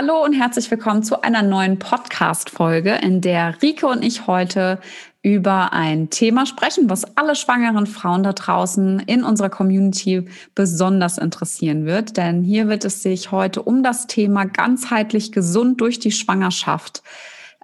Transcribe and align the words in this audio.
Hallo 0.00 0.22
und 0.22 0.32
herzlich 0.32 0.70
willkommen 0.70 1.02
zu 1.02 1.22
einer 1.22 1.42
neuen 1.42 1.80
Podcast-Folge, 1.80 3.00
in 3.02 3.20
der 3.20 3.60
Rike 3.60 3.88
und 3.88 4.04
ich 4.04 4.28
heute 4.28 4.78
über 5.22 5.72
ein 5.72 6.08
Thema 6.08 6.46
sprechen, 6.46 6.88
was 6.88 7.16
alle 7.16 7.34
schwangeren 7.34 7.88
Frauen 7.88 8.22
da 8.22 8.32
draußen 8.32 9.00
in 9.00 9.24
unserer 9.24 9.48
Community 9.50 10.28
besonders 10.54 11.18
interessieren 11.18 11.84
wird. 11.84 12.16
Denn 12.16 12.44
hier 12.44 12.68
wird 12.68 12.84
es 12.84 13.02
sich 13.02 13.32
heute 13.32 13.60
um 13.60 13.82
das 13.82 14.06
Thema 14.06 14.44
ganzheitlich 14.44 15.32
gesund 15.32 15.80
durch 15.80 15.98
die 15.98 16.12
Schwangerschaft 16.12 17.02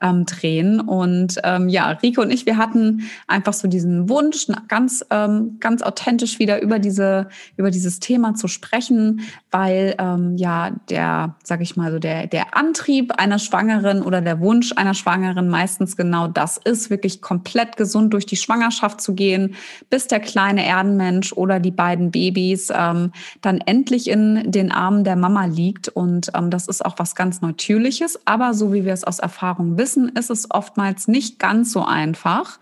ähm, 0.03 0.27
drehen. 0.27 0.81
Und 0.81 1.41
ähm, 1.45 1.69
ja, 1.69 1.91
Rico 1.91 2.23
und 2.23 2.31
ich, 2.31 2.47
wir 2.47 2.57
hatten 2.57 3.09
einfach 3.27 3.53
so 3.53 3.69
diesen 3.69 4.09
Wunsch, 4.09 4.47
ganz, 4.69 5.05
ähm, 5.11 5.59
ganz 5.61 5.83
authentisch 5.83 6.39
wieder 6.39 6.61
über 6.63 6.79
diese, 6.79 7.29
über 7.57 7.71
dieses 7.71 8.01
Thema 8.01 8.35
zu 8.35 8.49
sprechen, 8.49 9.23
weil 9.55 9.95
ähm, 9.99 10.37
ja 10.37 10.73
der, 10.91 11.37
sag 11.43 11.63
ich 11.63 11.77
mal 11.77 11.91
so, 11.91 11.99
der, 11.99 12.27
der 12.27 12.57
Antrieb 12.57 13.13
einer 13.19 13.39
Schwangeren 13.39 14.03
oder 14.03 14.21
der 14.21 14.41
Wunsch 14.41 14.73
einer 14.77 14.95
Schwangeren 14.95 15.49
meistens 15.49 15.97
genau 15.97 16.29
das 16.29 16.59
ist, 16.59 16.91
wirklich 16.91 17.23
komplett 17.23 17.77
gesund 17.79 18.13
durch 18.13 18.27
die 18.27 18.37
Schwangerschaft 18.37 19.01
zu 19.01 19.15
gehen, 19.15 19.55
bis 19.89 20.07
der 20.07 20.21
kleine 20.21 20.67
Erdenmensch 20.67 21.33
oder 21.33 21.61
die 21.61 21.71
beiden 21.71 22.11
Babys 22.11 22.71
ähm, 22.75 23.13
dann 23.41 23.59
endlich 23.59 24.11
in 24.11 24.51
den 24.51 24.71
Armen 24.71 25.05
der 25.05 25.17
Mama 25.17 25.47
liegt. 25.47 25.89
Und 25.89 26.31
ähm, 26.35 26.51
das 26.51 26.69
ist 26.69 26.85
auch 26.85 26.99
was 26.99 27.15
ganz 27.15 27.41
Natürliches, 27.41 28.21
aber 28.27 28.53
so 28.53 28.73
wie 28.73 28.85
wir 28.85 28.93
es 28.93 29.05
aus 29.05 29.19
Erfahrung 29.19 29.79
wissen, 29.79 29.95
wissen, 29.95 30.09
ist 30.09 30.31
es 30.31 30.51
oftmals 30.51 31.09
nicht 31.09 31.39
ganz 31.39 31.73
so 31.73 31.85
einfach, 31.85 32.59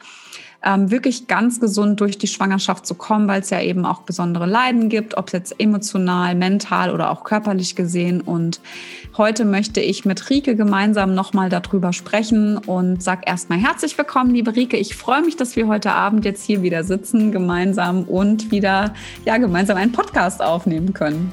ähm, 0.64 0.90
wirklich 0.90 1.26
ganz 1.26 1.60
gesund 1.60 2.00
durch 2.00 2.18
die 2.18 2.26
Schwangerschaft 2.26 2.86
zu 2.86 2.94
kommen, 2.94 3.28
weil 3.28 3.40
es 3.40 3.50
ja 3.50 3.60
eben 3.60 3.84
auch 3.84 4.02
besondere 4.02 4.46
Leiden 4.46 4.88
gibt, 4.88 5.16
ob 5.16 5.26
es 5.28 5.32
jetzt 5.32 5.60
emotional, 5.60 6.34
mental 6.34 6.92
oder 6.92 7.10
auch 7.10 7.24
körperlich 7.24 7.74
gesehen. 7.74 8.20
Und 8.20 8.60
heute 9.16 9.44
möchte 9.44 9.80
ich 9.80 10.04
mit 10.04 10.30
Rike 10.30 10.54
gemeinsam 10.54 11.14
nochmal 11.14 11.48
darüber 11.48 11.92
sprechen 11.92 12.58
und 12.58 13.02
sag 13.02 13.28
erstmal 13.28 13.58
herzlich 13.58 13.96
willkommen, 13.98 14.30
liebe 14.30 14.54
Rike. 14.54 14.76
Ich 14.76 14.94
freue 14.94 15.22
mich, 15.22 15.36
dass 15.36 15.56
wir 15.56 15.66
heute 15.66 15.92
Abend 15.92 16.24
jetzt 16.24 16.44
hier 16.44 16.62
wieder 16.62 16.84
sitzen, 16.84 17.32
gemeinsam 17.32 18.04
und 18.04 18.50
wieder, 18.50 18.94
ja, 19.24 19.38
gemeinsam 19.38 19.76
einen 19.76 19.92
Podcast 19.92 20.42
aufnehmen 20.42 20.92
können. 20.92 21.32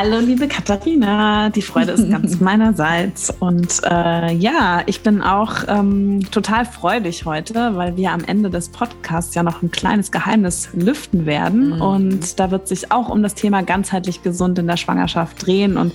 Hallo, 0.00 0.20
liebe 0.20 0.46
Katharina, 0.46 1.50
die 1.50 1.60
Freude 1.60 1.90
ist 1.90 2.08
ganz 2.08 2.38
meinerseits. 2.40 3.34
Und 3.40 3.80
äh, 3.82 4.32
ja, 4.32 4.82
ich 4.86 5.02
bin 5.02 5.20
auch 5.20 5.64
ähm, 5.66 6.20
total 6.30 6.66
freudig 6.66 7.24
heute, 7.24 7.74
weil 7.74 7.96
wir 7.96 8.12
am 8.12 8.22
Ende 8.22 8.48
des 8.48 8.68
Podcasts 8.68 9.34
ja 9.34 9.42
noch 9.42 9.60
ein 9.60 9.72
kleines 9.72 10.12
Geheimnis 10.12 10.68
lüften 10.72 11.26
werden. 11.26 11.74
Mhm. 11.74 11.82
Und 11.82 12.38
da 12.38 12.52
wird 12.52 12.68
sich 12.68 12.92
auch 12.92 13.08
um 13.08 13.24
das 13.24 13.34
Thema 13.34 13.64
ganzheitlich 13.64 14.22
gesund 14.22 14.60
in 14.60 14.68
der 14.68 14.76
Schwangerschaft 14.76 15.44
drehen. 15.44 15.76
Und 15.76 15.94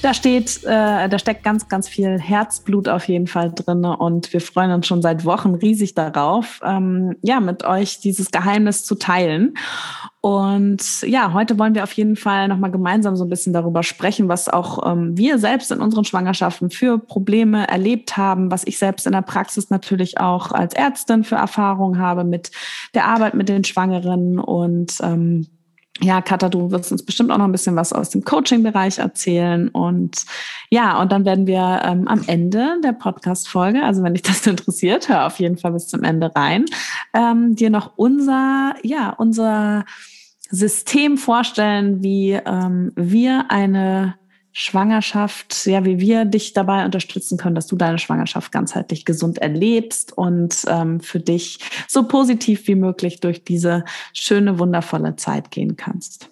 da 0.00 0.14
steht, 0.14 0.64
äh, 0.64 1.10
da 1.10 1.18
steckt 1.18 1.44
ganz, 1.44 1.68
ganz 1.68 1.88
viel 1.88 2.18
Herzblut 2.18 2.88
auf 2.88 3.06
jeden 3.06 3.26
Fall 3.26 3.52
drin. 3.54 3.84
Und 3.84 4.32
wir 4.32 4.40
freuen 4.40 4.70
uns 4.70 4.86
schon 4.86 5.02
seit 5.02 5.26
Wochen 5.26 5.56
riesig 5.56 5.94
darauf, 5.94 6.62
ähm, 6.64 7.16
ja, 7.20 7.38
mit 7.38 7.64
euch 7.64 8.00
dieses 8.00 8.30
Geheimnis 8.30 8.86
zu 8.86 8.94
teilen. 8.94 9.52
Und 10.22 11.02
ja, 11.02 11.32
heute 11.32 11.58
wollen 11.58 11.74
wir 11.74 11.82
auf 11.82 11.92
jeden 11.94 12.14
Fall 12.14 12.46
nochmal 12.46 12.70
gemeinsam 12.70 13.16
so 13.16 13.24
ein 13.24 13.28
bisschen 13.28 13.52
darüber 13.52 13.82
sprechen, 13.82 14.28
was 14.28 14.48
auch 14.48 14.88
ähm, 14.88 15.18
wir 15.18 15.36
selbst 15.40 15.72
in 15.72 15.80
unseren 15.80 16.04
Schwangerschaften 16.04 16.70
für 16.70 16.96
Probleme 16.96 17.66
erlebt 17.66 18.16
haben, 18.16 18.48
was 18.48 18.64
ich 18.64 18.78
selbst 18.78 19.04
in 19.04 19.14
der 19.14 19.22
Praxis 19.22 19.68
natürlich 19.68 20.18
auch 20.20 20.52
als 20.52 20.74
Ärztin 20.74 21.24
für 21.24 21.34
Erfahrungen 21.34 21.98
habe 21.98 22.22
mit 22.22 22.52
der 22.94 23.06
Arbeit 23.06 23.34
mit 23.34 23.48
den 23.48 23.64
Schwangeren. 23.64 24.38
Und 24.38 24.96
ähm, 25.02 25.48
ja, 26.00 26.22
Katha, 26.22 26.48
du 26.48 26.70
wirst 26.70 26.90
uns 26.90 27.04
bestimmt 27.04 27.30
auch 27.30 27.38
noch 27.38 27.44
ein 27.44 27.52
bisschen 27.52 27.76
was 27.76 27.92
aus 27.92 28.10
dem 28.10 28.24
Coaching-Bereich 28.24 28.98
erzählen. 28.98 29.68
Und 29.68 30.24
ja, 30.70 31.00
und 31.00 31.12
dann 31.12 31.24
werden 31.24 31.46
wir 31.46 31.82
ähm, 31.84 32.08
am 32.08 32.22
Ende 32.26 32.76
der 32.82 32.92
Podcast-Folge, 32.92 33.82
also 33.82 34.02
wenn 34.02 34.14
dich 34.14 34.22
das 34.22 34.46
interessiert, 34.46 35.08
hör 35.08 35.26
auf 35.26 35.38
jeden 35.38 35.58
Fall 35.58 35.72
bis 35.72 35.88
zum 35.88 36.02
Ende 36.02 36.34
rein, 36.34 36.64
ähm, 37.14 37.54
dir 37.54 37.70
noch 37.70 37.92
unser, 37.96 38.74
ja, 38.82 39.10
unser 39.10 39.84
System 40.50 41.18
vorstellen, 41.18 42.02
wie 42.02 42.32
ähm, 42.32 42.92
wir 42.94 43.46
eine 43.50 44.14
Schwangerschaft, 44.52 45.66
ja, 45.66 45.84
wie 45.84 45.98
wir 45.98 46.24
dich 46.24 46.52
dabei 46.52 46.84
unterstützen 46.84 47.38
können, 47.38 47.54
dass 47.54 47.66
du 47.66 47.76
deine 47.76 47.98
Schwangerschaft 47.98 48.52
ganzheitlich 48.52 49.04
gesund 49.04 49.38
erlebst 49.38 50.16
und 50.16 50.64
ähm, 50.68 51.00
für 51.00 51.20
dich 51.20 51.58
so 51.88 52.06
positiv 52.06 52.66
wie 52.68 52.74
möglich 52.74 53.20
durch 53.20 53.44
diese 53.44 53.84
schöne, 54.12 54.58
wundervolle 54.58 55.16
Zeit 55.16 55.50
gehen 55.50 55.76
kannst. 55.76 56.28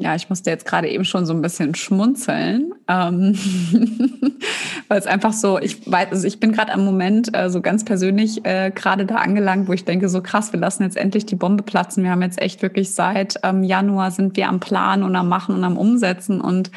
Ja, 0.00 0.14
ich 0.14 0.28
musste 0.28 0.48
jetzt 0.48 0.64
gerade 0.64 0.88
eben 0.88 1.04
schon 1.04 1.26
so 1.26 1.32
ein 1.32 1.42
bisschen 1.42 1.74
schmunzeln, 1.74 2.72
ähm, 2.86 3.36
weil 4.88 4.96
es 4.96 5.08
einfach 5.08 5.32
so, 5.32 5.58
ich 5.58 5.90
weiß, 5.90 6.12
also 6.12 6.24
ich 6.24 6.38
bin 6.38 6.52
gerade 6.52 6.72
am 6.72 6.84
Moment 6.84 7.36
äh, 7.36 7.50
so 7.50 7.60
ganz 7.60 7.84
persönlich 7.84 8.44
äh, 8.44 8.70
gerade 8.72 9.06
da 9.06 9.16
angelangt, 9.16 9.66
wo 9.66 9.72
ich 9.72 9.84
denke, 9.84 10.08
so 10.08 10.22
krass, 10.22 10.52
wir 10.52 10.60
lassen 10.60 10.84
jetzt 10.84 10.96
endlich 10.96 11.26
die 11.26 11.34
Bombe 11.34 11.64
platzen. 11.64 12.04
Wir 12.04 12.12
haben 12.12 12.22
jetzt 12.22 12.40
echt 12.40 12.62
wirklich 12.62 12.94
seit 12.94 13.40
ähm, 13.42 13.64
Januar 13.64 14.12
sind 14.12 14.36
wir 14.36 14.48
am 14.48 14.60
Plan 14.60 15.02
und 15.02 15.16
am 15.16 15.28
Machen 15.28 15.56
und 15.56 15.64
am 15.64 15.76
Umsetzen 15.76 16.40
und 16.40 16.70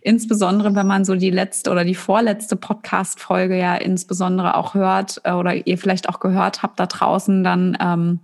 insbesondere, 0.00 0.76
wenn 0.76 0.86
man 0.86 1.04
so 1.04 1.16
die 1.16 1.30
letzte 1.30 1.72
oder 1.72 1.84
die 1.84 1.96
vorletzte 1.96 2.54
Podcast-Folge 2.54 3.58
ja 3.58 3.74
insbesondere 3.74 4.56
auch 4.56 4.74
hört 4.74 5.20
äh, 5.24 5.32
oder 5.32 5.66
ihr 5.66 5.78
vielleicht 5.78 6.08
auch 6.08 6.20
gehört 6.20 6.62
habt 6.62 6.78
da 6.78 6.86
draußen, 6.86 7.42
dann 7.42 7.76
ähm, 7.80 8.20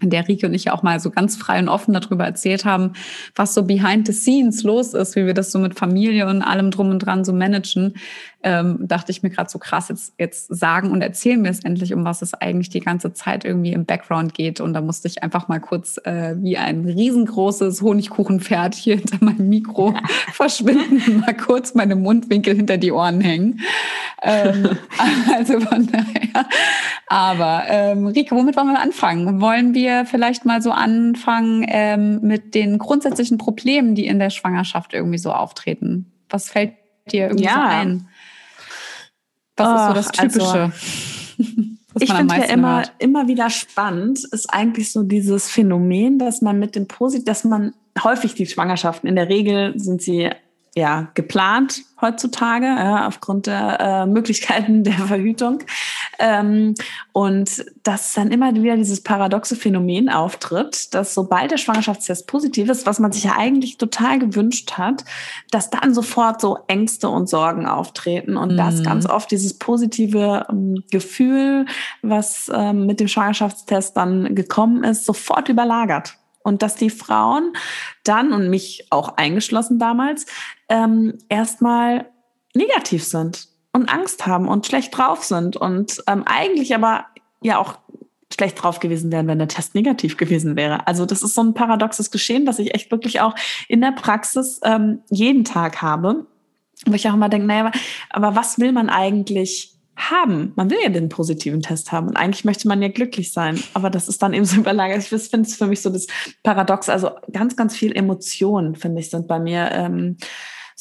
in 0.00 0.10
der 0.10 0.28
Rike 0.28 0.46
und 0.46 0.54
ich 0.54 0.64
ja 0.64 0.72
auch 0.72 0.82
mal 0.82 1.00
so 1.00 1.10
ganz 1.10 1.36
frei 1.36 1.58
und 1.58 1.68
offen 1.68 1.92
darüber 1.92 2.24
erzählt 2.24 2.64
haben, 2.64 2.92
was 3.34 3.54
so 3.54 3.62
behind 3.62 4.06
the 4.06 4.12
scenes 4.12 4.62
los 4.62 4.94
ist, 4.94 5.16
wie 5.16 5.26
wir 5.26 5.34
das 5.34 5.52
so 5.52 5.58
mit 5.58 5.78
Familie 5.78 6.26
und 6.26 6.42
allem 6.42 6.70
drum 6.70 6.90
und 6.90 7.00
dran 7.00 7.24
so 7.24 7.32
managen, 7.32 7.94
ähm, 8.42 8.78
dachte 8.80 9.12
ich 9.12 9.22
mir 9.22 9.30
gerade 9.30 9.50
so 9.50 9.58
krass, 9.58 9.88
jetzt, 9.88 10.14
jetzt 10.18 10.54
sagen 10.54 10.90
und 10.90 11.02
erzählen 11.02 11.42
wir 11.44 11.50
es 11.50 11.60
endlich, 11.60 11.92
um 11.92 12.04
was 12.04 12.22
es 12.22 12.32
eigentlich 12.34 12.70
die 12.70 12.80
ganze 12.80 13.12
Zeit 13.12 13.44
irgendwie 13.44 13.72
im 13.72 13.84
Background 13.84 14.34
geht. 14.34 14.60
Und 14.60 14.72
da 14.72 14.80
musste 14.80 15.08
ich 15.08 15.22
einfach 15.22 15.48
mal 15.48 15.60
kurz 15.60 15.98
äh, 16.04 16.34
wie 16.38 16.56
ein 16.56 16.86
riesengroßes 16.86 17.82
Honigkuchenpferd 17.82 18.74
hier 18.74 18.96
hinter 18.96 19.18
meinem 19.20 19.48
Mikro 19.48 19.94
verschwinden, 20.32 21.20
mal 21.20 21.36
kurz 21.36 21.74
meine 21.74 21.96
Mundwinkel 21.96 22.56
hinter 22.56 22.78
die 22.78 22.92
Ohren 22.92 23.20
hängen. 23.20 23.60
Ähm, 24.22 24.78
also 25.34 25.60
von 25.60 25.86
daher. 25.86 26.46
Aber 27.06 27.64
ähm, 27.68 28.06
Rike, 28.06 28.34
womit 28.34 28.56
wollen 28.56 28.68
wir 28.68 28.80
anfangen? 28.80 29.40
Wollen 29.40 29.74
wir 29.74 30.04
vielleicht 30.04 30.44
mal 30.44 30.62
so 30.62 30.70
anfangen 30.70 31.64
ähm, 31.68 32.20
mit 32.22 32.54
den 32.54 32.78
grundsätzlichen 32.78 33.38
Problemen, 33.38 33.94
die 33.94 34.06
in 34.06 34.18
der 34.18 34.30
Schwangerschaft 34.30 34.92
irgendwie 34.94 35.18
so 35.18 35.32
auftreten? 35.32 36.12
Was 36.28 36.50
fällt 36.50 36.74
dir 37.10 37.28
irgendwie 37.28 37.44
ja. 37.44 37.54
so 37.54 37.60
ein? 37.60 38.08
Was 39.56 39.80
ist 39.80 39.86
so 39.86 39.92
das 39.94 40.12
Typische? 40.12 40.72
Also, 41.92 42.04
ich 42.04 42.12
finde 42.12 42.36
ja 42.36 42.44
immer, 42.44 42.84
immer 42.98 43.26
wieder 43.26 43.50
spannend, 43.50 44.24
ist 44.30 44.54
eigentlich 44.54 44.92
so 44.92 45.02
dieses 45.02 45.48
Phänomen, 45.48 46.20
dass 46.20 46.40
man 46.40 46.60
mit 46.60 46.76
dem 46.76 46.86
Posit, 46.86 47.26
dass 47.26 47.42
man 47.42 47.74
häufig 48.04 48.34
die 48.34 48.46
Schwangerschaften, 48.46 49.08
in 49.08 49.16
der 49.16 49.28
Regel 49.28 49.76
sind 49.76 50.00
sie 50.00 50.30
ja 50.76 51.08
geplant 51.14 51.82
heutzutage 52.00 52.66
ja, 52.66 53.06
aufgrund 53.06 53.46
der 53.46 53.80
äh, 53.80 54.06
Möglichkeiten 54.06 54.84
der 54.84 54.94
Verhütung 54.94 55.62
ähm, 56.18 56.74
und 57.12 57.64
dass 57.82 58.14
dann 58.14 58.30
immer 58.30 58.54
wieder 58.54 58.76
dieses 58.76 59.02
paradoxe 59.02 59.56
Phänomen 59.56 60.08
auftritt, 60.08 60.94
dass 60.94 61.14
sobald 61.14 61.50
der 61.50 61.56
Schwangerschaftstest 61.56 62.26
positiv 62.26 62.68
ist, 62.68 62.86
was 62.86 63.00
man 63.00 63.12
sich 63.12 63.24
ja 63.24 63.34
eigentlich 63.36 63.78
total 63.78 64.18
gewünscht 64.18 64.72
hat, 64.78 65.04
dass 65.50 65.70
dann 65.70 65.92
sofort 65.92 66.40
so 66.40 66.58
Ängste 66.68 67.08
und 67.08 67.28
Sorgen 67.28 67.66
auftreten 67.66 68.36
und 68.36 68.52
mhm. 68.52 68.56
dass 68.56 68.82
ganz 68.82 69.06
oft 69.06 69.30
dieses 69.30 69.58
positive 69.58 70.46
ähm, 70.50 70.84
Gefühl, 70.90 71.66
was 72.02 72.50
ähm, 72.54 72.86
mit 72.86 73.00
dem 73.00 73.08
Schwangerschaftstest 73.08 73.96
dann 73.96 74.34
gekommen 74.34 74.84
ist, 74.84 75.04
sofort 75.04 75.48
überlagert. 75.48 76.19
Und 76.42 76.62
dass 76.62 76.74
die 76.74 76.90
Frauen 76.90 77.52
dann, 78.04 78.32
und 78.32 78.48
mich 78.48 78.86
auch 78.90 79.16
eingeschlossen 79.16 79.78
damals, 79.78 80.26
ähm, 80.68 81.18
erstmal 81.28 82.06
negativ 82.54 83.04
sind 83.04 83.48
und 83.72 83.92
Angst 83.92 84.26
haben 84.26 84.48
und 84.48 84.66
schlecht 84.66 84.96
drauf 84.96 85.22
sind 85.22 85.56
und 85.56 86.02
ähm, 86.06 86.24
eigentlich 86.26 86.74
aber 86.74 87.06
ja 87.42 87.58
auch 87.58 87.78
schlecht 88.32 88.62
drauf 88.62 88.78
gewesen 88.80 89.10
wären, 89.10 89.26
wenn 89.26 89.38
der 89.38 89.48
Test 89.48 89.74
negativ 89.74 90.16
gewesen 90.16 90.56
wäre. 90.56 90.86
Also 90.86 91.04
das 91.04 91.22
ist 91.22 91.34
so 91.34 91.42
ein 91.42 91.54
paradoxes 91.54 92.10
Geschehen, 92.10 92.46
das 92.46 92.58
ich 92.58 92.74
echt 92.74 92.90
wirklich 92.90 93.20
auch 93.20 93.34
in 93.68 93.80
der 93.80 93.92
Praxis 93.92 94.60
ähm, 94.64 95.00
jeden 95.10 95.44
Tag 95.44 95.82
habe, 95.82 96.26
wo 96.86 96.94
ich 96.94 97.08
auch 97.08 97.14
immer 97.14 97.28
denke, 97.28 97.46
naja, 97.46 97.72
aber 98.08 98.36
was 98.36 98.58
will 98.58 98.72
man 98.72 98.88
eigentlich 98.88 99.74
haben? 100.00 100.52
Man 100.56 100.70
will 100.70 100.78
ja 100.82 100.88
den 100.88 101.08
positiven 101.08 101.62
Test 101.62 101.92
haben 101.92 102.08
und 102.08 102.16
eigentlich 102.16 102.44
möchte 102.44 102.68
man 102.68 102.80
ja 102.80 102.88
glücklich 102.88 103.32
sein, 103.32 103.62
aber 103.74 103.90
das 103.90 104.08
ist 104.08 104.22
dann 104.22 104.32
eben 104.32 104.44
so 104.44 104.56
überlagert. 104.60 104.98
Ich 104.98 105.08
finde 105.08 105.48
es 105.48 105.56
für 105.56 105.66
mich 105.66 105.82
so 105.82 105.90
das 105.90 106.06
Paradox, 106.42 106.88
also 106.88 107.10
ganz, 107.32 107.56
ganz 107.56 107.76
viel 107.76 107.96
Emotionen, 107.96 108.76
finde 108.76 109.00
ich, 109.00 109.10
sind 109.10 109.28
bei 109.28 109.38
mir 109.38 109.70
ähm, 109.72 110.16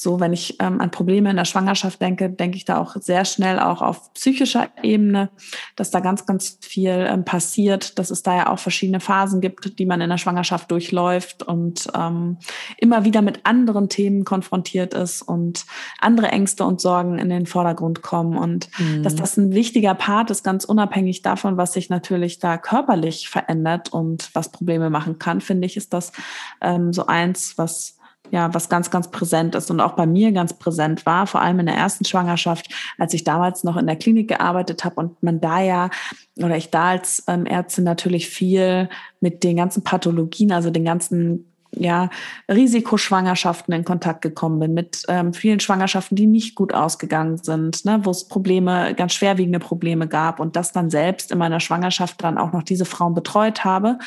so, 0.01 0.22
wenn 0.22 0.31
ich 0.31 0.56
ähm, 0.62 0.80
an 0.80 0.92
Probleme 0.92 1.30
in 1.30 1.36
der 1.36 1.44
Schwangerschaft 1.44 2.01
denke, 2.01 2.30
denke 2.30 2.56
ich 2.56 2.63
da 2.63 2.78
auch 2.78 2.96
sehr 3.01 3.25
schnell 3.25 3.60
auch 3.60 3.81
auf 3.81 4.13
psychischer 4.13 4.69
Ebene, 4.81 5.30
dass 5.75 5.92
da 5.92 6.00
ganz, 6.00 6.25
ganz 6.25 6.57
viel 6.62 7.06
ähm, 7.10 7.25
passiert, 7.25 8.00
dass 8.00 8.10
es 8.10 8.24
da 8.24 8.38
ja 8.38 8.48
auch 8.50 8.60
verschiedene 8.60 9.01
Phasen 9.01 9.42
gibt, 9.42 9.78
die 9.78 9.86
man 9.86 10.00
in 10.00 10.10
der 10.10 10.18
Schwangerschaft 10.18 10.72
durchläuft 10.72 11.44
und 11.44 11.90
ähm, 11.94 12.38
immer 12.78 13.04
wieder 13.04 13.22
mit 13.22 13.46
anderen 13.46 13.90
Themen 13.90 14.24
konfrontiert 14.24 14.94
ist 14.94 15.22
und 15.22 15.66
andere 16.00 16.30
Ängste 16.30 16.63
und 16.63 16.80
Sorgen 16.80 17.19
in 17.19 17.28
den 17.28 17.45
Vordergrund 17.45 18.02
kommen 18.02 18.38
und 18.38 18.69
mhm. 18.80 19.04
dass 19.04 19.16
das 19.16 19.36
ein 19.36 19.52
wichtiger 19.52 19.95
Part 19.95 20.31
ist, 20.31 20.45
ganz 20.45 20.63
unabhängig 20.63 21.24
davon, 21.24 21.57
was 21.57 21.74
sich 21.74 21.90
natürlich 21.90 22.40
da 22.40 22.57
körperlich 22.57 23.28
verändert 23.28 23.92
und 23.92 24.30
was 24.34 24.50
Probleme 24.50 24.90
machen 24.90 25.19
kann, 25.19 25.42
finde 25.42 25.66
ich, 25.66 25.75
ist 25.75 25.92
das 25.92 26.13
ähm, 26.62 26.94
so 26.94 27.06
eins, 27.06 27.57
was 27.57 27.99
ja, 28.31 28.54
was 28.54 28.70
ganz, 28.70 28.92
ganz 28.92 29.10
präsent 29.12 29.56
ist 29.56 29.72
und 29.72 29.80
auch 29.80 29.94
bei 29.94 30.06
mir 30.06 30.31
ganz 30.31 30.54
präsent 30.54 31.06
war, 31.06 31.28
vor 31.28 31.42
allem 31.42 31.60
in 31.60 31.66
der 31.66 31.76
ersten 31.76 32.06
Schwangerschaft, 32.06 32.68
als 32.98 33.14
ich 33.14 33.24
damals 33.24 33.64
noch 33.64 33.78
in 33.78 33.88
der 33.88 33.96
Klinik 33.96 34.28
gearbeitet 34.28 34.84
habe 34.84 34.96
und 34.96 35.22
man 35.24 35.42
da 35.42 35.60
ja, 35.62 35.90
oder 36.38 36.58
ich 36.58 36.70
da 36.70 36.90
als 36.90 37.24
ähm, 37.28 37.46
Ärztin 37.46 37.84
natürlich 37.84 38.30
viel 38.30 38.90
mit 39.20 39.44
den 39.44 39.58
ganzen 39.58 39.84
Pathologien, 39.84 40.52
also 40.52 40.70
den 40.70 40.86
ganzen 40.86 41.46
ja, 41.72 42.10
Risikoschwangerschaften 42.50 43.74
in 43.74 43.86
Kontakt 43.86 44.22
gekommen 44.22 44.60
bin, 44.60 44.74
mit 44.74 45.04
ähm, 45.08 45.34
vielen 45.34 45.60
Schwangerschaften, 45.60 46.16
die 46.16 46.26
nicht 46.26 46.56
gut 46.56 46.74
ausgegangen 46.74 47.38
sind, 47.38 47.86
ne, 47.86 48.00
wo 48.04 48.10
es 48.10 48.28
Probleme, 48.28 48.94
ganz 48.96 49.14
schwerwiegende 49.14 49.60
Probleme 49.60 50.08
gab 50.08 50.40
und 50.40 50.56
das 50.56 50.72
dann 50.72 50.90
selbst 50.90 51.31
in 51.31 51.38
meiner 51.38 51.60
Schwangerschaft 51.60 52.24
dann 52.24 52.38
auch 52.38 52.54
noch 52.54 52.64
diese 52.64 52.86
Frauen 52.86 53.14
betreut 53.14 53.64
habe 53.64 54.00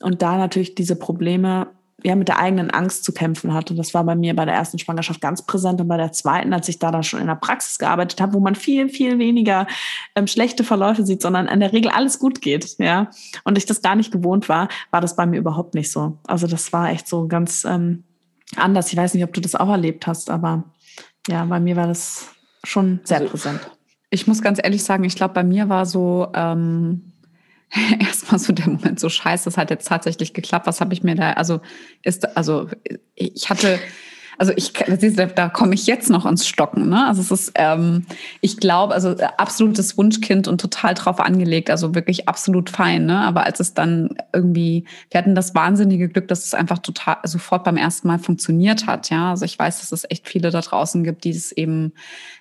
und 0.00 0.22
da 0.22 0.36
natürlich 0.36 0.74
diese 0.74 0.96
Probleme 0.96 1.68
ja 2.02 2.14
mit 2.16 2.28
der 2.28 2.38
eigenen 2.38 2.70
Angst 2.70 3.04
zu 3.04 3.12
kämpfen 3.12 3.54
hat. 3.54 3.70
Und 3.70 3.76
das 3.76 3.94
war 3.94 4.04
bei 4.04 4.14
mir 4.14 4.34
bei 4.34 4.44
der 4.44 4.54
ersten 4.54 4.78
Schwangerschaft 4.78 5.20
ganz 5.20 5.42
präsent 5.42 5.80
und 5.80 5.88
bei 5.88 5.96
der 5.96 6.12
zweiten, 6.12 6.52
als 6.52 6.68
ich 6.68 6.78
da 6.78 6.90
dann 6.90 7.02
schon 7.02 7.20
in 7.20 7.26
der 7.26 7.36
Praxis 7.36 7.78
gearbeitet 7.78 8.20
habe, 8.20 8.34
wo 8.34 8.40
man 8.40 8.54
viel, 8.54 8.88
viel 8.88 9.18
weniger 9.18 9.66
ähm, 10.14 10.26
schlechte 10.26 10.64
Verläufe 10.64 11.06
sieht, 11.06 11.22
sondern 11.22 11.46
in 11.48 11.60
der 11.60 11.72
Regel 11.72 11.90
alles 11.90 12.18
gut 12.18 12.40
geht, 12.40 12.76
ja. 12.78 13.10
Und 13.44 13.56
ich 13.56 13.66
das 13.66 13.80
gar 13.80 13.94
nicht 13.94 14.12
gewohnt 14.12 14.48
war, 14.48 14.68
war 14.90 15.00
das 15.00 15.16
bei 15.16 15.24
mir 15.26 15.38
überhaupt 15.38 15.74
nicht 15.74 15.90
so. 15.90 16.18
Also 16.26 16.46
das 16.46 16.72
war 16.72 16.90
echt 16.90 17.08
so 17.08 17.28
ganz 17.28 17.64
ähm, 17.64 18.04
anders. 18.56 18.92
Ich 18.92 18.98
weiß 18.98 19.14
nicht, 19.14 19.24
ob 19.24 19.32
du 19.32 19.40
das 19.40 19.54
auch 19.54 19.68
erlebt 19.68 20.06
hast, 20.06 20.30
aber 20.30 20.64
ja, 21.28 21.44
bei 21.44 21.60
mir 21.60 21.76
war 21.76 21.86
das 21.86 22.28
schon 22.64 23.00
sehr 23.04 23.18
also, 23.18 23.30
präsent. 23.30 23.60
Ich 24.10 24.26
muss 24.26 24.42
ganz 24.42 24.60
ehrlich 24.62 24.84
sagen, 24.84 25.04
ich 25.04 25.16
glaube, 25.16 25.34
bei 25.34 25.44
mir 25.44 25.68
war 25.68 25.86
so 25.86 26.28
ähm 26.34 27.13
erstmal 27.98 28.38
so 28.38 28.52
der 28.52 28.68
Moment 28.68 29.00
so 29.00 29.08
scheiße, 29.08 29.44
das 29.44 29.56
hat 29.56 29.70
jetzt 29.70 29.88
tatsächlich 29.88 30.32
geklappt. 30.32 30.66
Was 30.66 30.80
habe 30.80 30.92
ich 30.94 31.02
mir 31.02 31.14
da, 31.14 31.32
also 31.32 31.60
ist, 32.02 32.36
also 32.36 32.68
ich 33.14 33.50
hatte 33.50 33.78
also 34.38 34.52
ich, 34.56 34.72
da 34.72 35.48
komme 35.48 35.74
ich 35.74 35.86
jetzt 35.86 36.10
noch 36.10 36.26
ins 36.26 36.46
Stocken. 36.46 36.88
Ne? 36.88 37.06
Also 37.06 37.20
es 37.20 37.30
ist, 37.30 37.52
ähm, 37.54 38.04
ich 38.40 38.58
glaube, 38.58 38.94
also 38.94 39.10
äh, 39.10 39.28
absolutes 39.38 39.96
Wunschkind 39.96 40.48
und 40.48 40.60
total 40.60 40.94
drauf 40.94 41.20
angelegt, 41.20 41.70
also 41.70 41.94
wirklich 41.94 42.28
absolut 42.28 42.70
fein. 42.70 43.06
Ne? 43.06 43.18
Aber 43.18 43.44
als 43.44 43.60
es 43.60 43.74
dann 43.74 44.16
irgendwie, 44.32 44.84
wir 45.10 45.18
hatten 45.18 45.34
das 45.34 45.54
wahnsinnige 45.54 46.08
Glück, 46.08 46.28
dass 46.28 46.44
es 46.44 46.54
einfach 46.54 46.78
total 46.78 47.16
sofort 47.24 47.64
beim 47.64 47.76
ersten 47.76 48.08
Mal 48.08 48.18
funktioniert 48.18 48.86
hat. 48.86 49.10
Ja, 49.10 49.30
also 49.30 49.44
ich 49.44 49.58
weiß, 49.58 49.80
dass 49.80 49.92
es 49.92 50.04
echt 50.08 50.28
viele 50.28 50.50
da 50.50 50.60
draußen 50.60 51.04
gibt, 51.04 51.24
die 51.24 51.30
es 51.30 51.52
eben, 51.52 51.92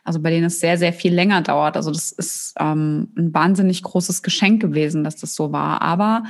also 0.04 0.20
bei 0.20 0.30
denen 0.30 0.46
es 0.46 0.60
sehr, 0.60 0.78
sehr 0.78 0.94
viel 0.94 1.14
länger 1.14 1.42
dauert. 1.42 1.78
Also 1.78 1.92
das 1.92 2.12
ist 2.12 2.56
ähm, 2.60 3.10
ein 3.18 3.34
wahnsinnig 3.34 3.84
großes 3.84 4.24
Geschenk 4.24 4.62
gewesen, 4.62 5.04
dass 5.04 5.16
das 5.16 5.36
so 5.36 5.52
war. 5.52 5.82
Aber 5.82 6.24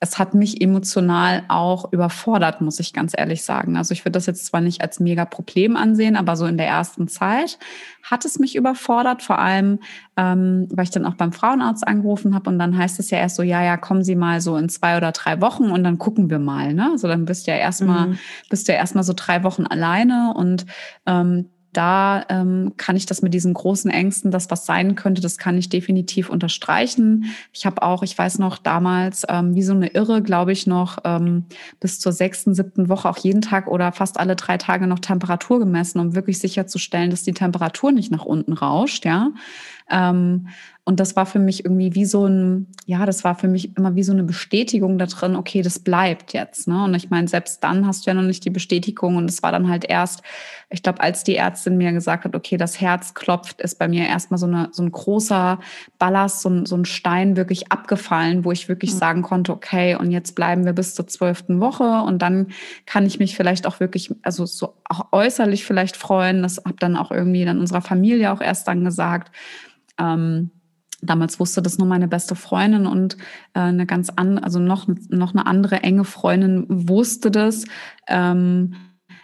es 0.00 0.18
hat 0.18 0.32
mich 0.32 0.60
emotional 0.60 1.42
auch 1.48 1.92
überfordert, 1.92 2.60
muss 2.60 2.78
ich 2.78 2.92
ganz 2.92 3.14
ehrlich 3.16 3.42
sagen. 3.42 3.76
Also 3.76 3.92
ich 3.92 4.04
würde 4.04 4.12
das 4.12 4.26
jetzt 4.26 4.46
zwar 4.46 4.60
nicht 4.60 4.80
als 4.80 5.00
mega 5.00 5.24
Problem 5.24 5.76
ansehen, 5.76 6.16
aber 6.16 6.36
so 6.36 6.46
in 6.46 6.56
der 6.56 6.68
ersten 6.68 7.08
Zeit 7.08 7.58
hat 8.04 8.24
es 8.24 8.38
mich 8.38 8.54
überfordert, 8.54 9.22
vor 9.22 9.40
allem, 9.40 9.80
ähm, 10.16 10.68
weil 10.70 10.84
ich 10.84 10.90
dann 10.90 11.04
auch 11.04 11.14
beim 11.14 11.32
Frauenarzt 11.32 11.86
angerufen 11.86 12.34
habe 12.34 12.48
und 12.48 12.60
dann 12.60 12.78
heißt 12.78 13.00
es 13.00 13.10
ja 13.10 13.18
erst 13.18 13.36
so, 13.36 13.42
ja, 13.42 13.62
ja, 13.62 13.76
kommen 13.76 14.04
Sie 14.04 14.14
mal 14.14 14.40
so 14.40 14.56
in 14.56 14.68
zwei 14.68 14.96
oder 14.96 15.10
drei 15.10 15.40
Wochen 15.40 15.70
und 15.70 15.82
dann 15.82 15.98
gucken 15.98 16.30
wir 16.30 16.38
mal. 16.38 16.74
Ne? 16.74 16.90
Also 16.92 17.08
dann 17.08 17.24
bist 17.24 17.46
du 17.46 17.50
ja 17.50 17.56
erstmal, 17.56 18.08
mhm. 18.08 18.18
bist 18.50 18.68
du 18.68 18.72
ja 18.72 18.78
erstmal 18.78 19.04
so 19.04 19.14
drei 19.16 19.42
Wochen 19.42 19.66
alleine 19.66 20.32
und 20.36 20.64
ähm, 21.06 21.50
da 21.72 22.24
ähm, 22.28 22.72
kann 22.76 22.96
ich 22.96 23.06
das 23.06 23.22
mit 23.22 23.34
diesen 23.34 23.54
großen 23.54 23.90
Ängsten, 23.90 24.30
das 24.30 24.50
was 24.50 24.66
sein 24.66 24.94
könnte, 24.94 25.20
das 25.20 25.38
kann 25.38 25.58
ich 25.58 25.68
definitiv 25.68 26.30
unterstreichen. 26.30 27.26
Ich 27.52 27.66
habe 27.66 27.82
auch, 27.82 28.02
ich 28.02 28.16
weiß 28.16 28.38
noch 28.38 28.58
damals, 28.58 29.24
ähm, 29.28 29.54
wie 29.54 29.62
so 29.62 29.74
eine 29.74 29.88
Irre, 29.88 30.22
glaube 30.22 30.52
ich, 30.52 30.66
noch 30.66 30.98
ähm, 31.04 31.44
bis 31.80 32.00
zur 32.00 32.12
sechsten, 32.12 32.54
siebten 32.54 32.88
Woche 32.88 33.08
auch 33.08 33.18
jeden 33.18 33.42
Tag 33.42 33.68
oder 33.68 33.92
fast 33.92 34.18
alle 34.18 34.36
drei 34.36 34.56
Tage 34.56 34.86
noch 34.86 34.98
Temperatur 34.98 35.58
gemessen, 35.58 36.00
um 36.00 36.14
wirklich 36.14 36.38
sicherzustellen, 36.38 37.10
dass 37.10 37.22
die 37.22 37.34
Temperatur 37.34 37.92
nicht 37.92 38.10
nach 38.10 38.24
unten 38.24 38.54
rauscht, 38.54 39.04
ja. 39.04 39.30
Ähm, 39.90 40.48
und 40.88 41.00
das 41.00 41.16
war 41.16 41.26
für 41.26 41.38
mich 41.38 41.66
irgendwie 41.66 41.94
wie 41.94 42.06
so 42.06 42.24
ein, 42.24 42.66
ja, 42.86 43.04
das 43.04 43.22
war 43.22 43.34
für 43.34 43.46
mich 43.46 43.76
immer 43.76 43.94
wie 43.94 44.02
so 44.02 44.12
eine 44.12 44.22
Bestätigung 44.22 44.96
da 44.96 45.04
drin, 45.04 45.36
okay, 45.36 45.60
das 45.60 45.80
bleibt 45.80 46.32
jetzt. 46.32 46.66
Ne? 46.66 46.82
Und 46.82 46.94
ich 46.94 47.10
meine, 47.10 47.28
selbst 47.28 47.62
dann 47.62 47.86
hast 47.86 48.06
du 48.06 48.10
ja 48.10 48.14
noch 48.14 48.22
nicht 48.22 48.42
die 48.46 48.50
Bestätigung. 48.50 49.16
Und 49.16 49.28
es 49.28 49.42
war 49.42 49.52
dann 49.52 49.68
halt 49.68 49.84
erst, 49.84 50.22
ich 50.70 50.82
glaube, 50.82 51.02
als 51.02 51.24
die 51.24 51.36
Ärztin 51.36 51.76
mir 51.76 51.92
gesagt 51.92 52.24
hat, 52.24 52.34
okay, 52.34 52.56
das 52.56 52.80
Herz 52.80 53.12
klopft, 53.12 53.60
ist 53.60 53.78
bei 53.78 53.86
mir 53.86 54.06
erstmal 54.06 54.38
so, 54.38 54.46
eine, 54.46 54.70
so 54.72 54.82
ein 54.82 54.90
großer 54.90 55.60
Ballast, 55.98 56.40
so 56.40 56.48
ein, 56.48 56.64
so 56.64 56.78
ein 56.78 56.86
Stein 56.86 57.36
wirklich 57.36 57.70
abgefallen, 57.70 58.46
wo 58.46 58.52
ich 58.52 58.70
wirklich 58.70 58.94
mhm. 58.94 58.98
sagen 58.98 59.20
konnte, 59.20 59.52
okay, 59.52 59.94
und 59.94 60.10
jetzt 60.10 60.34
bleiben 60.36 60.64
wir 60.64 60.72
bis 60.72 60.94
zur 60.94 61.06
zwölften 61.06 61.60
Woche. 61.60 62.00
Und 62.06 62.22
dann 62.22 62.46
kann 62.86 63.04
ich 63.04 63.18
mich 63.18 63.36
vielleicht 63.36 63.66
auch 63.66 63.78
wirklich, 63.78 64.10
also 64.22 64.46
so 64.46 64.72
auch 64.88 65.08
äußerlich 65.12 65.66
vielleicht 65.66 65.98
freuen. 65.98 66.42
Das 66.42 66.62
habe 66.64 66.76
dann 66.78 66.96
auch 66.96 67.10
irgendwie 67.10 67.44
dann 67.44 67.60
unserer 67.60 67.82
Familie 67.82 68.32
auch 68.32 68.40
erst 68.40 68.66
dann 68.68 68.86
gesagt. 68.86 69.36
Ähm, 69.98 70.50
Damals 71.00 71.38
wusste 71.38 71.62
das 71.62 71.78
nur 71.78 71.86
meine 71.86 72.08
beste 72.08 72.34
Freundin 72.34 72.86
und 72.86 73.16
äh, 73.54 73.60
eine 73.60 73.86
ganz 73.86 74.10
andere, 74.16 74.44
also 74.44 74.58
noch, 74.58 74.88
noch 75.08 75.32
eine 75.32 75.46
andere 75.46 75.82
enge 75.82 76.04
Freundin 76.04 76.66
wusste 76.68 77.30
das. 77.30 77.64
Ähm, 78.08 78.74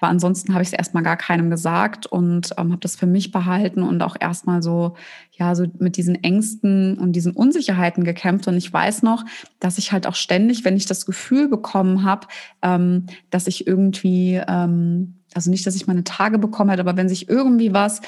aber 0.01 0.11
ansonsten 0.11 0.53
habe 0.53 0.63
ich 0.63 0.69
es 0.69 0.75
erstmal 0.75 1.03
gar 1.03 1.17
keinem 1.17 1.49
gesagt 1.49 2.05
und 2.05 2.51
ähm, 2.59 2.73
habe 2.73 2.81
das 2.81 2.95
für 2.95 3.07
mich 3.07 3.33
behalten 3.33 3.83
und 3.83 4.03
auch 4.03 4.17
erstmal 4.21 4.63
so, 4.63 4.97
ja, 5.33 5.55
so 5.55 5.65
mit 5.79 5.97
diesen 5.97 6.23
Ängsten 6.23 6.99
und 6.99 7.13
diesen 7.13 7.33
Unsicherheiten 7.33 8.05
gekämpft. 8.05 8.47
Und 8.47 8.57
ich 8.57 8.71
weiß 8.71 9.03
noch, 9.03 9.25
dass 9.61 9.79
ich 9.79 9.93
halt 9.93 10.07
auch 10.07 10.15
ständig, 10.15 10.63
wenn 10.65 10.77
ich 10.77 10.85
das 10.85 11.07
Gefühl 11.07 11.49
bekommen 11.49 12.03
habe, 12.05 12.27
ähm, 12.61 13.07
dass 13.31 13.47
ich 13.47 13.67
irgendwie, 13.67 14.43
ähm, 14.47 15.21
also 15.33 15.51
nicht, 15.51 15.67
dass 15.67 15.75
ich 15.75 15.87
meine 15.87 16.05
Tage 16.05 16.39
bekommen 16.39 16.69
hätte, 16.69 16.83
aber 16.83 16.99
wenn 16.99 17.09
sich 17.09 17.31
irgendwie 17.31 17.73
was 17.73 18.03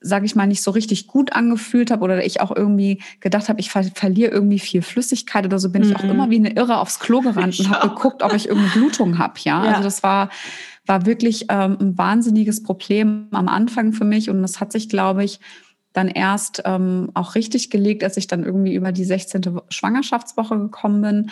sage 0.00 0.26
ich 0.26 0.34
mal, 0.34 0.46
nicht 0.46 0.62
so 0.62 0.70
richtig 0.70 1.06
gut 1.06 1.32
angefühlt 1.32 1.90
habe 1.90 2.02
oder 2.02 2.24
ich 2.24 2.40
auch 2.40 2.54
irgendwie 2.54 3.02
gedacht 3.20 3.48
habe, 3.48 3.60
ich 3.60 3.70
ver 3.70 3.84
verliere 3.84 4.30
irgendwie 4.30 4.58
viel 4.58 4.82
Flüssigkeit 4.82 5.44
oder 5.44 5.58
so, 5.58 5.70
bin 5.70 5.82
mhm. 5.82 5.90
ich 5.90 5.96
auch 5.96 6.02
mhm. 6.02 6.10
immer 6.10 6.30
wie 6.30 6.36
eine 6.36 6.54
Irre 6.54 6.78
aufs 6.78 7.00
Klo 7.00 7.20
gerannt 7.22 7.58
und 7.60 7.70
habe 7.70 7.88
geguckt, 7.88 8.22
ob 8.22 8.32
ich 8.32 8.48
irgendeine 8.48 8.72
Blutung 8.72 9.18
habe. 9.18 9.34
Ja? 9.44 9.64
ja, 9.64 9.70
also 9.72 9.84
das 9.84 10.02
war 10.02 10.30
war 10.86 11.06
wirklich 11.06 11.46
ähm, 11.50 11.76
ein 11.80 11.98
wahnsinniges 11.98 12.64
Problem 12.64 13.28
am 13.30 13.48
Anfang 13.48 13.92
für 13.92 14.04
mich 14.04 14.28
und 14.28 14.42
das 14.42 14.58
hat 14.58 14.72
sich, 14.72 14.88
glaube 14.88 15.22
ich, 15.22 15.38
dann 15.92 16.08
erst 16.08 16.62
ähm, 16.64 17.10
auch 17.14 17.34
richtig 17.34 17.70
gelegt, 17.70 18.04
als 18.04 18.16
ich 18.16 18.26
dann 18.26 18.44
irgendwie 18.44 18.74
über 18.74 18.92
die 18.92 19.04
16. 19.04 19.60
Schwangerschaftswoche 19.68 20.58
gekommen 20.58 21.02
bin, 21.02 21.30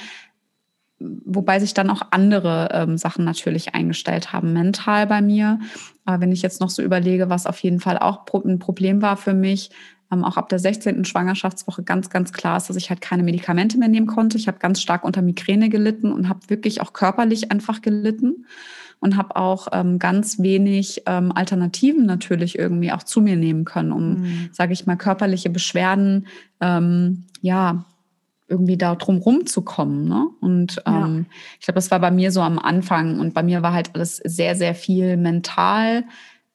wobei 1.01 1.61
sich 1.61 1.75
dann 1.75 1.91
auch 1.91 2.03
andere 2.11 2.71
ähm, 2.73 2.99
Sachen 2.99 3.25
natürlich 3.25 3.75
eingestellt 3.75 4.33
haben, 4.33 4.53
mental 4.53 5.07
bei 5.07 5.23
mir. 5.23 5.61
Aber 6.05 6.21
wenn 6.21 6.33
ich 6.33 6.43
jetzt 6.43 6.61
noch 6.61 6.71
so 6.71 6.83
überlege, 6.83 7.31
was 7.31 7.47
auf 7.47 7.59
jeden 7.61 7.81
Fall 7.81 7.99
auch 7.99 8.27
ein 8.45 8.59
Problem 8.59 9.03
war 9.03 9.17
für 9.17 9.35
mich, 9.35 9.71
ähm, 10.11 10.25
auch 10.25 10.37
ab 10.37 10.49
der 10.49 10.59
16. 10.59 11.05
Schwangerschaftswoche 11.05 11.83
ganz, 11.83 12.11
ganz 12.11 12.33
klar 12.33 12.57
ist, 12.57 12.69
dass 12.69 12.77
ich 12.77 12.91
halt 12.91 13.01
keine 13.01 13.23
Medikamente 13.23 13.79
mehr 13.79 13.89
nehmen 13.89 14.07
konnte. 14.07 14.39
Ich 14.39 14.49
habe 14.49 14.59
ganz 14.59 14.81
stark 14.81 15.05
unter 15.05 15.23
Migräne 15.23 15.69
gelitten 15.69 16.13
und 16.13 16.29
habe 16.29 16.41
wirklich 16.49 16.81
auch 16.81 16.93
körperlich 16.93 17.51
einfach 17.51 17.83
gelitten 17.83 18.47
und 19.01 19.17
habe 19.17 19.37
auch 19.37 19.69
ähm, 19.73 19.99
ganz 19.99 20.41
wenig 20.41 21.03
ähm, 21.07 21.31
Alternativen 21.33 22.07
natürlich 22.07 22.59
irgendwie 22.59 22.91
auch 22.91 23.03
zu 23.03 23.21
mir 23.21 23.37
nehmen 23.37 23.65
können, 23.65 23.93
um, 23.93 24.21
mhm. 24.21 24.49
sage 24.53 24.73
ich 24.73 24.87
mal, 24.87 24.97
körperliche 24.97 25.51
Beschwerden 25.51 26.27
ähm, 26.61 27.25
ja 27.41 27.85
irgendwie 28.49 28.77
da 28.77 28.95
drum 28.95 29.19
rumzukommen. 29.19 30.09
Ne? 30.09 30.27
Und 30.41 30.83
ähm, 30.87 31.27
ja. 31.29 31.35
ich 31.61 31.67
glaube, 31.67 31.77
das 31.77 31.91
war 31.91 32.01
bei 32.01 32.11
mir 32.11 32.33
so 32.33 32.41
am 32.41 32.59
Anfang. 32.59 33.21
Und 33.21 33.35
bei 33.35 33.43
mir 33.43 33.63
war 33.63 33.73
halt 33.73 33.95
alles 33.95 34.17
sehr, 34.17 34.57
sehr 34.57 34.75
viel 34.75 35.17
mental. 35.17 36.05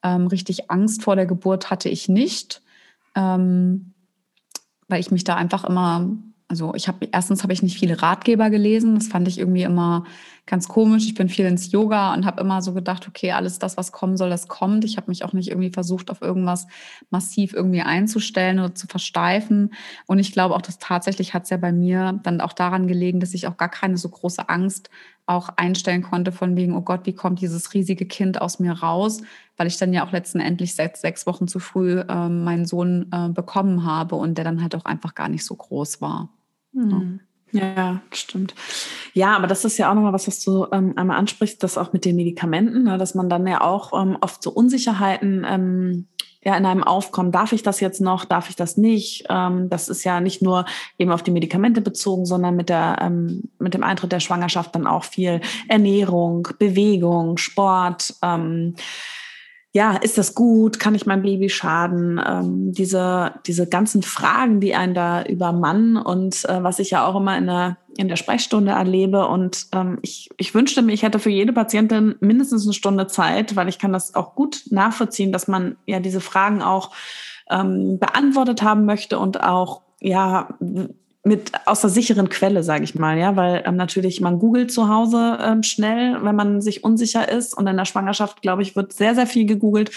Ähm, 0.02 0.26
richtig 0.26 0.70
Angst 0.70 1.02
vor 1.02 1.16
der 1.16 1.26
Geburt 1.26 1.70
hatte 1.70 1.88
ich 1.88 2.08
nicht. 2.08 2.62
ähm, 3.14 3.92
weil 4.88 5.00
ich 5.00 5.10
mich 5.10 5.24
da 5.24 5.36
einfach 5.36 5.64
immer, 5.64 6.10
also 6.54 6.72
ich 6.76 6.86
habe 6.86 7.08
erstens 7.10 7.42
habe 7.42 7.52
ich 7.52 7.64
nicht 7.64 7.76
viele 7.76 8.00
Ratgeber 8.00 8.48
gelesen, 8.48 8.94
das 8.94 9.08
fand 9.08 9.26
ich 9.26 9.40
irgendwie 9.40 9.64
immer 9.64 10.04
ganz 10.46 10.68
komisch. 10.68 11.04
Ich 11.06 11.14
bin 11.14 11.28
viel 11.28 11.46
ins 11.46 11.72
Yoga 11.72 12.14
und 12.14 12.24
habe 12.26 12.40
immer 12.40 12.62
so 12.62 12.74
gedacht, 12.74 13.08
okay, 13.08 13.32
alles 13.32 13.58
das, 13.58 13.76
was 13.76 13.90
kommen 13.90 14.16
soll, 14.16 14.30
das 14.30 14.46
kommt. 14.46 14.84
Ich 14.84 14.96
habe 14.96 15.10
mich 15.10 15.24
auch 15.24 15.32
nicht 15.32 15.48
irgendwie 15.48 15.70
versucht, 15.70 16.12
auf 16.12 16.22
irgendwas 16.22 16.68
massiv 17.10 17.54
irgendwie 17.54 17.80
einzustellen 17.80 18.60
oder 18.60 18.72
zu 18.72 18.86
versteifen. 18.86 19.74
Und 20.06 20.20
ich 20.20 20.30
glaube 20.30 20.54
auch, 20.54 20.62
dass 20.62 20.78
tatsächlich 20.78 21.34
hat 21.34 21.42
es 21.42 21.50
ja 21.50 21.56
bei 21.56 21.72
mir 21.72 22.20
dann 22.22 22.40
auch 22.40 22.52
daran 22.52 22.86
gelegen, 22.86 23.18
dass 23.18 23.34
ich 23.34 23.48
auch 23.48 23.56
gar 23.56 23.70
keine 23.70 23.96
so 23.96 24.08
große 24.08 24.48
Angst 24.48 24.90
auch 25.26 25.48
einstellen 25.56 26.02
konnte 26.02 26.30
von 26.30 26.54
wegen, 26.54 26.76
oh 26.76 26.82
Gott, 26.82 27.00
wie 27.06 27.14
kommt 27.14 27.40
dieses 27.40 27.74
riesige 27.74 28.06
Kind 28.06 28.40
aus 28.40 28.60
mir 28.60 28.74
raus, 28.74 29.22
weil 29.56 29.66
ich 29.66 29.78
dann 29.78 29.92
ja 29.92 30.06
auch 30.06 30.12
letzten 30.12 30.38
Endlich 30.38 30.76
seit 30.76 30.98
sechs 30.98 31.26
Wochen 31.26 31.48
zu 31.48 31.58
früh 31.58 31.98
äh, 32.00 32.28
meinen 32.28 32.66
Sohn 32.66 33.10
äh, 33.10 33.28
bekommen 33.30 33.84
habe 33.84 34.16
und 34.16 34.36
der 34.36 34.44
dann 34.44 34.62
halt 34.62 34.74
auch 34.74 34.84
einfach 34.84 35.14
gar 35.14 35.28
nicht 35.28 35.44
so 35.44 35.56
groß 35.56 36.00
war. 36.00 36.28
Mhm. 36.74 37.20
Ja. 37.52 37.74
Ja, 37.76 38.02
stimmt. 38.12 38.54
Ja, 39.12 39.36
aber 39.36 39.46
das 39.46 39.64
ist 39.64 39.78
ja 39.78 39.88
auch 39.88 39.94
nochmal 39.94 40.12
was, 40.12 40.26
was 40.26 40.40
du 40.40 40.66
ähm, 40.72 40.94
einmal 40.96 41.18
ansprichst, 41.18 41.62
das 41.62 41.78
auch 41.78 41.92
mit 41.92 42.04
den 42.04 42.16
Medikamenten, 42.16 42.82
ne, 42.82 42.98
dass 42.98 43.14
man 43.14 43.28
dann 43.28 43.46
ja 43.46 43.60
auch 43.60 43.92
ähm, 44.00 44.18
oft 44.20 44.42
so 44.42 44.50
Unsicherheiten 44.50 45.46
ähm, 45.48 46.08
ja 46.42 46.56
in 46.56 46.66
einem 46.66 46.82
aufkommen. 46.82 47.30
Darf 47.30 47.52
ich 47.52 47.62
das 47.62 47.78
jetzt 47.78 48.00
noch? 48.00 48.24
Darf 48.24 48.50
ich 48.50 48.56
das 48.56 48.76
nicht? 48.76 49.26
Ähm, 49.28 49.70
das 49.70 49.88
ist 49.88 50.02
ja 50.02 50.20
nicht 50.20 50.42
nur 50.42 50.66
eben 50.98 51.12
auf 51.12 51.22
die 51.22 51.30
Medikamente 51.30 51.80
bezogen, 51.80 52.26
sondern 52.26 52.56
mit 52.56 52.68
der 52.68 52.98
ähm, 53.00 53.44
mit 53.60 53.74
dem 53.74 53.84
Eintritt 53.84 54.10
der 54.10 54.20
Schwangerschaft 54.20 54.74
dann 54.74 54.88
auch 54.88 55.04
viel 55.04 55.40
Ernährung, 55.68 56.48
Bewegung, 56.58 57.36
Sport. 57.36 58.14
Ja, 59.76 59.96
ist 59.96 60.18
das 60.18 60.36
gut? 60.36 60.78
Kann 60.78 60.94
ich 60.94 61.04
meinem 61.04 61.22
Baby 61.22 61.48
schaden? 61.48 62.20
Ähm, 62.24 62.72
diese, 62.72 63.32
diese 63.44 63.68
ganzen 63.68 64.04
Fragen, 64.04 64.60
die 64.60 64.76
einen 64.76 64.94
da 64.94 65.24
über 65.24 65.50
Mann 65.50 65.96
und 65.96 66.48
äh, 66.48 66.62
was 66.62 66.78
ich 66.78 66.90
ja 66.90 67.04
auch 67.04 67.16
immer 67.16 67.36
in 67.36 67.46
der, 67.46 67.76
in 67.96 68.06
der 68.06 68.14
Sprechstunde 68.14 68.70
erlebe. 68.70 69.26
Und 69.26 69.66
ähm, 69.72 69.98
ich, 70.02 70.30
ich 70.36 70.54
wünschte 70.54 70.80
mir, 70.80 70.92
ich 70.92 71.02
hätte 71.02 71.18
für 71.18 71.30
jede 71.30 71.52
Patientin 71.52 72.14
mindestens 72.20 72.62
eine 72.62 72.72
Stunde 72.72 73.08
Zeit, 73.08 73.56
weil 73.56 73.68
ich 73.68 73.80
kann 73.80 73.92
das 73.92 74.14
auch 74.14 74.36
gut 74.36 74.62
nachvollziehen, 74.70 75.32
dass 75.32 75.48
man 75.48 75.76
ja 75.86 75.98
diese 75.98 76.20
Fragen 76.20 76.62
auch 76.62 76.92
ähm, 77.50 77.98
beantwortet 77.98 78.62
haben 78.62 78.84
möchte 78.84 79.18
und 79.18 79.42
auch 79.42 79.82
ja 80.00 80.56
mit 81.24 81.52
aus 81.64 81.80
der 81.80 81.88
sicheren 81.88 82.28
Quelle, 82.28 82.62
sage 82.62 82.84
ich 82.84 82.94
mal, 82.94 83.18
ja, 83.18 83.34
weil 83.34 83.62
ähm, 83.66 83.76
natürlich 83.76 84.20
man 84.20 84.38
googelt 84.38 84.70
zu 84.70 84.88
Hause 84.88 85.38
ähm, 85.42 85.62
schnell, 85.62 86.18
wenn 86.22 86.36
man 86.36 86.60
sich 86.60 86.84
unsicher 86.84 87.28
ist. 87.28 87.56
Und 87.56 87.66
in 87.66 87.78
der 87.78 87.86
Schwangerschaft, 87.86 88.42
glaube 88.42 88.60
ich, 88.60 88.76
wird 88.76 88.92
sehr 88.92 89.14
sehr 89.14 89.26
viel 89.26 89.46
gegoogelt. 89.46 89.90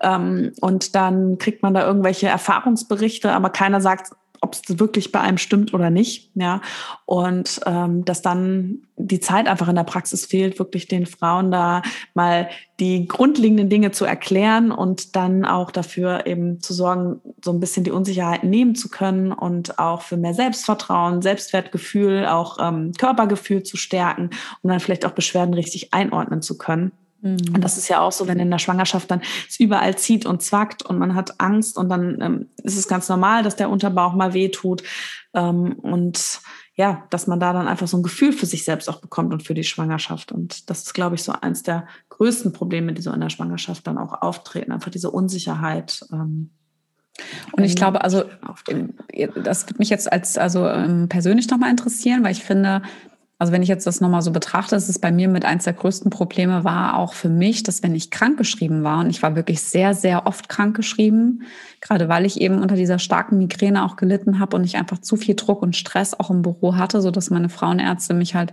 Ähm, 0.00 0.52
und 0.62 0.94
dann 0.94 1.36
kriegt 1.36 1.62
man 1.62 1.74
da 1.74 1.86
irgendwelche 1.86 2.28
Erfahrungsberichte, 2.28 3.30
aber 3.30 3.50
keiner 3.50 3.82
sagt 3.82 4.12
ob 4.40 4.54
es 4.54 4.78
wirklich 4.78 5.12
bei 5.12 5.20
einem 5.20 5.38
stimmt 5.38 5.74
oder 5.74 5.90
nicht, 5.90 6.30
ja. 6.34 6.60
Und 7.04 7.60
ähm, 7.66 8.04
dass 8.04 8.22
dann 8.22 8.82
die 8.96 9.20
Zeit 9.20 9.48
einfach 9.48 9.68
in 9.68 9.74
der 9.74 9.84
Praxis 9.84 10.26
fehlt, 10.26 10.58
wirklich 10.58 10.88
den 10.88 11.06
Frauen 11.06 11.50
da 11.50 11.82
mal 12.14 12.48
die 12.78 13.06
grundlegenden 13.06 13.68
Dinge 13.68 13.90
zu 13.90 14.04
erklären 14.04 14.72
und 14.72 15.16
dann 15.16 15.44
auch 15.44 15.70
dafür 15.70 16.26
eben 16.26 16.60
zu 16.60 16.72
sorgen, 16.72 17.20
so 17.44 17.52
ein 17.52 17.60
bisschen 17.60 17.84
die 17.84 17.90
Unsicherheit 17.90 18.44
nehmen 18.44 18.74
zu 18.74 18.88
können 18.88 19.32
und 19.32 19.78
auch 19.78 20.02
für 20.02 20.16
mehr 20.16 20.34
Selbstvertrauen, 20.34 21.22
Selbstwertgefühl, 21.22 22.26
auch 22.26 22.58
ähm, 22.60 22.92
Körpergefühl 22.98 23.62
zu 23.62 23.76
stärken, 23.76 24.30
um 24.62 24.70
dann 24.70 24.80
vielleicht 24.80 25.04
auch 25.04 25.12
Beschwerden 25.12 25.54
richtig 25.54 25.92
einordnen 25.92 26.40
zu 26.40 26.56
können. 26.56 26.92
Mhm. 27.22 27.54
Und 27.54 27.62
das 27.62 27.76
ist 27.76 27.88
ja 27.88 28.00
auch 28.00 28.12
so, 28.12 28.26
wenn 28.28 28.40
in 28.40 28.50
der 28.50 28.58
Schwangerschaft 28.58 29.10
dann 29.10 29.22
es 29.48 29.60
überall 29.60 29.96
zieht 29.96 30.26
und 30.26 30.42
zwackt 30.42 30.84
und 30.84 30.98
man 30.98 31.14
hat 31.14 31.40
Angst 31.40 31.76
und 31.76 31.88
dann 31.88 32.20
ähm, 32.20 32.49
ist 32.64 32.76
es 32.76 32.88
ganz 32.88 33.08
normal, 33.08 33.42
dass 33.42 33.56
der 33.56 33.70
Unterbauch 33.70 34.14
mal 34.14 34.34
wehtut. 34.34 34.82
Ähm, 35.34 35.74
und 35.74 36.40
ja, 36.74 37.04
dass 37.10 37.26
man 37.26 37.40
da 37.40 37.52
dann 37.52 37.68
einfach 37.68 37.88
so 37.88 37.98
ein 37.98 38.02
Gefühl 38.02 38.32
für 38.32 38.46
sich 38.46 38.64
selbst 38.64 38.88
auch 38.88 39.00
bekommt 39.00 39.32
und 39.32 39.42
für 39.42 39.54
die 39.54 39.64
Schwangerschaft. 39.64 40.32
Und 40.32 40.70
das 40.70 40.82
ist, 40.82 40.94
glaube 40.94 41.14
ich, 41.16 41.22
so 41.22 41.32
eins 41.32 41.62
der 41.62 41.86
größten 42.08 42.52
Probleme, 42.52 42.94
die 42.94 43.02
so 43.02 43.12
in 43.12 43.20
der 43.20 43.30
Schwangerschaft 43.30 43.86
dann 43.86 43.98
auch 43.98 44.22
auftreten. 44.22 44.72
Einfach 44.72 44.90
diese 44.90 45.10
Unsicherheit. 45.10 46.00
Ähm, 46.12 46.50
und 47.52 47.64
ich 47.64 47.76
glaube, 47.76 48.02
also 48.02 48.24
das 49.36 49.66
würde 49.66 49.78
mich 49.78 49.90
jetzt 49.90 50.10
als 50.10 50.38
also 50.38 50.66
ähm, 50.66 51.08
persönlich 51.08 51.50
nochmal 51.50 51.70
interessieren, 51.70 52.24
weil 52.24 52.32
ich 52.32 52.44
finde, 52.44 52.82
also 53.40 53.54
wenn 53.54 53.62
ich 53.62 53.70
jetzt 53.70 53.86
das 53.86 54.02
nochmal 54.02 54.20
so 54.20 54.32
betrachte, 54.32 54.76
ist 54.76 54.90
es 54.90 54.98
bei 54.98 55.10
mir 55.10 55.26
mit 55.26 55.46
eins 55.46 55.64
der 55.64 55.72
größten 55.72 56.10
Probleme 56.10 56.62
war 56.62 56.98
auch 56.98 57.14
für 57.14 57.30
mich, 57.30 57.62
dass 57.62 57.82
wenn 57.82 57.94
ich 57.94 58.10
krankgeschrieben 58.10 58.84
war, 58.84 59.00
und 59.00 59.08
ich 59.08 59.22
war 59.22 59.34
wirklich 59.34 59.62
sehr, 59.62 59.94
sehr 59.94 60.26
oft 60.26 60.50
krankgeschrieben, 60.50 61.44
gerade 61.80 62.10
weil 62.10 62.26
ich 62.26 62.38
eben 62.42 62.60
unter 62.60 62.76
dieser 62.76 62.98
starken 62.98 63.38
Migräne 63.38 63.86
auch 63.86 63.96
gelitten 63.96 64.40
habe 64.40 64.58
und 64.58 64.64
ich 64.64 64.76
einfach 64.76 64.98
zu 64.98 65.16
viel 65.16 65.36
Druck 65.36 65.62
und 65.62 65.74
Stress 65.74 66.12
auch 66.12 66.28
im 66.28 66.42
Büro 66.42 66.76
hatte, 66.76 67.00
so 67.00 67.10
dass 67.10 67.30
meine 67.30 67.48
Frauenärzte 67.48 68.12
mich 68.12 68.34
halt 68.34 68.52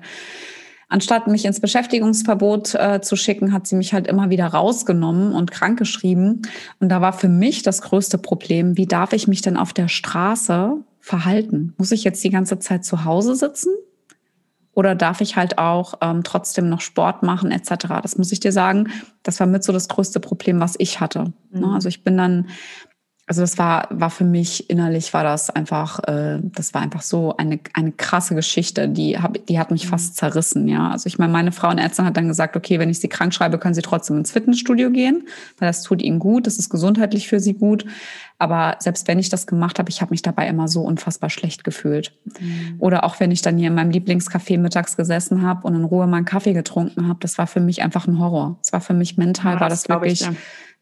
anstatt 0.87 1.27
mich 1.27 1.43
ins 1.43 1.59
Beschäftigungsverbot 1.59 2.75
äh, 2.75 3.01
zu 3.01 3.17
schicken, 3.17 3.51
hat 3.51 3.67
sie 3.67 3.75
mich 3.75 3.91
halt 3.91 4.07
immer 4.07 4.29
wieder 4.29 4.47
rausgenommen 4.47 5.33
und 5.33 5.51
krankgeschrieben. 5.51 6.43
Und 6.79 6.87
da 6.87 7.01
war 7.01 7.11
für 7.11 7.27
mich 7.27 7.61
das 7.61 7.81
größte 7.81 8.17
Problem, 8.17 8.77
wie 8.77 8.85
darf 8.85 9.11
ich 9.11 9.27
mich 9.27 9.41
denn 9.41 9.57
auf 9.57 9.73
der 9.73 9.89
Straße 9.89 10.77
verhalten? 11.01 11.73
Muss 11.77 11.91
ich 11.91 12.05
jetzt 12.05 12.23
die 12.23 12.29
ganze 12.29 12.59
Zeit 12.59 12.85
zu 12.85 13.03
Hause 13.03 13.35
sitzen? 13.35 13.71
Oder 14.77 14.93
darf 14.93 15.21
ich 15.21 15.35
halt 15.35 15.57
auch 15.57 15.95
ähm, 16.01 16.23
trotzdem 16.23 16.69
noch 16.69 16.81
Sport 16.81 17.23
machen 17.23 17.49
etc. 17.49 17.87
Das 18.03 18.19
muss 18.19 18.31
ich 18.31 18.39
dir 18.39 18.51
sagen, 18.51 18.89
das 19.23 19.39
war 19.39 19.47
mit 19.47 19.63
so 19.63 19.73
das 19.73 19.87
größte 19.87 20.19
Problem, 20.19 20.59
was 20.59 20.75
ich 20.77 20.99
hatte. 20.99 21.33
Ne? 21.49 21.65
Mhm. 21.65 21.73
Also 21.73 21.89
ich 21.89 22.03
bin 22.03 22.15
dann 22.15 22.45
also 23.29 23.41
das 23.41 23.57
war, 23.57 23.89
war 23.89 24.09
für 24.09 24.23
mich 24.23 24.69
innerlich 24.69 25.13
war 25.13 25.23
das 25.23 25.49
einfach, 25.49 25.99
äh, 26.07 26.39
das 26.41 26.73
war 26.73 26.81
einfach 26.81 27.01
so 27.01 27.35
eine, 27.35 27.59
eine 27.73 27.91
krasse 27.91 28.35
Geschichte, 28.35 28.87
die, 28.87 29.19
hab, 29.19 29.45
die 29.47 29.59
hat 29.59 29.69
mich 29.69 29.85
mhm. 29.85 29.89
fast 29.89 30.15
zerrissen, 30.15 30.67
ja. 30.69 30.91
Also 30.91 31.07
ich 31.07 31.19
meine, 31.19 31.33
meine 31.33 31.51
Frauenärztin 31.51 32.05
hat 32.05 32.15
dann 32.15 32.29
gesagt, 32.29 32.55
okay, 32.55 32.79
wenn 32.79 32.89
ich 32.89 32.99
sie 32.99 33.09
krank 33.09 33.33
schreibe, 33.33 33.57
können 33.57 33.73
sie 33.73 33.81
trotzdem 33.81 34.17
ins 34.17 34.31
Fitnessstudio 34.31 34.91
gehen, 34.91 35.27
weil 35.57 35.67
das 35.67 35.83
tut 35.83 36.01
ihnen 36.01 36.19
gut, 36.19 36.47
das 36.47 36.57
ist 36.57 36.69
gesundheitlich 36.69 37.27
für 37.27 37.41
sie 37.41 37.55
gut. 37.55 37.85
Aber 38.39 38.75
selbst 38.79 39.07
wenn 39.07 39.17
ich 39.17 39.29
das 39.29 39.47
gemacht 39.47 39.79
habe, 39.79 39.89
ich 39.89 40.01
habe 40.01 40.11
mich 40.11 40.21
dabei 40.21 40.47
immer 40.47 40.67
so 40.67 40.81
unfassbar 40.81 41.29
schlecht 41.29 41.63
gefühlt. 41.63 42.13
Mhm. 42.39 42.75
Oder 42.77 43.03
auch 43.03 43.19
wenn 43.19 43.31
ich 43.31 43.41
dann 43.41 43.57
hier 43.57 43.69
in 43.69 43.75
meinem 43.75 43.89
Lieblingscafé 43.89 44.59
mittags 44.59 44.95
gesessen 44.95 45.41
habe 45.41 45.65
und 45.65 45.73
in 45.73 45.83
Ruhe 45.83 46.05
meinen 46.05 46.25
Kaffee 46.25 46.53
getrunken 46.53 47.07
habe, 47.07 47.19
das 47.19 47.37
war 47.37 47.47
für 47.47 47.59
mich 47.61 47.81
einfach 47.81 48.07
ein 48.07 48.19
Horror. 48.19 48.57
Es 48.61 48.71
war 48.73 48.81
für 48.81 48.93
mich 48.93 49.17
mental, 49.17 49.55
ja, 49.55 49.59
war 49.59 49.69
das, 49.69 49.83
das 49.83 49.89
wirklich. 49.89 50.21
Ich, 50.21 50.27
ja 50.27 50.33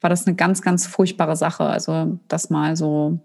war 0.05 0.09
das 0.11 0.27
eine 0.27 0.35
ganz, 0.35 0.61
ganz 0.61 0.85
furchtbare 0.85 1.35
Sache. 1.35 1.63
Also 1.63 2.19
das 2.27 2.51
mal 2.51 2.75
so. 2.75 3.19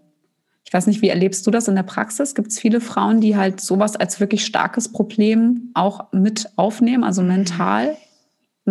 Ich 0.63 0.73
weiß 0.73 0.87
nicht, 0.87 1.03
wie 1.03 1.09
erlebst 1.09 1.45
du 1.45 1.51
das 1.51 1.67
in 1.67 1.75
der 1.75 1.83
Praxis? 1.83 2.33
Gibt 2.33 2.47
es 2.49 2.59
viele 2.59 2.81
Frauen, 2.81 3.21
die 3.21 3.37
halt 3.37 3.61
sowas 3.61 3.95
als 3.95 4.19
wirklich 4.19 4.45
starkes 4.45 4.91
Problem 4.91 5.69
auch 5.75 6.11
mit 6.11 6.49
aufnehmen, 6.55 7.03
also 7.03 7.21
mental? 7.21 7.97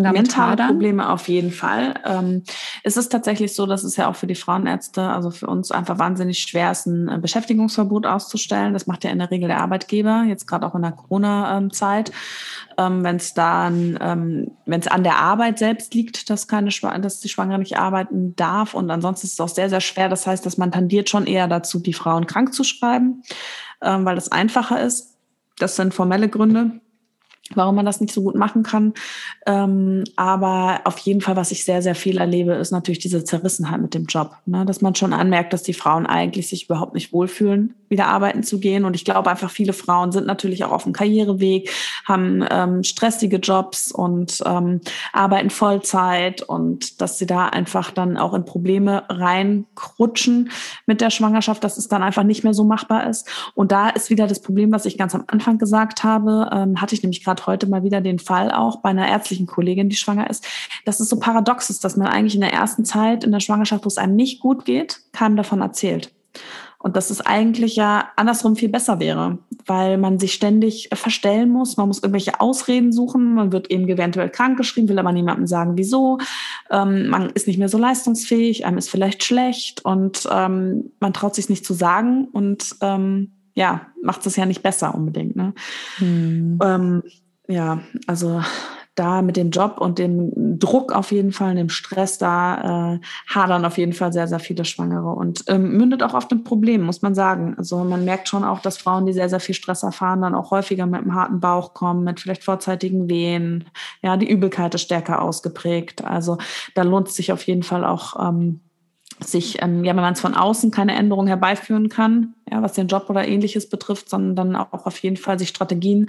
Mentale 0.02 0.66
Probleme 0.66 1.08
auf 1.08 1.28
jeden 1.28 1.50
Fall. 1.50 1.94
Ähm, 2.04 2.42
es 2.82 2.96
ist 2.96 3.10
tatsächlich 3.10 3.54
so, 3.54 3.66
dass 3.66 3.84
es 3.84 3.96
ja 3.96 4.08
auch 4.08 4.16
für 4.16 4.26
die 4.26 4.34
Frauenärzte, 4.34 5.02
also 5.02 5.30
für 5.30 5.46
uns 5.46 5.70
einfach 5.70 5.98
wahnsinnig 5.98 6.38
schwer 6.40 6.70
ist, 6.72 6.86
ein 6.86 7.08
äh, 7.08 7.18
Beschäftigungsverbot 7.18 8.06
auszustellen. 8.06 8.72
Das 8.72 8.86
macht 8.86 9.04
ja 9.04 9.10
in 9.10 9.18
der 9.18 9.30
Regel 9.30 9.48
der 9.48 9.60
Arbeitgeber, 9.60 10.24
jetzt 10.26 10.46
gerade 10.46 10.66
auch 10.66 10.74
in 10.74 10.82
der 10.82 10.92
Corona-Zeit. 10.92 12.12
Ähm, 12.78 13.04
wenn 13.04 13.16
es 13.16 13.34
dann, 13.34 13.98
ähm, 14.00 14.50
wenn 14.66 14.80
es 14.80 14.88
an 14.88 15.02
der 15.02 15.16
Arbeit 15.16 15.58
selbst 15.58 15.94
liegt, 15.94 16.30
dass 16.30 16.48
keine, 16.48 16.70
dass 17.00 17.20
die 17.20 17.28
Schwangere 17.28 17.58
nicht 17.58 17.78
arbeiten 17.78 18.34
darf. 18.36 18.74
Und 18.74 18.90
ansonsten 18.90 19.26
ist 19.26 19.34
es 19.34 19.40
auch 19.40 19.48
sehr, 19.48 19.68
sehr 19.68 19.80
schwer. 19.80 20.08
Das 20.08 20.26
heißt, 20.26 20.44
dass 20.46 20.56
man 20.56 20.72
tendiert 20.72 21.10
schon 21.10 21.26
eher 21.26 21.48
dazu, 21.48 21.80
die 21.80 21.92
Frauen 21.92 22.26
krank 22.26 22.54
zu 22.54 22.64
schreiben, 22.64 23.22
ähm, 23.82 24.04
weil 24.04 24.14
das 24.14 24.32
einfacher 24.32 24.80
ist. 24.80 25.16
Das 25.58 25.76
sind 25.76 25.92
formelle 25.92 26.28
Gründe 26.28 26.80
warum 27.54 27.74
man 27.74 27.86
das 27.86 28.00
nicht 28.00 28.12
so 28.12 28.22
gut 28.22 28.34
machen 28.34 28.62
kann. 28.62 28.94
Ähm, 29.46 30.04
aber 30.16 30.82
auf 30.84 30.98
jeden 30.98 31.20
Fall, 31.20 31.36
was 31.36 31.50
ich 31.50 31.64
sehr, 31.64 31.82
sehr 31.82 31.94
viel 31.94 32.18
erlebe, 32.18 32.52
ist 32.52 32.70
natürlich 32.70 32.98
diese 33.00 33.24
Zerrissenheit 33.24 33.80
mit 33.80 33.94
dem 33.94 34.06
Job. 34.06 34.36
Ne? 34.46 34.64
Dass 34.64 34.80
man 34.80 34.94
schon 34.94 35.12
anmerkt, 35.12 35.52
dass 35.52 35.62
die 35.62 35.74
Frauen 35.74 36.06
eigentlich 36.06 36.48
sich 36.48 36.66
überhaupt 36.66 36.94
nicht 36.94 37.12
wohlfühlen, 37.12 37.74
wieder 37.88 38.06
arbeiten 38.06 38.42
zu 38.42 38.60
gehen. 38.60 38.84
Und 38.84 38.94
ich 38.94 39.04
glaube 39.04 39.30
einfach, 39.30 39.50
viele 39.50 39.72
Frauen 39.72 40.12
sind 40.12 40.26
natürlich 40.26 40.64
auch 40.64 40.70
auf 40.70 40.84
dem 40.84 40.92
Karriereweg, 40.92 41.70
haben 42.04 42.44
ähm, 42.50 42.84
stressige 42.84 43.38
Jobs 43.38 43.90
und 43.90 44.42
ähm, 44.46 44.80
arbeiten 45.12 45.50
Vollzeit 45.50 46.42
und 46.42 47.00
dass 47.00 47.18
sie 47.18 47.26
da 47.26 47.46
einfach 47.46 47.90
dann 47.90 48.16
auch 48.16 48.34
in 48.34 48.44
Probleme 48.44 49.02
reinrutschen 49.08 50.50
mit 50.86 51.00
der 51.00 51.10
Schwangerschaft, 51.10 51.64
dass 51.64 51.78
es 51.78 51.88
dann 51.88 52.02
einfach 52.02 52.22
nicht 52.22 52.44
mehr 52.44 52.54
so 52.54 52.64
machbar 52.64 53.08
ist. 53.08 53.28
Und 53.54 53.72
da 53.72 53.88
ist 53.88 54.10
wieder 54.10 54.28
das 54.28 54.40
Problem, 54.40 54.70
was 54.70 54.86
ich 54.86 54.96
ganz 54.96 55.14
am 55.14 55.24
Anfang 55.26 55.58
gesagt 55.58 56.04
habe, 56.04 56.48
ähm, 56.52 56.80
hatte 56.80 56.94
ich 56.94 57.02
nämlich 57.02 57.24
gerade 57.24 57.39
heute 57.46 57.66
mal 57.66 57.82
wieder 57.82 58.00
den 58.00 58.18
Fall 58.18 58.50
auch 58.50 58.80
bei 58.80 58.90
einer 58.90 59.08
ärztlichen 59.08 59.46
Kollegin, 59.46 59.88
die 59.88 59.96
schwanger 59.96 60.28
ist, 60.30 60.46
dass 60.84 61.00
es 61.00 61.08
so 61.08 61.18
paradox 61.18 61.70
ist, 61.70 61.84
dass 61.84 61.96
man 61.96 62.08
eigentlich 62.08 62.34
in 62.34 62.40
der 62.40 62.52
ersten 62.52 62.84
Zeit 62.84 63.24
in 63.24 63.32
der 63.32 63.40
Schwangerschaft, 63.40 63.84
wo 63.84 63.88
es 63.88 63.98
einem 63.98 64.16
nicht 64.16 64.40
gut 64.40 64.64
geht, 64.64 65.00
keinem 65.12 65.36
davon 65.36 65.60
erzählt. 65.60 66.12
Und 66.82 66.96
das 66.96 67.10
ist 67.10 67.20
eigentlich 67.20 67.76
ja 67.76 68.08
andersrum 68.16 68.56
viel 68.56 68.70
besser 68.70 69.00
wäre, 69.00 69.38
weil 69.66 69.98
man 69.98 70.18
sich 70.18 70.32
ständig 70.32 70.88
verstellen 70.94 71.50
muss. 71.50 71.76
Man 71.76 71.88
muss 71.88 72.02
irgendwelche 72.02 72.40
Ausreden 72.40 72.90
suchen. 72.90 73.34
Man 73.34 73.52
wird 73.52 73.70
eben 73.70 73.86
eventuell 73.86 74.30
krankgeschrieben, 74.30 74.88
will 74.88 74.98
aber 74.98 75.12
niemandem 75.12 75.46
sagen, 75.46 75.76
wieso. 75.76 76.16
Ähm, 76.70 77.08
man 77.08 77.28
ist 77.30 77.46
nicht 77.46 77.58
mehr 77.58 77.68
so 77.68 77.76
leistungsfähig, 77.76 78.64
einem 78.64 78.78
ist 78.78 78.88
vielleicht 78.88 79.24
schlecht 79.24 79.84
und 79.84 80.26
ähm, 80.32 80.92
man 81.00 81.12
traut 81.12 81.34
sich 81.34 81.50
nicht 81.50 81.66
zu 81.66 81.74
sagen 81.74 82.28
und 82.32 82.76
ähm, 82.80 83.32
ja, 83.54 83.86
macht 84.02 84.24
es 84.24 84.36
ja 84.36 84.46
nicht 84.46 84.62
besser 84.62 84.94
unbedingt. 84.94 85.36
Ne? 85.36 85.52
Hm. 85.96 86.58
Ja, 87.50 87.80
also 88.06 88.42
da 88.94 89.22
mit 89.22 89.36
dem 89.36 89.50
Job 89.50 89.78
und 89.78 89.98
dem 89.98 90.58
Druck 90.58 90.92
auf 90.92 91.10
jeden 91.10 91.32
Fall, 91.32 91.54
dem 91.54 91.68
Stress, 91.68 92.18
da 92.18 92.94
äh, 92.94 93.00
hadern 93.28 93.64
auf 93.64 93.78
jeden 93.78 93.92
Fall 93.92 94.12
sehr, 94.12 94.28
sehr 94.28 94.38
viele 94.38 94.64
Schwangere 94.64 95.10
und 95.10 95.44
ähm, 95.48 95.76
mündet 95.76 96.02
auch 96.02 96.14
oft 96.14 96.30
in 96.32 96.44
Problemen, 96.44 96.84
muss 96.84 97.02
man 97.02 97.14
sagen. 97.14 97.54
Also 97.56 97.82
man 97.82 98.04
merkt 98.04 98.28
schon 98.28 98.44
auch, 98.44 98.60
dass 98.60 98.78
Frauen, 98.78 99.06
die 99.06 99.12
sehr, 99.12 99.28
sehr 99.28 99.40
viel 99.40 99.54
Stress 99.54 99.82
erfahren, 99.82 100.20
dann 100.22 100.34
auch 100.34 100.50
häufiger 100.50 100.86
mit 100.86 101.00
einem 101.00 101.14
harten 101.14 101.40
Bauch 101.40 101.74
kommen, 101.74 102.04
mit 102.04 102.20
vielleicht 102.20 102.44
vorzeitigen 102.44 103.08
Wehen. 103.08 103.64
Ja, 104.02 104.16
die 104.16 104.30
Übelkeit 104.30 104.74
ist 104.74 104.82
stärker 104.82 105.22
ausgeprägt. 105.22 106.04
Also 106.04 106.38
da 106.74 106.82
lohnt 106.82 107.08
es 107.08 107.16
sich 107.16 107.32
auf 107.32 107.42
jeden 107.44 107.62
Fall 107.62 107.84
auch, 107.84 108.28
ähm, 108.28 108.60
sich, 109.24 109.62
ähm, 109.62 109.84
ja, 109.84 109.94
wenn 109.94 110.02
man 110.02 110.14
es 110.14 110.20
von 110.20 110.34
außen 110.34 110.70
keine 110.70 110.94
Änderung 110.94 111.26
herbeiführen 111.26 111.88
kann, 111.88 112.34
ja, 112.50 112.62
was 112.62 112.72
den 112.72 112.88
Job 112.88 113.06
oder 113.08 113.26
ähnliches 113.26 113.68
betrifft, 113.68 114.08
sondern 114.08 114.36
dann 114.36 114.56
auch 114.56 114.86
auf 114.86 114.98
jeden 114.98 115.16
Fall 115.16 115.38
sich 115.38 115.48
Strategien 115.48 116.08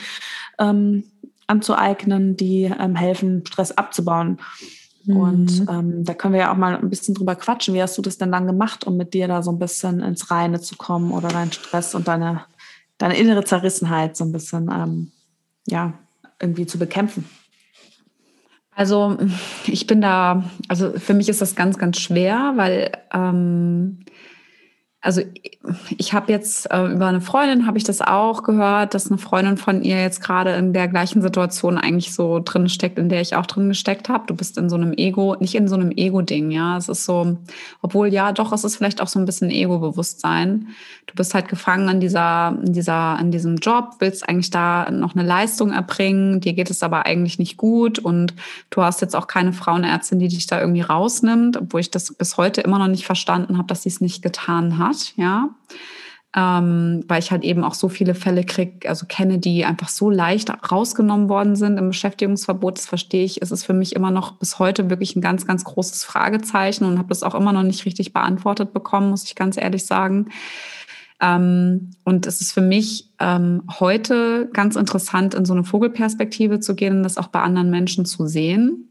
ähm, 0.60 1.04
anzueignen, 1.52 2.36
die 2.36 2.64
ähm, 2.64 2.96
helfen, 2.96 3.44
Stress 3.46 3.72
abzubauen. 3.72 4.40
Mhm. 5.06 5.18
Und 5.18 5.66
ähm, 5.70 6.04
da 6.04 6.14
können 6.14 6.34
wir 6.34 6.42
ja 6.42 6.52
auch 6.52 6.58
mal 6.58 6.76
ein 6.76 6.90
bisschen 6.90 7.14
drüber 7.14 7.36
quatschen. 7.36 7.74
Wie 7.74 7.82
hast 7.82 7.98
du 7.98 8.02
das 8.02 8.18
denn 8.18 8.32
dann 8.32 8.48
gemacht, 8.48 8.88
um 8.88 8.98
mit 8.98 9.14
dir 9.14 9.28
da 9.28 9.44
so 9.44 9.52
ein 9.52 9.60
bisschen 9.60 10.00
ins 10.00 10.32
Reine 10.32 10.62
zu 10.62 10.76
kommen 10.76 11.12
oder 11.12 11.28
deinen 11.28 11.52
Stress 11.52 11.94
und 11.94 12.08
deine, 12.08 12.46
deine 12.98 13.18
innere 13.18 13.44
Zerrissenheit 13.44 14.16
so 14.16 14.24
ein 14.24 14.32
bisschen 14.32 14.70
ähm, 14.72 15.12
ja, 15.68 15.94
irgendwie 16.40 16.66
zu 16.66 16.80
bekämpfen? 16.80 17.26
Also 18.74 19.18
ich 19.68 19.86
bin 19.86 20.02
da, 20.02 20.44
also 20.68 20.94
für 20.98 21.14
mich 21.14 21.30
ist 21.30 21.42
das 21.42 21.56
ganz, 21.56 21.78
ganz 21.78 22.00
schwer, 22.00 22.54
weil 22.56 22.92
ähm, 23.14 24.00
also 25.04 25.22
ich 25.98 26.14
habe 26.14 26.32
jetzt 26.32 26.70
äh, 26.70 26.86
über 26.86 27.08
eine 27.08 27.22
Freundin 27.22 27.66
habe 27.66 27.80
ich 27.80 27.84
das 27.84 28.02
auch 28.02 28.44
gehört, 28.44 28.94
dass 28.94 29.10
eine 29.10 29.18
Freundin 29.18 29.58
von 29.58 29.82
ihr 29.82 30.00
jetzt 30.00 30.22
gerade 30.22 30.52
in 30.52 30.74
der 30.74 30.88
gleichen 30.88 31.24
Situation 31.24 31.80
eigentlich 31.80 32.14
so 32.14 32.40
drin 32.40 32.70
steckt, 32.70 33.00
in 33.00 33.10
der 33.10 33.22
ich 33.22 33.36
auch 33.36 33.48
drin 33.48 33.68
gesteckt 33.68 34.10
habe. 34.10 34.26
Du 34.28 34.36
bist 34.36 34.60
in 34.60 34.70
so 34.70 34.76
einem 34.76 34.94
Ego, 34.94 35.36
nicht 35.40 35.56
in 35.56 35.68
so 35.68 35.74
einem 35.74 35.90
Ego-Ding, 35.90 36.52
ja. 36.52 36.78
Es 36.78 36.88
ist 36.88 37.06
so, 37.06 37.38
obwohl 37.82 38.10
ja, 38.10 38.32
doch, 38.32 38.54
es 38.54 38.64
ist 38.64 38.76
vielleicht 38.76 39.02
auch 39.02 39.08
so 39.08 39.18
ein 39.18 39.26
bisschen 39.26 39.50
Ego-Bewusstsein. 39.50 40.68
Du 41.08 41.16
bist 41.16 41.34
halt 41.34 41.50
gefangen 41.50 41.90
in 41.90 42.00
dieser, 42.00 42.56
in 42.64 42.74
dieser, 42.74 43.18
in 43.20 43.32
diesem 43.32 43.56
Job, 43.56 43.96
willst 44.00 44.30
eigentlich 44.30 44.52
da 44.52 44.92
noch 44.92 45.16
eine 45.16 45.28
Leistung 45.28 45.72
erbringen, 45.72 46.42
dir 46.42 46.54
geht 46.54 46.70
es 46.70 46.84
aber 46.84 47.08
eigentlich 47.08 47.40
nicht 47.40 47.58
gut 47.58 47.98
und 47.98 48.36
du 48.70 48.84
hast 48.84 49.02
jetzt 49.02 49.16
auch 49.16 49.26
keine 49.26 49.52
Frauenärztin, 49.52 50.20
die 50.20 50.28
dich 50.28 50.46
da 50.46 50.62
irgendwie 50.62 50.82
rausnimmt, 50.82 51.58
obwohl 51.58 51.82
ich 51.82 51.90
das 51.90 52.14
bis 52.14 52.38
heute 52.38 52.62
immer 52.62 52.78
noch 52.78 52.88
nicht 52.88 53.06
verstanden 53.06 53.58
habe, 53.58 53.68
dass 53.68 53.84
sie 53.84 53.90
es 53.90 54.00
nicht 54.00 54.22
getan 54.22 54.78
hat 54.78 54.91
hat, 54.92 55.14
ja. 55.18 55.50
Ähm, 56.34 57.04
weil 57.10 57.20
ich 57.20 57.32
halt 57.32 57.44
eben 57.44 57.66
auch 57.66 57.74
so 57.74 57.90
viele 57.90 58.16
Fälle 58.16 58.46
krieg, 58.46 58.88
also 58.88 59.06
kenne, 59.06 59.38
die 59.38 59.66
einfach 59.66 59.90
so 59.90 60.10
leicht 60.10 60.50
rausgenommen 60.72 61.28
worden 61.28 61.58
sind 61.58 61.78
im 61.78 61.90
Beschäftigungsverbot. 61.90 62.78
Das 62.78 62.86
verstehe 62.86 63.26
ich. 63.26 63.42
Es 63.42 63.52
ist 63.52 63.66
für 63.66 63.74
mich 63.74 63.98
immer 63.98 64.12
noch 64.12 64.38
bis 64.38 64.58
heute 64.58 64.90
wirklich 64.90 65.14
ein 65.18 65.22
ganz, 65.22 65.46
ganz 65.46 65.66
großes 65.66 66.06
Fragezeichen 66.06 66.86
und 66.86 67.00
habe 67.00 67.10
das 67.10 67.24
auch 67.24 67.36
immer 67.36 67.52
noch 67.52 67.64
nicht 67.64 67.86
richtig 67.86 68.14
beantwortet 68.14 68.72
bekommen, 68.74 69.10
muss 69.10 69.26
ich 69.26 69.36
ganz 69.36 69.58
ehrlich 69.58 69.86
sagen. 69.86 70.30
Ähm, 71.20 71.92
und 72.06 72.26
es 72.26 72.40
ist 72.40 72.54
für 72.54 72.62
mich 72.62 73.10
ähm, 73.20 73.64
heute 73.82 74.50
ganz 74.54 74.78
interessant, 74.78 75.34
in 75.34 75.44
so 75.44 75.52
eine 75.52 75.66
Vogelperspektive 75.66 76.62
zu 76.62 76.76
gehen 76.76 76.98
und 76.98 77.04
das 77.04 77.18
auch 77.18 77.28
bei 77.28 77.42
anderen 77.42 77.70
Menschen 77.70 78.06
zu 78.06 78.26
sehen. 78.26 78.90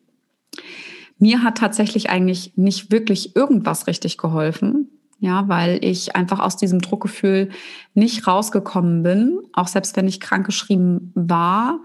Mir 1.18 1.42
hat 1.42 1.56
tatsächlich 1.56 2.10
eigentlich 2.10 2.52
nicht 2.56 2.92
wirklich 2.92 3.34
irgendwas 3.34 3.86
richtig 3.86 4.18
geholfen 4.18 4.88
ja, 5.20 5.48
weil 5.48 5.84
ich 5.84 6.16
einfach 6.16 6.40
aus 6.40 6.56
diesem 6.56 6.80
Druckgefühl 6.80 7.50
nicht 7.94 8.26
rausgekommen 8.26 9.02
bin, 9.02 9.38
auch 9.52 9.68
selbst 9.68 9.96
wenn 9.96 10.08
ich 10.08 10.18
krankgeschrieben 10.18 11.12
war, 11.14 11.80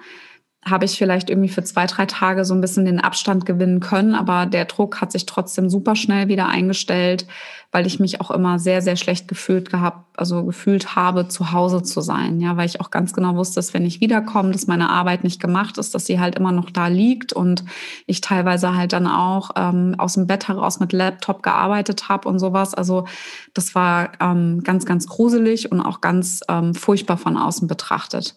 habe 0.67 0.85
ich 0.85 0.97
vielleicht 0.97 1.29
irgendwie 1.29 1.49
für 1.49 1.63
zwei, 1.63 1.85
drei 1.85 2.07
Tage 2.07 2.43
so 2.43 2.55
ein 2.55 2.61
bisschen 2.61 2.85
den 2.85 2.99
Abstand 2.99 3.45
gewinnen 3.45 3.81
können. 3.81 4.15
Aber 4.15 4.47
der 4.47 4.65
Druck 4.65 4.99
hat 4.99 5.11
sich 5.11 5.27
trotzdem 5.27 5.69
super 5.69 5.95
schnell 5.95 6.27
wieder 6.27 6.47
eingestellt, 6.47 7.27
weil 7.71 7.85
ich 7.85 7.99
mich 7.99 8.19
auch 8.19 8.31
immer 8.31 8.57
sehr, 8.57 8.81
sehr 8.81 8.95
schlecht 8.95 9.27
gefühlt 9.27 9.69
gehabt, 9.69 10.17
also 10.17 10.43
gefühlt 10.43 10.95
habe, 10.95 11.27
zu 11.27 11.51
Hause 11.51 11.83
zu 11.83 12.01
sein. 12.01 12.41
Ja, 12.41 12.57
weil 12.57 12.65
ich 12.65 12.81
auch 12.81 12.89
ganz 12.89 13.13
genau 13.13 13.35
wusste, 13.35 13.55
dass 13.55 13.75
wenn 13.75 13.85
ich 13.85 14.01
wiederkomme, 14.01 14.51
dass 14.51 14.65
meine 14.65 14.89
Arbeit 14.89 15.23
nicht 15.23 15.39
gemacht 15.39 15.77
ist, 15.77 15.93
dass 15.93 16.07
sie 16.07 16.19
halt 16.19 16.33
immer 16.33 16.51
noch 16.51 16.71
da 16.71 16.87
liegt 16.87 17.31
und 17.31 17.63
ich 18.07 18.21
teilweise 18.21 18.75
halt 18.75 18.93
dann 18.93 19.05
auch 19.05 19.51
ähm, 19.55 19.93
aus 19.99 20.15
dem 20.15 20.25
Bett 20.25 20.47
heraus 20.47 20.79
mit 20.79 20.93
Laptop 20.93 21.43
gearbeitet 21.43 22.09
habe 22.09 22.27
und 22.27 22.39
sowas. 22.39 22.73
Also 22.73 23.05
das 23.53 23.75
war 23.75 24.13
ähm, 24.19 24.63
ganz, 24.63 24.87
ganz 24.87 25.05
gruselig 25.05 25.71
und 25.71 25.81
auch 25.81 26.01
ganz 26.01 26.39
ähm, 26.49 26.73
furchtbar 26.73 27.17
von 27.17 27.37
außen 27.37 27.67
betrachtet. 27.67 28.35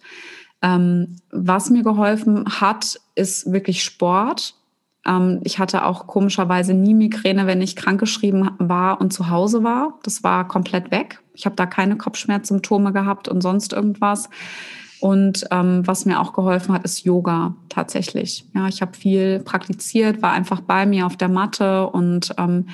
Ähm, 0.62 1.16
was 1.30 1.70
mir 1.70 1.82
geholfen 1.82 2.44
hat, 2.60 3.00
ist 3.14 3.52
wirklich 3.52 3.84
Sport. 3.84 4.54
Ähm, 5.06 5.40
ich 5.44 5.58
hatte 5.58 5.84
auch 5.84 6.06
komischerweise 6.06 6.74
nie 6.74 6.94
Migräne, 6.94 7.46
wenn 7.46 7.62
ich 7.62 7.76
krankgeschrieben 7.76 8.50
war 8.58 9.00
und 9.00 9.12
zu 9.12 9.30
Hause 9.30 9.62
war. 9.62 9.98
Das 10.02 10.24
war 10.24 10.48
komplett 10.48 10.90
weg. 10.90 11.20
Ich 11.34 11.46
habe 11.46 11.56
da 11.56 11.66
keine 11.66 11.96
Kopfschmerzsymptome 11.96 12.92
gehabt 12.92 13.28
und 13.28 13.40
sonst 13.40 13.72
irgendwas. 13.72 14.28
Und 15.00 15.46
ähm, 15.52 15.86
was 15.86 16.06
mir 16.06 16.20
auch 16.20 16.32
geholfen 16.32 16.74
hat, 16.74 16.84
ist 16.84 17.04
Yoga 17.04 17.54
tatsächlich. 17.68 18.44
Ja, 18.54 18.66
ich 18.66 18.82
habe 18.82 18.96
viel 18.96 19.38
praktiziert, 19.40 20.22
war 20.22 20.32
einfach 20.32 20.60
bei 20.60 20.86
mir 20.86 21.06
auf 21.06 21.16
der 21.16 21.28
Matte 21.28 21.86
und 21.86 22.34
ähm, 22.36 22.66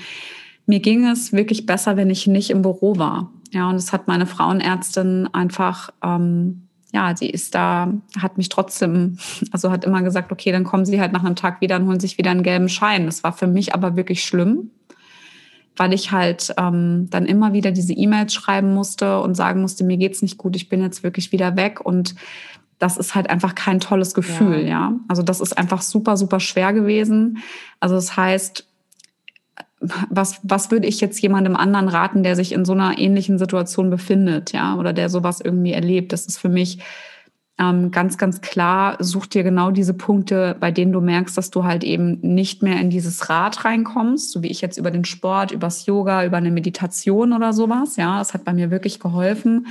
mir 0.66 0.80
ging 0.80 1.06
es 1.06 1.32
wirklich 1.34 1.66
besser, 1.66 1.98
wenn 1.98 2.08
ich 2.08 2.26
nicht 2.26 2.48
im 2.48 2.62
Büro 2.62 2.96
war. 2.96 3.30
Ja, 3.52 3.68
und 3.68 3.74
das 3.74 3.92
hat 3.92 4.08
meine 4.08 4.26
Frauenärztin 4.26 5.28
einfach 5.32 5.90
ähm, 6.02 6.63
ja, 6.94 7.16
sie 7.16 7.28
ist 7.28 7.56
da, 7.56 7.92
hat 8.20 8.38
mich 8.38 8.48
trotzdem, 8.48 9.18
also 9.50 9.72
hat 9.72 9.84
immer 9.84 10.02
gesagt, 10.02 10.30
okay, 10.30 10.52
dann 10.52 10.62
kommen 10.62 10.86
sie 10.86 11.00
halt 11.00 11.12
nach 11.12 11.24
einem 11.24 11.34
Tag 11.34 11.60
wieder 11.60 11.74
und 11.76 11.88
holen 11.88 11.98
sich 11.98 12.18
wieder 12.18 12.30
einen 12.30 12.44
gelben 12.44 12.68
Schein. 12.68 13.06
Das 13.06 13.24
war 13.24 13.32
für 13.32 13.48
mich 13.48 13.74
aber 13.74 13.96
wirklich 13.96 14.22
schlimm, 14.22 14.70
weil 15.76 15.92
ich 15.92 16.12
halt 16.12 16.54
ähm, 16.56 17.08
dann 17.10 17.26
immer 17.26 17.52
wieder 17.52 17.72
diese 17.72 17.92
E-Mails 17.92 18.32
schreiben 18.32 18.72
musste 18.72 19.20
und 19.20 19.34
sagen 19.34 19.60
musste, 19.60 19.82
mir 19.82 19.96
geht's 19.96 20.22
nicht 20.22 20.38
gut, 20.38 20.54
ich 20.54 20.68
bin 20.68 20.82
jetzt 20.82 21.02
wirklich 21.02 21.32
wieder 21.32 21.56
weg 21.56 21.80
und 21.84 22.14
das 22.78 22.96
ist 22.96 23.16
halt 23.16 23.28
einfach 23.28 23.56
kein 23.56 23.80
tolles 23.80 24.14
Gefühl, 24.14 24.60
ja. 24.60 24.68
ja. 24.68 24.92
Also 25.08 25.22
das 25.22 25.40
ist 25.40 25.58
einfach 25.58 25.82
super, 25.82 26.16
super 26.16 26.38
schwer 26.38 26.72
gewesen. 26.72 27.38
Also 27.80 27.96
das 27.96 28.16
heißt, 28.16 28.68
was, 30.10 30.40
was 30.42 30.70
würde 30.70 30.86
ich 30.86 31.00
jetzt 31.00 31.20
jemandem 31.20 31.56
anderen 31.56 31.88
raten, 31.88 32.22
der 32.22 32.36
sich 32.36 32.52
in 32.52 32.64
so 32.64 32.72
einer 32.72 32.98
ähnlichen 32.98 33.38
Situation 33.38 33.90
befindet, 33.90 34.52
ja, 34.52 34.76
oder 34.76 34.92
der 34.92 35.08
sowas 35.08 35.40
irgendwie 35.40 35.72
erlebt? 35.72 36.12
Das 36.12 36.26
ist 36.26 36.38
für 36.38 36.48
mich 36.48 36.78
ähm, 37.58 37.90
ganz, 37.92 38.18
ganz 38.18 38.40
klar, 38.40 38.96
such 38.98 39.26
dir 39.26 39.44
genau 39.44 39.70
diese 39.70 39.94
Punkte, 39.94 40.56
bei 40.58 40.72
denen 40.72 40.92
du 40.92 41.00
merkst, 41.00 41.38
dass 41.38 41.50
du 41.50 41.64
halt 41.64 41.84
eben 41.84 42.18
nicht 42.20 42.62
mehr 42.62 42.80
in 42.80 42.90
dieses 42.90 43.30
Rad 43.30 43.64
reinkommst, 43.64 44.32
so 44.32 44.42
wie 44.42 44.50
ich 44.50 44.60
jetzt 44.60 44.76
über 44.76 44.90
den 44.90 45.04
Sport, 45.04 45.52
übers 45.52 45.86
Yoga, 45.86 46.24
über 46.24 46.38
eine 46.38 46.50
Meditation 46.50 47.32
oder 47.32 47.52
sowas. 47.52 47.96
Ja, 47.96 48.18
das 48.18 48.34
hat 48.34 48.44
bei 48.44 48.52
mir 48.52 48.70
wirklich 48.70 48.98
geholfen. 48.98 49.68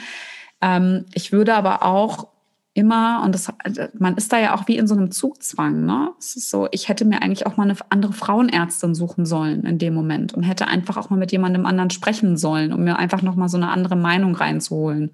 Ähm, 0.61 1.05
ich 1.13 1.33
würde 1.33 1.55
aber 1.55 1.83
auch 1.83 2.32
immer, 2.73 3.21
und 3.23 3.35
das, 3.35 3.51
also 3.63 3.83
man 3.97 4.15
ist 4.15 4.33
da 4.33 4.39
ja 4.39 4.55
auch 4.55 4.67
wie 4.67 4.77
in 4.77 4.87
so 4.87 4.95
einem 4.95 5.11
Zugzwang, 5.11 5.85
ne? 5.85 6.09
Es 6.17 6.35
ist 6.35 6.49
so, 6.49 6.67
ich 6.71 6.89
hätte 6.89 7.05
mir 7.05 7.21
eigentlich 7.21 7.45
auch 7.45 7.55
mal 7.55 7.69
eine 7.69 7.75
andere 7.89 8.13
Frauenärztin 8.13 8.95
suchen 8.95 9.25
sollen 9.25 9.63
in 9.63 9.77
dem 9.77 9.93
Moment 9.93 10.33
und 10.33 10.43
hätte 10.43 10.67
einfach 10.67 10.97
auch 10.97 11.09
mal 11.09 11.17
mit 11.17 11.31
jemandem 11.31 11.65
anderen 11.67 11.91
sprechen 11.91 12.35
sollen, 12.35 12.73
um 12.73 12.83
mir 12.83 12.97
einfach 12.97 13.21
nochmal 13.21 13.49
so 13.49 13.57
eine 13.57 13.69
andere 13.69 13.95
Meinung 13.95 14.35
reinzuholen. 14.35 15.11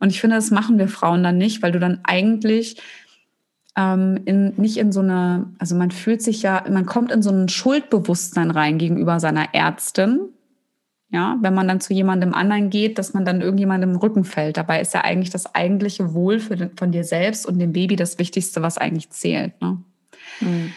Und 0.00 0.08
ich 0.10 0.20
finde, 0.20 0.36
das 0.36 0.50
machen 0.50 0.78
wir 0.78 0.88
Frauen 0.88 1.22
dann 1.22 1.38
nicht, 1.38 1.62
weil 1.62 1.72
du 1.72 1.78
dann 1.78 2.00
eigentlich 2.02 2.80
ähm, 3.76 4.18
in, 4.24 4.54
nicht 4.56 4.76
in 4.76 4.90
so 4.90 5.00
eine, 5.00 5.52
also 5.58 5.76
man 5.76 5.92
fühlt 5.92 6.22
sich 6.22 6.42
ja, 6.42 6.64
man 6.68 6.86
kommt 6.86 7.12
in 7.12 7.22
so 7.22 7.30
ein 7.30 7.48
Schuldbewusstsein 7.48 8.50
rein 8.50 8.78
gegenüber 8.78 9.20
seiner 9.20 9.54
Ärztin, 9.54 10.30
ja, 11.12 11.36
wenn 11.40 11.54
man 11.54 11.66
dann 11.66 11.80
zu 11.80 11.92
jemandem 11.92 12.34
anderen 12.34 12.70
geht, 12.70 12.98
dass 12.98 13.14
man 13.14 13.24
dann 13.24 13.40
irgendjemandem 13.40 13.90
im 13.90 13.96
Rücken 13.96 14.24
fällt. 14.24 14.56
Dabei 14.56 14.80
ist 14.80 14.94
ja 14.94 15.00
eigentlich 15.00 15.30
das 15.30 15.54
eigentliche 15.54 16.14
Wohl 16.14 16.38
für 16.38 16.70
von 16.76 16.92
dir 16.92 17.02
selbst 17.02 17.46
und 17.46 17.58
dem 17.58 17.72
Baby 17.72 17.96
das 17.96 18.18
Wichtigste, 18.18 18.62
was 18.62 18.78
eigentlich 18.78 19.10
zählt. 19.10 19.60
Ne? 19.60 19.78
Mhm. 20.40 20.72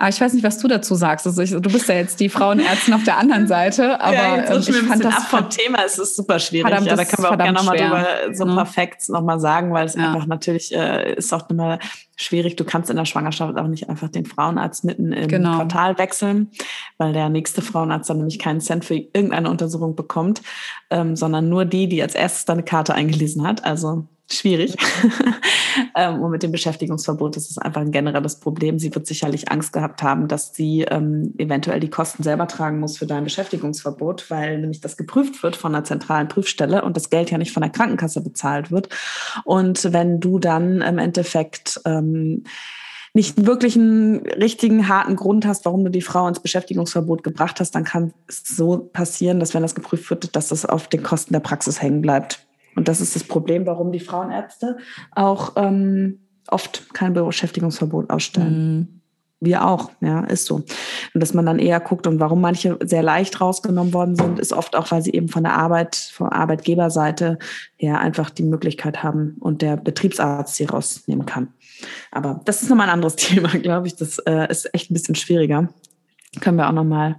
Aber 0.00 0.10
ich 0.10 0.20
weiß 0.20 0.32
nicht, 0.32 0.44
was 0.44 0.58
du 0.58 0.68
dazu 0.68 0.94
sagst. 0.94 1.26
Also 1.26 1.42
ich, 1.42 1.50
du 1.50 1.60
bist 1.60 1.88
ja 1.88 1.96
jetzt 1.96 2.20
die 2.20 2.28
Frauenärztin 2.28 2.94
auf 2.94 3.02
der 3.02 3.18
anderen 3.18 3.46
Seite, 3.48 4.00
aber 4.00 4.14
ja, 4.14 4.36
jetzt 4.36 4.68
ähm, 4.68 4.76
ich 4.76 4.82
fand 4.82 5.04
das 5.04 5.16
ab 5.16 5.22
vom 5.24 5.50
Thema. 5.50 5.78
Es 5.84 5.98
ist 5.98 6.14
super 6.14 6.38
schwierig. 6.38 6.70
Ja, 6.70 6.94
da 6.94 7.04
können 7.04 7.24
wir 7.24 7.32
auch 7.32 7.36
gerne 7.36 7.52
nochmal 7.52 7.76
drüber 7.76 8.06
so 8.32 8.44
ein 8.44 8.54
paar 8.54 8.64
mhm. 8.64 8.70
Facts 8.70 9.08
nochmal 9.08 9.40
sagen, 9.40 9.72
weil 9.72 9.86
es 9.86 9.96
ja. 9.96 10.06
einfach 10.06 10.26
natürlich 10.26 10.72
äh, 10.72 11.14
ist 11.14 11.34
auch 11.34 11.50
immer 11.50 11.80
schwierig. 12.14 12.54
Du 12.54 12.64
kannst 12.64 12.90
in 12.90 12.96
der 12.96 13.06
Schwangerschaft 13.06 13.58
auch 13.58 13.66
nicht 13.66 13.88
einfach 13.88 14.08
den 14.08 14.24
Frauenarzt 14.24 14.84
mitten 14.84 15.12
im 15.12 15.26
genau. 15.26 15.56
Quartal 15.56 15.98
wechseln, 15.98 16.52
weil 16.98 17.12
der 17.12 17.28
nächste 17.28 17.60
Frauenarzt 17.60 18.08
dann 18.08 18.18
nämlich 18.18 18.38
keinen 18.38 18.60
Cent 18.60 18.84
für 18.84 18.94
irgendeine 18.94 19.50
Untersuchung 19.50 19.96
bekommt, 19.96 20.42
ähm, 20.90 21.16
sondern 21.16 21.48
nur 21.48 21.64
die, 21.64 21.88
die 21.88 22.00
als 22.02 22.14
erstes 22.14 22.44
deine 22.44 22.62
Karte 22.62 22.94
eingelesen 22.94 23.44
hat. 23.44 23.64
Also 23.64 24.06
schwierig. 24.32 24.76
ähm, 25.96 26.20
und 26.20 26.30
mit 26.30 26.42
dem 26.42 26.52
Beschäftigungsverbot 26.52 27.36
ist 27.36 27.50
es 27.50 27.58
einfach 27.58 27.80
ein 27.80 27.90
generelles 27.90 28.40
Problem. 28.40 28.78
Sie 28.78 28.94
wird 28.94 29.06
sicherlich 29.06 29.50
Angst 29.50 29.72
gehabt 29.72 30.02
haben, 30.02 30.28
dass 30.28 30.54
sie 30.54 30.82
ähm, 30.82 31.34
eventuell 31.38 31.80
die 31.80 31.90
Kosten 31.90 32.22
selber 32.22 32.46
tragen 32.46 32.80
muss 32.80 32.98
für 32.98 33.06
dein 33.06 33.24
Beschäftigungsverbot, 33.24 34.30
weil 34.30 34.60
nämlich 34.60 34.80
das 34.80 34.96
geprüft 34.96 35.42
wird 35.42 35.56
von 35.56 35.74
einer 35.74 35.84
zentralen 35.84 36.28
Prüfstelle 36.28 36.84
und 36.84 36.96
das 36.96 37.10
Geld 37.10 37.30
ja 37.30 37.38
nicht 37.38 37.52
von 37.52 37.62
der 37.62 37.70
Krankenkasse 37.70 38.20
bezahlt 38.22 38.70
wird. 38.70 38.88
Und 39.44 39.92
wenn 39.92 40.20
du 40.20 40.38
dann 40.38 40.82
im 40.82 40.98
Endeffekt 40.98 41.80
ähm, 41.84 42.44
nicht 43.14 43.46
wirklich 43.46 43.76
einen 43.76 44.18
richtigen 44.26 44.88
harten 44.88 45.16
Grund 45.16 45.46
hast, 45.46 45.64
warum 45.64 45.84
du 45.84 45.90
die 45.90 46.02
Frau 46.02 46.28
ins 46.28 46.40
Beschäftigungsverbot 46.40 47.24
gebracht 47.24 47.60
hast, 47.60 47.74
dann 47.74 47.84
kann 47.84 48.12
es 48.28 48.44
so 48.44 48.78
passieren, 48.92 49.40
dass 49.40 49.54
wenn 49.54 49.62
das 49.62 49.74
geprüft 49.74 50.10
wird, 50.10 50.36
dass 50.36 50.48
das 50.48 50.66
auf 50.66 50.88
den 50.88 51.02
Kosten 51.02 51.32
der 51.32 51.40
Praxis 51.40 51.80
hängen 51.80 52.02
bleibt. 52.02 52.47
Und 52.78 52.86
das 52.86 53.00
ist 53.00 53.16
das 53.16 53.24
Problem, 53.24 53.66
warum 53.66 53.90
die 53.90 53.98
Frauenärzte 53.98 54.76
auch 55.10 55.54
ähm, 55.56 56.20
oft 56.46 56.94
kein 56.94 57.12
Beschäftigungsverbot 57.12 58.08
ausstellen. 58.08 58.78
Mhm. 58.78 58.88
Wir 59.40 59.66
auch, 59.66 59.90
ja, 60.00 60.20
ist 60.24 60.46
so. 60.46 60.56
Und 60.56 60.66
dass 61.14 61.34
man 61.34 61.44
dann 61.44 61.58
eher 61.58 61.80
guckt 61.80 62.06
und 62.06 62.20
warum 62.20 62.40
manche 62.40 62.78
sehr 62.84 63.02
leicht 63.02 63.40
rausgenommen 63.40 63.92
worden 63.92 64.14
sind, 64.14 64.38
ist 64.38 64.52
oft 64.52 64.76
auch, 64.76 64.90
weil 64.92 65.02
sie 65.02 65.12
eben 65.12 65.28
von 65.28 65.42
der 65.42 65.54
Arbeit, 65.54 65.96
von 65.96 66.28
Arbeitgeberseite 66.28 67.38
her 67.76 68.00
einfach 68.00 68.30
die 68.30 68.44
Möglichkeit 68.44 69.02
haben 69.02 69.36
und 69.40 69.60
der 69.60 69.76
Betriebsarzt 69.76 70.54
sie 70.54 70.64
rausnehmen 70.64 71.26
kann. 71.26 71.48
Aber 72.12 72.40
das 72.44 72.62
ist 72.62 72.68
nochmal 72.68 72.88
ein 72.88 72.94
anderes 72.94 73.16
Thema, 73.16 73.48
glaube 73.48 73.88
ich. 73.88 73.96
Das 73.96 74.18
äh, 74.18 74.48
ist 74.50 74.72
echt 74.72 74.90
ein 74.90 74.94
bisschen 74.94 75.16
schwieriger 75.16 75.68
können 76.40 76.58
wir 76.58 76.68
auch 76.68 76.72
noch 76.72 76.84
mal 76.84 77.16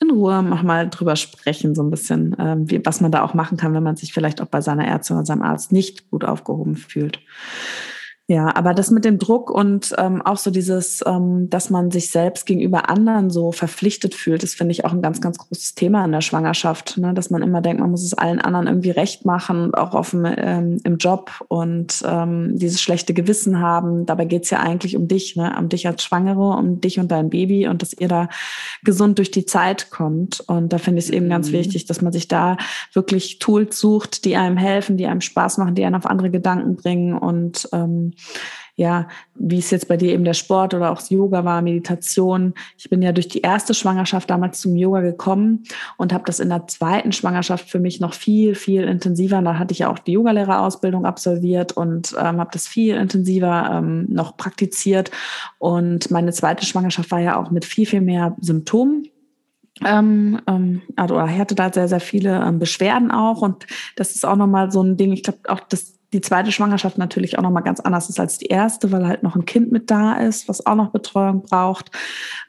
in 0.00 0.10
Ruhe 0.10 0.42
noch 0.42 0.62
mal 0.62 0.88
drüber 0.88 1.16
sprechen, 1.16 1.74
so 1.74 1.82
ein 1.82 1.90
bisschen, 1.90 2.34
ähm, 2.38 2.70
wie, 2.70 2.84
was 2.84 3.00
man 3.00 3.12
da 3.12 3.22
auch 3.22 3.34
machen 3.34 3.56
kann, 3.56 3.74
wenn 3.74 3.82
man 3.82 3.96
sich 3.96 4.12
vielleicht 4.12 4.40
auch 4.40 4.46
bei 4.46 4.60
seiner 4.60 4.86
Ärztin 4.86 5.16
oder 5.16 5.26
seinem 5.26 5.42
Arzt 5.42 5.72
nicht 5.72 6.10
gut 6.10 6.24
aufgehoben 6.24 6.76
fühlt. 6.76 7.20
Ja, 8.28 8.56
aber 8.56 8.74
das 8.74 8.90
mit 8.90 9.04
dem 9.04 9.20
Druck 9.20 9.52
und 9.52 9.94
ähm, 9.98 10.20
auch 10.20 10.36
so 10.36 10.50
dieses, 10.50 11.00
ähm, 11.06 11.48
dass 11.48 11.70
man 11.70 11.92
sich 11.92 12.10
selbst 12.10 12.44
gegenüber 12.44 12.90
anderen 12.90 13.30
so 13.30 13.52
verpflichtet 13.52 14.16
fühlt, 14.16 14.42
das 14.42 14.52
finde 14.52 14.72
ich 14.72 14.84
auch 14.84 14.92
ein 14.92 15.00
ganz, 15.00 15.20
ganz 15.20 15.38
großes 15.38 15.76
Thema 15.76 16.04
in 16.04 16.10
der 16.10 16.22
Schwangerschaft, 16.22 16.98
ne? 16.98 17.14
dass 17.14 17.30
man 17.30 17.42
immer 17.42 17.60
denkt, 17.60 17.80
man 17.80 17.92
muss 17.92 18.02
es 18.02 18.14
allen 18.14 18.40
anderen 18.40 18.66
irgendwie 18.66 18.90
recht 18.90 19.26
machen, 19.26 19.72
auch 19.74 19.94
auf 19.94 20.10
dem, 20.10 20.24
ähm, 20.24 20.80
im 20.82 20.96
Job 20.96 21.30
und 21.46 22.02
ähm, 22.04 22.58
dieses 22.58 22.80
schlechte 22.80 23.14
Gewissen 23.14 23.60
haben. 23.60 24.06
Dabei 24.06 24.24
geht's 24.24 24.50
ja 24.50 24.58
eigentlich 24.58 24.96
um 24.96 25.06
dich, 25.06 25.36
ne? 25.36 25.54
um 25.56 25.68
dich 25.68 25.86
als 25.86 26.02
Schwangere, 26.02 26.56
um 26.56 26.80
dich 26.80 26.98
und 26.98 27.12
dein 27.12 27.30
Baby 27.30 27.68
und 27.68 27.80
dass 27.80 27.92
ihr 27.92 28.08
da 28.08 28.28
gesund 28.82 29.18
durch 29.18 29.30
die 29.30 29.46
Zeit 29.46 29.90
kommt. 29.92 30.40
Und 30.48 30.72
da 30.72 30.78
finde 30.78 30.98
ich 30.98 31.04
es 31.04 31.10
eben 31.12 31.26
mhm. 31.26 31.30
ganz 31.30 31.52
wichtig, 31.52 31.86
dass 31.86 32.02
man 32.02 32.12
sich 32.12 32.26
da 32.26 32.56
wirklich 32.92 33.38
Tools 33.38 33.78
sucht, 33.78 34.24
die 34.24 34.34
einem 34.34 34.56
helfen, 34.56 34.96
die 34.96 35.06
einem 35.06 35.20
Spaß 35.20 35.58
machen, 35.58 35.76
die 35.76 35.84
einen 35.84 35.94
auf 35.94 36.06
andere 36.06 36.30
Gedanken 36.30 36.74
bringen 36.74 37.16
und 37.16 37.68
ähm, 37.72 38.14
ja, 38.78 39.08
wie 39.34 39.58
es 39.58 39.70
jetzt 39.70 39.88
bei 39.88 39.96
dir 39.96 40.12
eben 40.12 40.24
der 40.24 40.34
Sport 40.34 40.74
oder 40.74 40.92
auch 40.92 40.98
das 40.98 41.08
Yoga 41.08 41.44
war, 41.46 41.62
Meditation. 41.62 42.52
Ich 42.76 42.90
bin 42.90 43.00
ja 43.00 43.12
durch 43.12 43.26
die 43.26 43.40
erste 43.40 43.72
Schwangerschaft 43.72 44.28
damals 44.28 44.60
zum 44.60 44.76
Yoga 44.76 45.00
gekommen 45.00 45.64
und 45.96 46.12
habe 46.12 46.24
das 46.26 46.40
in 46.40 46.50
der 46.50 46.66
zweiten 46.66 47.12
Schwangerschaft 47.12 47.70
für 47.70 47.78
mich 47.78 48.00
noch 48.00 48.12
viel, 48.12 48.54
viel 48.54 48.84
intensiver. 48.84 49.40
Da 49.40 49.58
hatte 49.58 49.72
ich 49.72 49.80
ja 49.80 49.90
auch 49.90 49.98
die 49.98 50.12
Yogalehrerausbildung 50.12 51.06
absolviert 51.06 51.72
und 51.72 52.14
ähm, 52.18 52.38
habe 52.38 52.50
das 52.52 52.68
viel 52.68 52.96
intensiver 52.96 53.70
ähm, 53.72 54.06
noch 54.10 54.36
praktiziert. 54.36 55.10
Und 55.58 56.10
meine 56.10 56.32
zweite 56.32 56.66
Schwangerschaft 56.66 57.10
war 57.10 57.20
ja 57.20 57.40
auch 57.40 57.50
mit 57.50 57.64
viel, 57.64 57.86
viel 57.86 58.02
mehr 58.02 58.36
Symptomen. 58.42 59.08
Ähm, 59.86 60.40
ähm, 60.46 60.82
also 60.96 61.14
er 61.16 61.38
hatte 61.38 61.54
da 61.54 61.72
sehr, 61.72 61.88
sehr 61.88 62.00
viele 62.00 62.42
ähm, 62.42 62.58
Beschwerden 62.58 63.10
auch 63.10 63.42
und 63.42 63.66
das 63.96 64.14
ist 64.14 64.24
auch 64.24 64.36
nochmal 64.36 64.70
so 64.70 64.82
ein 64.82 64.96
Ding, 64.96 65.12
ich 65.12 65.22
glaube 65.22 65.40
auch 65.48 65.60
das 65.60 65.96
die 66.16 66.22
zweite 66.22 66.50
Schwangerschaft 66.50 66.96
natürlich 66.96 67.38
auch 67.38 67.42
nochmal 67.42 67.62
ganz 67.62 67.78
anders 67.78 68.08
ist 68.08 68.18
als 68.18 68.38
die 68.38 68.46
erste, 68.46 68.90
weil 68.90 69.06
halt 69.06 69.22
noch 69.22 69.36
ein 69.36 69.44
Kind 69.44 69.70
mit 69.70 69.90
da 69.90 70.14
ist, 70.14 70.48
was 70.48 70.64
auch 70.64 70.74
noch 70.74 70.88
Betreuung 70.88 71.42
braucht 71.42 71.90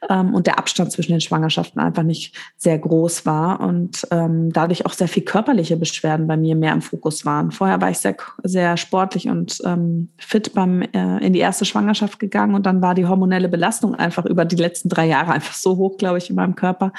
ähm, 0.08 0.34
und 0.34 0.46
der 0.46 0.58
Abstand 0.58 0.90
zwischen 0.90 1.12
den 1.12 1.20
Schwangerschaften 1.20 1.78
einfach 1.78 2.02
nicht 2.02 2.34
sehr 2.56 2.78
groß 2.78 3.26
war 3.26 3.60
und 3.60 4.06
ähm, 4.10 4.50
dadurch 4.54 4.86
auch 4.86 4.94
sehr 4.94 5.06
viel 5.06 5.22
körperliche 5.22 5.76
Beschwerden 5.76 6.26
bei 6.26 6.38
mir 6.38 6.56
mehr 6.56 6.72
im 6.72 6.80
Fokus 6.80 7.26
waren. 7.26 7.50
Vorher 7.50 7.78
war 7.82 7.90
ich 7.90 7.98
sehr, 7.98 8.16
sehr 8.42 8.78
sportlich 8.78 9.28
und 9.28 9.58
ähm, 9.66 10.08
fit 10.16 10.54
beim 10.54 10.80
äh, 10.80 11.18
in 11.18 11.34
die 11.34 11.40
erste 11.40 11.66
Schwangerschaft 11.66 12.18
gegangen 12.18 12.54
und 12.54 12.64
dann 12.64 12.80
war 12.80 12.94
die 12.94 13.04
hormonelle 13.04 13.50
Belastung 13.50 13.94
einfach 13.94 14.24
über 14.24 14.46
die 14.46 14.56
letzten 14.56 14.88
drei 14.88 15.06
Jahre 15.06 15.32
einfach 15.32 15.52
so 15.52 15.76
hoch, 15.76 15.98
glaube 15.98 16.16
ich, 16.16 16.30
in 16.30 16.36
meinem 16.36 16.54
Körper, 16.54 16.94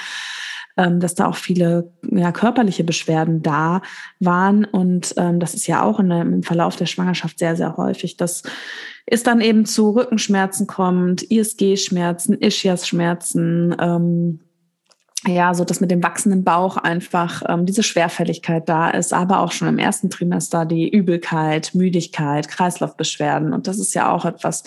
ähm, 0.78 1.00
dass 1.00 1.16
da 1.16 1.28
auch 1.28 1.36
viele 1.36 1.92
ja, 2.10 2.32
körperliche 2.32 2.84
Beschwerden 2.84 3.42
da 3.42 3.82
waren. 4.20 4.66
Und 4.66 5.14
ähm, 5.18 5.40
das 5.40 5.54
ist 5.54 5.68
ja 5.68 5.84
auch 5.84 6.00
in, 6.00 6.12
im 6.12 6.44
Verlauf 6.44 6.76
der 6.76 6.86
Schwangerschaft 6.86 7.40
sehr, 7.40 7.56
sehr 7.56 7.78
häufig, 7.78 8.18
dass 8.18 8.44
es 9.06 9.24
dann 9.24 9.42
eben 9.42 9.66
zu 9.66 9.92
Rückenschmerzen 9.92 10.68
kommt, 10.68 11.24
ISG-Schmerzen, 11.24 12.38
Ischias-Schmerzen, 12.40 13.76
ähm, 13.80 14.40
ja, 15.28 15.54
so 15.54 15.66
dass 15.66 15.82
mit 15.82 15.92
dem 15.92 16.02
wachsenden 16.02 16.46
Bauch 16.46 16.78
einfach 16.78 17.44
ähm, 17.50 17.66
diese 17.66 17.84
Schwerfälligkeit 17.84 18.70
da 18.70 18.90
ist, 18.90 19.14
aber 19.14 19.42
auch 19.42 19.52
schon 19.52 19.68
im 19.68 19.78
ersten 19.78 20.10
Trimester 20.10 20.66
die 20.66 20.88
Übelkeit, 20.88 21.76
Müdigkeit, 21.76 22.48
Kreislaufbeschwerden. 22.48 23.52
Und 23.52 23.68
das 23.68 23.80
ist 23.80 23.94
ja 23.94 24.14
auch 24.14 24.24
etwas, 24.24 24.64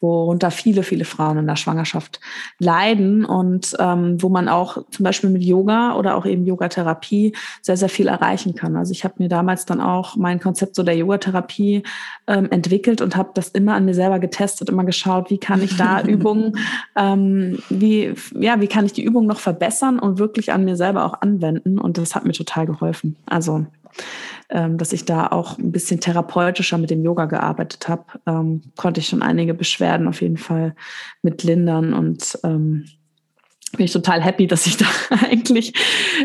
worunter 0.00 0.52
viele, 0.52 0.84
viele 0.84 1.04
Frauen 1.04 1.38
in 1.38 1.46
der 1.48 1.56
Schwangerschaft 1.56 2.20
leiden 2.60 3.24
und 3.24 3.74
ähm, 3.80 4.22
wo 4.22 4.28
man 4.28 4.48
auch 4.48 4.78
zum 4.92 5.02
Beispiel 5.02 5.28
mit 5.28 5.42
Yoga 5.42 5.96
oder 5.96 6.14
auch 6.14 6.24
eben 6.24 6.46
Yogatherapie 6.46 7.34
sehr, 7.60 7.76
sehr 7.76 7.88
viel 7.88 8.06
erreichen 8.06 8.54
kann. 8.54 8.76
Also 8.76 8.92
ich 8.92 9.02
habe 9.02 9.14
mir 9.18 9.28
damals 9.28 9.66
dann 9.66 9.80
auch 9.80 10.14
mein 10.14 10.38
Konzept 10.38 10.76
so 10.76 10.84
der 10.84 10.96
Yogatherapie 10.96 11.82
ähm, 12.28 12.48
entwickelt 12.52 13.00
und 13.00 13.16
habe 13.16 13.30
das 13.34 13.48
immer 13.48 13.74
an 13.74 13.84
mir 13.84 13.94
selber 13.94 14.20
getestet, 14.20 14.68
immer 14.68 14.84
geschaut, 14.84 15.30
wie 15.30 15.38
kann 15.38 15.62
ich 15.62 15.76
da 15.76 16.00
Übungen, 16.06 16.56
ähm, 16.94 17.58
wie, 17.70 18.14
ja, 18.38 18.60
wie 18.60 18.68
kann 18.68 18.86
ich 18.86 18.92
die 18.92 19.02
Übung 19.02 19.26
noch 19.26 19.40
verbessern 19.40 19.95
und 19.98 20.18
wirklich 20.18 20.52
an 20.52 20.64
mir 20.64 20.76
selber 20.76 21.04
auch 21.04 21.20
anwenden. 21.20 21.78
Und 21.78 21.98
das 21.98 22.14
hat 22.14 22.24
mir 22.24 22.32
total 22.32 22.66
geholfen. 22.66 23.16
Also, 23.26 23.66
ähm, 24.48 24.78
dass 24.78 24.92
ich 24.92 25.04
da 25.04 25.26
auch 25.28 25.58
ein 25.58 25.72
bisschen 25.72 26.00
therapeutischer 26.00 26.78
mit 26.78 26.90
dem 26.90 27.02
Yoga 27.02 27.26
gearbeitet 27.26 27.88
habe, 27.88 28.04
ähm, 28.26 28.62
konnte 28.76 29.00
ich 29.00 29.08
schon 29.08 29.22
einige 29.22 29.54
Beschwerden 29.54 30.08
auf 30.08 30.20
jeden 30.20 30.36
Fall 30.36 30.74
mit 31.22 31.42
lindern 31.42 31.94
und 31.94 32.38
ähm, 32.44 32.86
bin 33.76 33.86
ich 33.86 33.92
total 33.92 34.22
happy, 34.22 34.46
dass 34.46 34.66
ich 34.66 34.76
da 34.78 34.86
eigentlich 35.30 35.74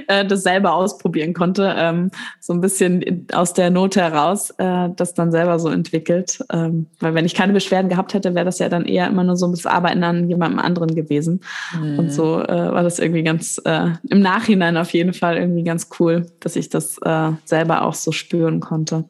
äh, 0.07 0.25
das 0.25 0.43
selber 0.43 0.73
ausprobieren 0.73 1.33
konnte. 1.33 1.73
Ähm, 1.77 2.11
so 2.39 2.53
ein 2.53 2.61
bisschen 2.61 3.27
aus 3.33 3.53
der 3.53 3.69
Not 3.69 3.95
heraus 3.95 4.51
äh, 4.57 4.89
das 4.95 5.13
dann 5.13 5.31
selber 5.31 5.59
so 5.59 5.69
entwickelt. 5.69 6.39
Ähm, 6.51 6.87
weil 6.99 7.13
wenn 7.13 7.25
ich 7.25 7.35
keine 7.35 7.53
Beschwerden 7.53 7.89
gehabt 7.89 8.13
hätte, 8.13 8.35
wäre 8.35 8.45
das 8.45 8.59
ja 8.59 8.69
dann 8.69 8.85
eher 8.85 9.07
immer 9.07 9.23
nur 9.23 9.35
so 9.35 9.49
das 9.49 9.65
Arbeiten 9.65 10.03
an 10.03 10.29
jemandem 10.29 10.59
anderen 10.59 10.95
gewesen. 10.95 11.41
Mhm. 11.79 11.99
Und 11.99 12.11
so 12.11 12.41
äh, 12.41 12.47
war 12.47 12.83
das 12.83 12.99
irgendwie 12.99 13.23
ganz 13.23 13.61
äh, 13.65 13.89
im 14.09 14.21
Nachhinein 14.21 14.77
auf 14.77 14.91
jeden 14.93 15.13
Fall 15.13 15.37
irgendwie 15.37 15.63
ganz 15.63 15.89
cool, 15.99 16.27
dass 16.39 16.55
ich 16.55 16.69
das 16.69 16.97
äh, 16.99 17.31
selber 17.45 17.83
auch 17.83 17.93
so 17.93 18.11
spüren 18.11 18.59
konnte. 18.59 19.05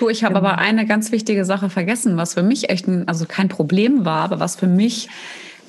Du, 0.00 0.08
ich 0.08 0.24
habe 0.24 0.34
genau. 0.34 0.48
aber 0.48 0.58
eine 0.58 0.86
ganz 0.86 1.12
wichtige 1.12 1.44
Sache 1.44 1.68
vergessen, 1.68 2.16
was 2.16 2.34
für 2.34 2.42
mich 2.42 2.70
echt 2.70 2.88
ein, 2.88 3.06
also 3.06 3.26
kein 3.26 3.48
Problem 3.48 4.06
war, 4.06 4.24
aber 4.24 4.40
was 4.40 4.56
für 4.56 4.66
mich 4.66 5.08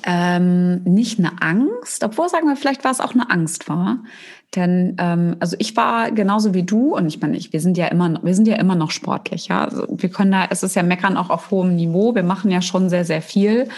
ähm, 0.04 0.82
nicht 0.84 1.18
eine 1.18 1.40
Angst, 1.40 2.04
obwohl 2.04 2.28
sagen 2.28 2.48
wir, 2.48 2.56
vielleicht 2.56 2.84
war 2.84 2.90
es 2.90 3.00
auch 3.00 3.14
eine 3.14 3.30
Angst 3.30 3.68
war. 3.68 3.98
Denn 4.54 4.96
ähm, 4.98 5.36
also 5.40 5.56
ich 5.58 5.76
war 5.76 6.10
genauso 6.10 6.52
wie 6.52 6.62
du 6.62 6.94
und 6.94 7.06
ich 7.06 7.20
meine, 7.22 7.38
ich, 7.38 7.54
wir 7.54 7.60
sind 7.60 7.78
ja 7.78 7.86
immer, 7.86 8.20
wir 8.22 8.34
sind 8.34 8.46
ja 8.46 8.56
immer 8.56 8.74
noch 8.74 8.90
sportlich, 8.90 9.48
ja. 9.48 9.64
Also 9.64 9.86
wir 9.88 10.10
können 10.10 10.30
da, 10.30 10.46
es 10.50 10.62
ist 10.62 10.76
ja 10.76 10.82
meckern 10.82 11.16
auch 11.16 11.30
auf 11.30 11.50
hohem 11.50 11.74
Niveau. 11.74 12.14
Wir 12.14 12.22
machen 12.22 12.50
ja 12.50 12.60
schon 12.60 12.90
sehr, 12.90 13.06
sehr 13.06 13.22
viel. 13.22 13.68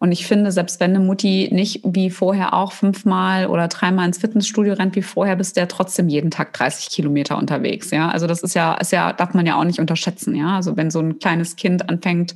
Und 0.00 0.10
ich 0.10 0.26
finde, 0.26 0.50
selbst 0.50 0.80
wenn 0.80 0.90
eine 0.90 0.98
Mutti 0.98 1.50
nicht 1.52 1.82
wie 1.84 2.10
vorher 2.10 2.52
auch 2.52 2.72
fünfmal 2.72 3.46
oder 3.46 3.68
dreimal 3.68 4.06
ins 4.06 4.18
Fitnessstudio 4.18 4.74
rennt 4.74 4.96
wie 4.96 5.02
vorher, 5.02 5.36
bist 5.36 5.56
der 5.56 5.68
trotzdem 5.68 6.08
jeden 6.08 6.32
Tag 6.32 6.52
30 6.52 6.90
Kilometer 6.90 7.38
unterwegs, 7.38 7.92
ja. 7.92 8.08
Also 8.08 8.26
das 8.26 8.42
ist 8.42 8.54
ja, 8.54 8.74
ist 8.74 8.90
ja, 8.90 9.12
darf 9.12 9.34
man 9.34 9.46
ja 9.46 9.54
auch 9.54 9.64
nicht 9.64 9.78
unterschätzen, 9.78 10.34
ja. 10.34 10.56
Also 10.56 10.76
wenn 10.76 10.90
so 10.90 10.98
ein 10.98 11.20
kleines 11.20 11.54
Kind 11.54 11.88
anfängt, 11.88 12.34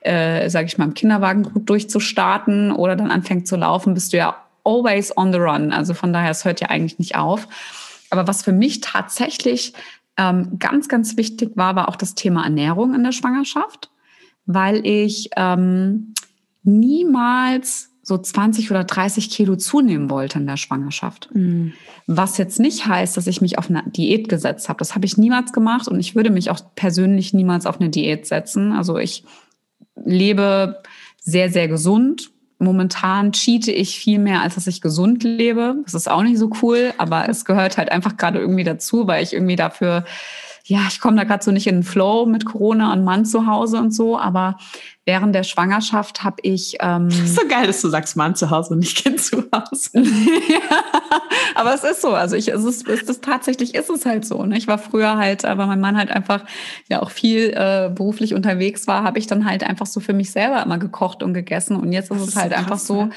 äh, 0.00 0.48
sage 0.48 0.66
ich 0.66 0.78
mal, 0.78 0.84
im 0.84 0.94
Kinderwagen 0.94 1.42
gut 1.42 1.68
durchzustarten 1.68 2.72
oder 2.72 2.96
dann 2.96 3.10
anfängt 3.10 3.46
zu 3.46 3.56
laufen, 3.56 3.92
bist 3.92 4.14
du 4.14 4.16
ja 4.16 4.36
always 4.64 5.16
on 5.16 5.32
the 5.32 5.38
run. 5.38 5.72
Also 5.72 5.94
von 5.94 6.12
daher, 6.12 6.30
es 6.30 6.44
hört 6.44 6.60
ja 6.60 6.68
eigentlich 6.68 6.98
nicht 6.98 7.16
auf. 7.16 7.48
Aber 8.10 8.26
was 8.26 8.42
für 8.42 8.52
mich 8.52 8.80
tatsächlich 8.80 9.72
ähm, 10.16 10.58
ganz, 10.58 10.88
ganz 10.88 11.16
wichtig 11.16 11.56
war, 11.56 11.76
war 11.76 11.88
auch 11.88 11.96
das 11.96 12.14
Thema 12.14 12.44
Ernährung 12.44 12.94
in 12.94 13.02
der 13.02 13.12
Schwangerschaft, 13.12 13.90
weil 14.46 14.86
ich 14.86 15.30
ähm, 15.36 16.14
niemals 16.62 17.90
so 18.02 18.18
20 18.18 18.70
oder 18.70 18.84
30 18.84 19.30
Kilo 19.30 19.56
zunehmen 19.56 20.10
wollte 20.10 20.38
in 20.38 20.46
der 20.46 20.58
Schwangerschaft. 20.58 21.30
Mhm. 21.32 21.72
Was 22.06 22.36
jetzt 22.36 22.60
nicht 22.60 22.86
heißt, 22.86 23.16
dass 23.16 23.26
ich 23.26 23.40
mich 23.40 23.58
auf 23.58 23.70
eine 23.70 23.82
Diät 23.86 24.28
gesetzt 24.28 24.68
habe. 24.68 24.78
Das 24.78 24.94
habe 24.94 25.06
ich 25.06 25.16
niemals 25.16 25.52
gemacht 25.52 25.88
und 25.88 25.98
ich 25.98 26.14
würde 26.14 26.30
mich 26.30 26.50
auch 26.50 26.60
persönlich 26.74 27.32
niemals 27.32 27.64
auf 27.64 27.80
eine 27.80 27.88
Diät 27.88 28.26
setzen. 28.26 28.72
Also 28.72 28.98
ich 28.98 29.24
lebe 29.96 30.82
sehr, 31.22 31.50
sehr 31.50 31.66
gesund. 31.66 32.30
Momentan 32.58 33.32
cheate 33.32 33.72
ich 33.72 33.98
viel 33.98 34.18
mehr, 34.18 34.42
als 34.42 34.54
dass 34.54 34.66
ich 34.66 34.80
gesund 34.80 35.22
lebe. 35.24 35.76
Das 35.84 35.94
ist 35.94 36.10
auch 36.10 36.22
nicht 36.22 36.38
so 36.38 36.50
cool, 36.62 36.94
aber 36.98 37.28
es 37.28 37.44
gehört 37.44 37.78
halt 37.78 37.90
einfach 37.90 38.16
gerade 38.16 38.38
irgendwie 38.38 38.64
dazu, 38.64 39.06
weil 39.06 39.22
ich 39.22 39.32
irgendwie 39.32 39.56
dafür 39.56 40.04
ja, 40.66 40.80
ich 40.88 40.98
komme 40.98 41.18
da 41.18 41.24
gerade 41.24 41.44
so 41.44 41.50
nicht 41.50 41.66
in 41.66 41.76
den 41.76 41.82
Flow 41.82 42.24
mit 42.24 42.46
Corona 42.46 42.92
und 42.92 43.04
Mann 43.04 43.26
zu 43.26 43.46
Hause 43.46 43.78
und 43.78 43.94
so, 43.94 44.18
aber 44.18 44.56
während 45.06 45.34
der 45.34 45.42
Schwangerschaft 45.42 46.24
habe 46.24 46.36
ich. 46.42 46.76
Ähm, 46.80 47.10
so 47.26 47.46
geil, 47.48 47.66
dass 47.66 47.80
du 47.80 47.88
sagst 47.88 48.16
Mann 48.16 48.34
zu 48.34 48.50
Hause 48.50 48.74
und 48.74 48.80
nicht 48.80 48.96
Kind 48.96 49.20
zu 49.20 49.44
Hause. 49.54 49.90
aber 51.54 51.74
es 51.74 51.84
ist 51.84 52.02
so. 52.02 52.10
Also 52.10 52.36
ich, 52.36 52.48
es 52.48 52.64
ist, 52.64 52.88
es 52.88 53.02
ist 53.02 53.22
tatsächlich 53.22 53.74
ist 53.74 53.90
es 53.90 54.06
halt 54.06 54.24
so. 54.24 54.44
Ne? 54.44 54.56
Ich 54.56 54.66
war 54.66 54.78
früher 54.78 55.16
halt, 55.16 55.44
aber 55.44 55.66
mein 55.66 55.80
Mann 55.80 55.96
halt 55.96 56.10
einfach 56.10 56.44
ja 56.88 57.02
auch 57.02 57.10
viel 57.10 57.50
äh, 57.54 57.90
beruflich 57.94 58.34
unterwegs 58.34 58.86
war, 58.86 59.04
habe 59.04 59.18
ich 59.18 59.26
dann 59.26 59.44
halt 59.44 59.62
einfach 59.64 59.86
so 59.86 60.00
für 60.00 60.12
mich 60.12 60.30
selber 60.30 60.62
immer 60.62 60.78
gekocht 60.78 61.22
und 61.22 61.34
gegessen. 61.34 61.76
Und 61.76 61.92
jetzt 61.92 62.10
ist 62.10 62.28
es 62.28 62.36
halt 62.36 62.52
krass, 62.52 62.62
einfach 62.62 62.78
so, 62.78 63.10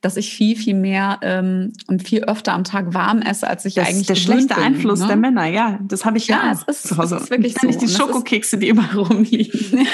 dass 0.00 0.16
ich 0.16 0.34
viel, 0.34 0.56
viel 0.56 0.74
mehr 0.74 1.18
ähm, 1.22 1.72
und 1.86 2.02
viel 2.02 2.24
öfter 2.24 2.52
am 2.52 2.64
Tag 2.64 2.92
warm 2.94 3.22
esse, 3.22 3.48
als 3.48 3.64
ich 3.64 3.74
das 3.74 3.88
eigentlich 3.88 4.06
Das 4.06 4.18
ist 4.18 4.28
der 4.28 4.34
schlechte 4.34 4.54
bin, 4.54 4.64
Einfluss 4.64 5.00
ne? 5.00 5.06
der 5.08 5.16
Männer, 5.16 5.46
ja. 5.46 5.78
Das 5.82 6.04
habe 6.04 6.18
ich 6.18 6.26
ja, 6.26 6.44
ja 6.44 6.52
es 6.52 6.62
ist, 6.64 6.88
zu 6.88 6.96
Hause. 6.96 7.16
Es 7.16 7.22
ist 7.24 7.30
wirklich 7.30 7.54
so. 7.54 7.66
nicht 7.66 7.80
die 7.80 7.88
Schokokekse, 7.88 8.58
die 8.58 8.68
immer 8.68 8.92
rumliegen. 8.94 9.86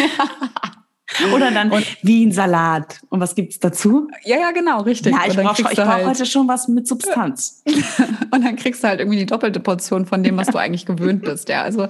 Oder 1.34 1.50
dann 1.50 1.70
und, 1.70 1.84
wie 2.02 2.24
ein 2.24 2.32
Salat. 2.32 3.00
Und 3.08 3.20
was 3.20 3.34
gibt's 3.34 3.58
dazu? 3.58 4.08
Ja, 4.24 4.38
ja, 4.38 4.50
genau, 4.52 4.82
richtig. 4.82 5.12
Ja, 5.12 5.22
ich 5.26 5.36
brauche 5.36 5.62
brauch 5.62 5.76
halt, 5.76 6.06
heute 6.06 6.26
schon 6.26 6.48
was 6.48 6.68
mit 6.68 6.86
Substanz. 6.86 7.62
und 8.30 8.44
dann 8.44 8.56
kriegst 8.56 8.82
du 8.82 8.88
halt 8.88 9.00
irgendwie 9.00 9.18
die 9.18 9.26
doppelte 9.26 9.60
Portion 9.60 10.06
von 10.06 10.22
dem, 10.22 10.36
was 10.36 10.48
du 10.48 10.58
eigentlich 10.58 10.86
gewöhnt 10.86 11.22
bist. 11.22 11.48
Ja, 11.48 11.62
also 11.62 11.88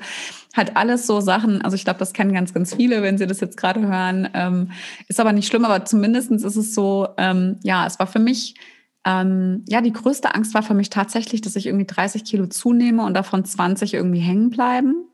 hat 0.54 0.76
alles 0.76 1.06
so 1.06 1.20
Sachen, 1.20 1.62
also 1.62 1.76
ich 1.76 1.84
glaube, 1.84 1.98
das 1.98 2.12
kennen 2.12 2.32
ganz, 2.32 2.52
ganz 2.52 2.74
viele, 2.74 3.02
wenn 3.02 3.18
sie 3.18 3.26
das 3.26 3.40
jetzt 3.40 3.56
gerade 3.56 3.86
hören. 3.86 4.28
Ähm, 4.34 4.70
ist 5.06 5.20
aber 5.20 5.32
nicht 5.32 5.48
schlimm, 5.48 5.64
aber 5.64 5.84
zumindestens 5.84 6.42
ist 6.42 6.56
es 6.56 6.74
so, 6.74 7.08
ähm, 7.18 7.56
ja, 7.62 7.86
es 7.86 7.98
war 7.98 8.06
für 8.06 8.18
mich, 8.18 8.54
ähm, 9.04 9.64
ja, 9.68 9.80
die 9.80 9.92
größte 9.92 10.34
Angst 10.34 10.54
war 10.54 10.62
für 10.62 10.74
mich 10.74 10.90
tatsächlich, 10.90 11.40
dass 11.40 11.56
ich 11.56 11.66
irgendwie 11.66 11.86
30 11.86 12.24
Kilo 12.24 12.46
zunehme 12.46 13.04
und 13.04 13.14
davon 13.14 13.44
20 13.44 13.94
irgendwie 13.94 14.20
hängen 14.20 14.50
bleiben. 14.50 15.04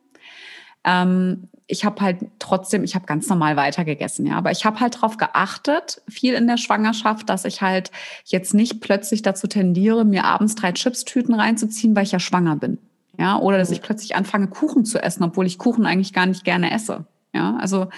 Ähm, 0.85 1.49
ich 1.69 1.85
habe 1.85 2.01
halt 2.01 2.19
trotzdem, 2.39 2.85
ich 2.85 2.95
habe 2.95 3.07
ganz 3.07 3.29
normal 3.29 3.57
weitergegessen, 3.57 4.27
ja, 4.27 4.37
aber 4.37 4.53
ich 4.53 4.65
habe 4.65 4.81
halt 4.81 4.97
darauf 4.97 5.17
geachtet, 5.17 6.01
viel 6.09 6.35
in 6.35 6.47
der 6.47 6.59
Schwangerschaft, 6.59 7.29
dass 7.29 7.45
ich 7.45 7.61
halt 7.61 7.91
jetzt 8.25 8.55
nicht 8.55 8.81
plötzlich 8.81 9.23
dazu 9.23 9.47
tendiere, 9.49 10.05
mir 10.05 10.25
abends 10.25 10.55
drei 10.55 10.73
Chipstüten 10.73 11.35
reinzuziehen, 11.35 11.97
weil 11.97 12.05
ich 12.05 12.13
ja 12.13 12.21
schwanger 12.21 12.57
bin. 12.57 12.79
Ja, 13.19 13.39
oder 13.39 13.59
dass 13.59 13.71
ich 13.71 13.83
plötzlich 13.83 14.15
anfange, 14.15 14.47
Kuchen 14.47 14.85
zu 14.85 15.03
essen, 15.03 15.25
obwohl 15.25 15.47
ich 15.47 15.59
Kuchen 15.59 15.87
eigentlich 15.87 16.13
gar 16.13 16.27
nicht 16.27 16.45
gerne 16.45 16.71
esse. 16.71 17.07
Ja, 17.33 17.57
also 17.57 17.89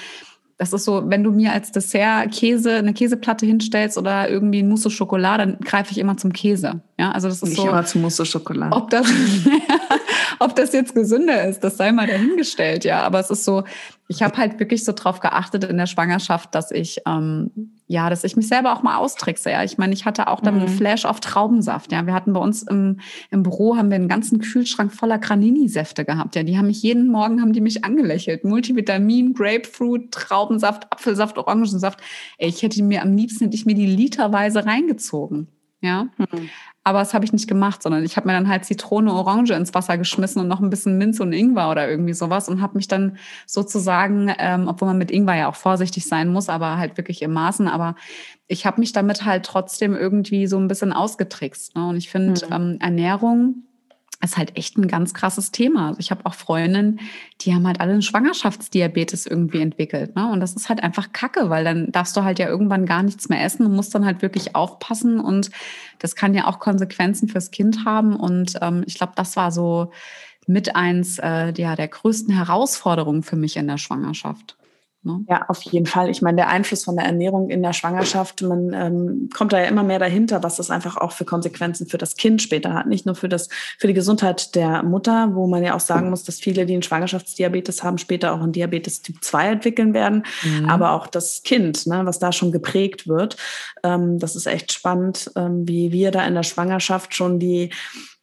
das 0.59 0.73
ist 0.73 0.85
so, 0.85 1.05
wenn 1.07 1.23
du 1.23 1.31
mir 1.31 1.53
als 1.53 1.71
Dessert 1.71 2.33
Käse, 2.33 2.75
eine 2.75 2.93
Käseplatte 2.93 3.47
hinstellst 3.47 3.97
oder 3.97 4.29
irgendwie 4.29 4.59
ein 4.61 4.69
Mousse 4.69 4.91
Schokolade, 4.91 5.47
dann 5.47 5.61
greife 5.61 5.93
ich 5.93 5.99
immer 5.99 6.17
zum 6.17 6.33
Käse. 6.33 6.81
Ja, 6.99 7.13
also 7.13 7.29
das 7.29 7.43
ist 7.43 7.51
Nicht 7.51 7.57
so. 7.57 7.69
immer 7.69 7.85
zum 7.85 8.03
Mousse 8.03 8.27
Schokolade. 8.27 8.75
Ob 8.75 8.91
das, 8.91 9.07
ob 10.41 10.57
das 10.57 10.73
jetzt 10.73 10.97
gesünder 10.97 11.47
ist, 11.49 11.61
das 11.61 11.77
sei 11.77 11.93
mal 11.93 12.09
dahingestellt, 12.09 12.85
ja. 12.85 13.03
Aber 13.03 13.21
es 13.21 13.31
ist 13.31 13.45
so, 13.45 13.63
ich 14.09 14.23
habe 14.23 14.37
halt 14.39 14.59
wirklich 14.59 14.85
so 14.85 14.93
drauf 14.93 15.21
geachtet 15.21 15.65
in 15.65 15.77
der 15.77 15.87
Schwangerschaft, 15.87 16.55
dass 16.55 16.71
ich 16.71 17.03
ähm, 17.07 17.51
ja, 17.87 18.11
dass 18.11 18.23
ich 18.23 18.37
mich 18.37 18.49
selber 18.49 18.75
auch 18.75 18.83
mal 18.83 18.99
austrickse. 18.99 19.51
Ja, 19.51 19.65
ich 19.65 19.79
meine, 19.79 19.95
ich 19.95 20.05
hatte 20.05 20.29
auch 20.29 20.41
dann 20.41 20.57
mhm. 20.57 20.61
einen 20.61 20.69
Flash 20.69 21.07
auf 21.07 21.21
Traubensaft. 21.21 21.91
Ja, 21.91 22.07
wir 22.07 22.13
hatten 22.13 22.35
bei 22.35 22.41
uns 22.41 22.63
im, 22.63 23.01
im 23.31 23.43
Büro 23.43 23.77
haben 23.77 23.91
wir 23.91 23.97
einen 23.97 24.09
ganzen 24.09 24.41
Kühlschrank 24.41 24.93
voller 24.93 25.19
Granini-Säfte 25.19 26.05
gehabt. 26.05 26.37
Ja, 26.37 26.43
die 26.43 26.59
haben 26.59 26.67
mich 26.67 26.83
jeden 26.83 27.09
Morgen 27.09 27.41
haben 27.41 27.55
die 27.55 27.63
mich 27.63 27.85
angelächelt. 27.85 28.45
Multivitamin, 28.45 29.33
Grapefruit, 29.33 30.13
Traubensaft, 30.13 30.93
Apfelsaft, 30.93 31.39
Orangensaft. 31.39 32.01
Ey, 32.37 32.51
ich 32.51 32.63
hätte 32.63 32.83
mir 32.83 33.03
am 33.03 33.17
liebsten 33.17 33.45
hätte 33.45 33.57
ich 33.57 33.65
mir 33.65 33.75
die 33.75 33.87
literweise 33.87 34.67
reingezogen. 34.67 35.49
Ja. 35.81 36.09
Mhm. 36.19 36.49
Aber 36.83 37.01
das 37.01 37.13
habe 37.13 37.25
ich 37.25 37.33
nicht 37.33 37.47
gemacht, 37.47 37.83
sondern 37.83 38.03
ich 38.03 38.17
habe 38.17 38.27
mir 38.27 38.33
dann 38.33 38.49
halt 38.49 38.65
Zitrone, 38.65 39.13
Orange 39.13 39.53
ins 39.53 39.75
Wasser 39.75 39.99
geschmissen 39.99 40.41
und 40.41 40.49
noch 40.49 40.61
ein 40.61 40.71
bisschen 40.71 40.97
Minz 40.97 41.21
und 41.21 41.33
Ingwer 41.33 41.71
oder 41.71 41.89
irgendwie 41.89 42.15
sowas 42.15 42.49
und 42.49 42.63
habe 42.63 42.79
mich 42.79 42.89
dann 42.89 43.19
sozusagen, 43.47 44.33
ähm, 44.39 44.69
obwohl 44.69 44.89
man 44.89 44.99
mit 44.99 45.11
Ingwer 45.11 45.37
ja 45.37 45.49
auch 45.49 45.55
vorsichtig 45.55 46.07
sein 46.07 46.29
muss, 46.29 46.49
aber 46.49 46.79
halt 46.79 46.97
wirklich 46.97 47.21
im 47.21 47.33
Maßen, 47.33 47.69
aber 47.69 47.95
ich 48.47 48.65
habe 48.65 48.81
mich 48.81 48.93
damit 48.93 49.25
halt 49.27 49.45
trotzdem 49.45 49.95
irgendwie 49.95 50.47
so 50.47 50.57
ein 50.59 50.67
bisschen 50.67 50.95
ausgetrickst. 50.95 51.77
Ne? 51.77 51.89
Und 51.89 51.97
ich 51.97 52.09
finde, 52.09 52.47
mhm. 52.47 52.53
ähm, 52.53 52.77
Ernährung 52.81 53.68
ist 54.21 54.37
halt 54.37 54.57
echt 54.57 54.77
ein 54.77 54.89
ganz 54.89 55.15
krasses 55.15 55.53
Thema. 55.53 55.89
Also 55.89 56.01
ich 56.01 56.11
habe 56.11 56.27
auch 56.27 56.35
Freundinnen, 56.35 57.01
die 57.41 57.55
haben 57.55 57.67
halt 57.67 57.81
alle 57.81 57.93
einen 57.93 58.03
Schwangerschaftsdiabetes 58.03 59.27
irgendwie 59.27 59.61
entwickelt. 59.61 60.17
Ne? 60.17 60.31
Und 60.31 60.41
das 60.41 60.55
ist 60.55 60.69
halt 60.69 60.83
einfach 60.83 61.13
Kacke, 61.13 61.51
weil 61.51 61.65
dann 61.65 61.93
darfst 61.93 62.17
du 62.17 62.25
halt 62.25 62.41
ja 62.41 62.49
irgendwann 62.49 62.85
gar 62.85 63.05
nichts 63.05 63.29
mehr 63.29 63.45
essen 63.45 63.65
und 63.65 63.77
musst 63.77 63.95
dann 63.95 64.05
halt 64.05 64.21
wirklich 64.21 64.57
aufpassen. 64.57 65.21
Und 65.21 65.51
das 66.01 66.17
kann 66.17 66.35
ja 66.35 66.49
auch 66.49 66.59
Konsequenzen 66.59 67.29
fürs 67.29 67.53
Kind 67.53 67.85
haben. 67.85 68.17
Und 68.17 68.59
ähm, 68.61 68.83
ich 68.87 68.97
glaube, 68.97 69.13
das 69.15 69.37
war 69.37 69.53
so 69.53 69.93
mit 70.49 70.75
eins 70.75 71.19
äh, 71.19 71.53
ja, 71.57 71.77
der 71.77 71.89
größten 71.89 72.35
Herausforderungen 72.35 73.23
für 73.23 73.37
mich 73.37 73.57
in 73.57 73.69
der 73.69 73.79
Schwangerschaft. 73.79 74.58
Ne? 75.03 75.25
Ja, 75.29 75.47
auf 75.49 75.63
jeden 75.63 75.87
Fall. 75.87 76.11
Ich 76.11 76.23
meine, 76.23 76.37
der 76.37 76.49
Einfluss 76.49 76.85
von 76.85 76.97
der 76.97 77.07
Ernährung 77.07 77.51
in 77.51 77.63
der 77.63 77.73
Schwangerschaft, 77.73 78.43
man 78.43 78.73
ähm, 78.73 79.29
kommt 79.33 79.53
da 79.53 79.61
ja 79.61 79.67
immer 79.67 79.85
mehr 79.85 80.01
dahinter, 80.01 80.43
was 80.43 80.57
das 80.57 80.71
einfach 80.71 80.97
auch 80.97 81.13
für 81.13 81.25
Konsequenzen 81.25 81.87
für 81.87 81.99
das 81.99 82.17
Kind 82.17 82.43
später 82.43 82.75
hat. 82.75 82.87
Nicht 82.87 83.07
nur 83.07 83.15
für 83.15 83.29
das, 83.29 83.49
für 83.79 83.87
die 83.87 83.95
Gesundheit 83.95 84.57
der 84.57 84.83
Mutter, 84.83 85.35
wo 85.35 85.47
man 85.47 85.63
ja 85.63 85.77
auch 85.77 85.81
sagen 85.81 86.11
muss, 86.11 86.25
dass 86.25 86.41
viele, 86.41 86.67
die 86.67 86.73
einen 86.73 86.83
Schwangerschaftsdiabetes 86.83 87.85
haben, 87.85 87.99
später 87.99 88.33
auch 88.33 88.41
einen 88.41 88.53
Diabetes 88.53 89.03
Typ 89.03 89.23
2 89.23 89.49
entwickeln 89.51 89.95
werden, 89.95 90.25
mhm. 90.43 90.69
aber 90.69 90.93
auch 90.93 91.07
das 91.07 91.43
Kind, 91.45 91.87
ne, 91.87 92.05
was 92.05 92.19
da 92.19 92.33
schon 92.33 92.51
geprägt 92.51 93.07
wird. 93.07 93.37
Ähm, 93.85 94.19
das 94.19 94.35
ist 94.35 94.47
echt 94.47 94.73
spannend, 94.73 95.31
ähm, 95.37 95.69
wie 95.69 95.93
wir 95.93 96.11
da 96.11 96.27
in 96.27 96.35
der 96.35 96.43
Schwangerschaft 96.43 97.15
schon 97.15 97.39
die 97.39 97.71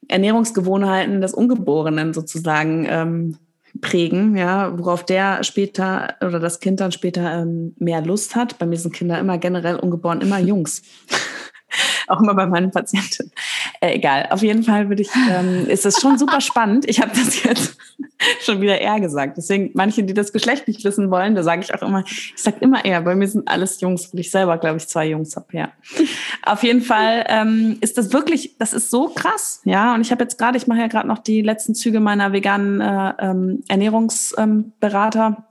Ernährungsgewohnheiten 0.08 1.20
des 1.20 1.32
Ungeborenen 1.32 2.12
sozusagen 2.12 2.86
ähm, 2.88 3.38
prägen, 3.80 4.36
ja, 4.36 4.78
worauf 4.78 5.04
der 5.04 5.42
später 5.44 6.14
oder 6.20 6.40
das 6.40 6.60
Kind 6.60 6.80
dann 6.80 6.92
später 6.92 7.42
ähm, 7.42 7.74
mehr 7.78 8.02
Lust 8.02 8.36
hat. 8.36 8.58
Bei 8.58 8.66
mir 8.66 8.76
sind 8.76 8.94
Kinder 8.94 9.18
immer 9.18 9.38
generell 9.38 9.76
ungeboren, 9.76 10.20
immer 10.20 10.38
Jungs. 10.40 10.82
auch 12.08 12.20
immer 12.20 12.34
bei 12.34 12.46
meinen 12.46 12.70
Patienten. 12.70 13.32
Äh, 13.80 13.96
egal, 13.96 14.28
auf 14.30 14.42
jeden 14.42 14.62
Fall 14.62 14.88
würde 14.88 15.02
ich, 15.02 15.10
ähm, 15.30 15.66
ist 15.66 15.84
das 15.84 16.00
schon 16.00 16.18
super 16.18 16.40
spannend. 16.40 16.88
Ich 16.88 17.00
habe 17.00 17.10
das 17.14 17.42
jetzt 17.42 17.76
schon 18.40 18.60
wieder 18.60 18.80
eher 18.80 19.00
gesagt. 19.00 19.36
Deswegen, 19.36 19.70
manche, 19.74 20.02
die 20.02 20.14
das 20.14 20.32
Geschlecht 20.32 20.66
nicht 20.68 20.84
wissen 20.84 21.10
wollen, 21.10 21.34
da 21.34 21.42
sage 21.42 21.62
ich 21.62 21.74
auch 21.74 21.82
immer, 21.82 22.04
ich 22.06 22.34
sage 22.36 22.58
immer 22.60 22.84
eher, 22.84 23.00
bei 23.02 23.14
mir 23.14 23.28
sind 23.28 23.48
alles 23.48 23.80
Jungs, 23.80 24.12
weil 24.12 24.20
ich 24.20 24.30
selber, 24.30 24.58
glaube 24.58 24.78
ich, 24.78 24.88
zwei 24.88 25.08
Jungs 25.08 25.36
habe, 25.36 25.46
ja. 25.52 25.72
Auf 26.44 26.62
jeden 26.62 26.82
Fall 26.82 27.24
ähm, 27.28 27.78
ist 27.80 27.98
das 27.98 28.12
wirklich, 28.12 28.56
das 28.58 28.72
ist 28.72 28.90
so 28.90 29.08
krass, 29.08 29.60
ja. 29.64 29.94
Und 29.94 30.00
ich 30.00 30.10
habe 30.10 30.22
jetzt 30.22 30.38
gerade, 30.38 30.56
ich 30.56 30.66
mache 30.66 30.80
ja 30.80 30.86
gerade 30.86 31.08
noch 31.08 31.18
die 31.18 31.42
letzten 31.42 31.74
Züge 31.74 32.00
meiner 32.00 32.32
veganen 32.32 32.80
äh, 32.80 33.12
ähm, 33.18 33.62
Ernährungsberater. 33.68 35.26
Ähm, 35.26 35.44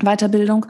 Weiterbildung. 0.00 0.66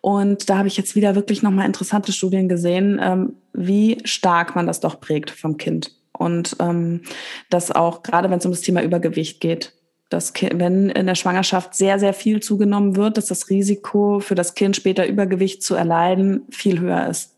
Und 0.00 0.50
da 0.50 0.58
habe 0.58 0.66
ich 0.66 0.76
jetzt 0.76 0.96
wieder 0.96 1.14
wirklich 1.14 1.42
nochmal 1.42 1.66
interessante 1.66 2.12
Studien 2.12 2.48
gesehen, 2.48 2.98
ähm, 3.00 3.34
wie 3.52 3.98
stark 4.04 4.56
man 4.56 4.66
das 4.66 4.80
doch 4.80 5.00
prägt 5.00 5.30
vom 5.30 5.58
Kind. 5.58 5.92
Und 6.12 6.56
ähm, 6.60 7.02
dass 7.50 7.70
auch 7.70 8.02
gerade 8.02 8.30
wenn 8.30 8.38
es 8.38 8.46
um 8.46 8.52
das 8.52 8.62
Thema 8.62 8.82
Übergewicht 8.82 9.40
geht, 9.40 9.74
dass 10.14 10.32
wenn 10.52 10.90
in 10.90 11.06
der 11.06 11.16
Schwangerschaft 11.16 11.74
sehr, 11.74 11.98
sehr 11.98 12.14
viel 12.14 12.40
zugenommen 12.40 12.96
wird, 12.96 13.16
dass 13.16 13.26
das 13.26 13.50
Risiko 13.50 14.20
für 14.20 14.34
das 14.34 14.54
Kind 14.54 14.76
später 14.76 15.06
Übergewicht 15.06 15.62
zu 15.62 15.74
erleiden 15.74 16.42
viel 16.50 16.80
höher 16.80 17.08
ist. 17.08 17.34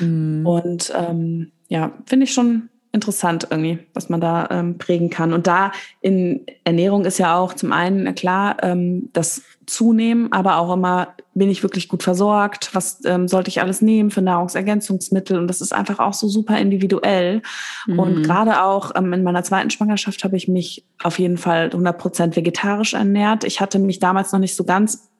Mhm. 0.00 0.44
Und 0.44 0.92
ähm, 0.96 1.52
ja, 1.68 1.92
finde 2.06 2.24
ich 2.24 2.34
schon 2.34 2.68
interessant 2.90 3.46
irgendwie, 3.50 3.78
was 3.94 4.08
man 4.08 4.20
da 4.20 4.48
ähm, 4.50 4.78
prägen 4.78 5.10
kann. 5.10 5.32
Und 5.32 5.46
da 5.46 5.72
in 6.00 6.44
Ernährung 6.64 7.04
ist 7.04 7.18
ja 7.18 7.38
auch 7.38 7.54
zum 7.54 7.72
einen 7.72 8.14
klar 8.14 8.56
ähm, 8.62 9.08
das 9.12 9.42
Zunehmen, 9.72 10.32
aber 10.32 10.58
auch 10.58 10.72
immer, 10.72 11.14
bin 11.34 11.48
ich 11.48 11.62
wirklich 11.62 11.88
gut 11.88 12.02
versorgt? 12.02 12.74
Was 12.74 13.00
ähm, 13.04 13.26
sollte 13.26 13.48
ich 13.48 13.62
alles 13.62 13.80
nehmen 13.80 14.10
für 14.10 14.20
Nahrungsergänzungsmittel? 14.20 15.38
Und 15.38 15.48
das 15.48 15.60
ist 15.60 15.72
einfach 15.72 15.98
auch 15.98 16.12
so 16.12 16.28
super 16.28 16.58
individuell. 16.58 17.42
Mhm. 17.86 17.98
Und 17.98 18.22
gerade 18.22 18.62
auch 18.62 18.92
ähm, 18.94 19.12
in 19.12 19.22
meiner 19.22 19.42
zweiten 19.42 19.70
Schwangerschaft 19.70 20.24
habe 20.24 20.36
ich 20.36 20.46
mich 20.46 20.84
auf 21.02 21.18
jeden 21.18 21.38
Fall 21.38 21.66
100 21.66 21.98
Prozent 21.98 22.36
vegetarisch 22.36 22.92
ernährt. 22.92 23.44
Ich 23.44 23.60
hatte 23.60 23.78
mich 23.78 23.98
damals 23.98 24.32
noch 24.32 24.40
nicht 24.40 24.54
so 24.54 24.64
ganz 24.64 25.11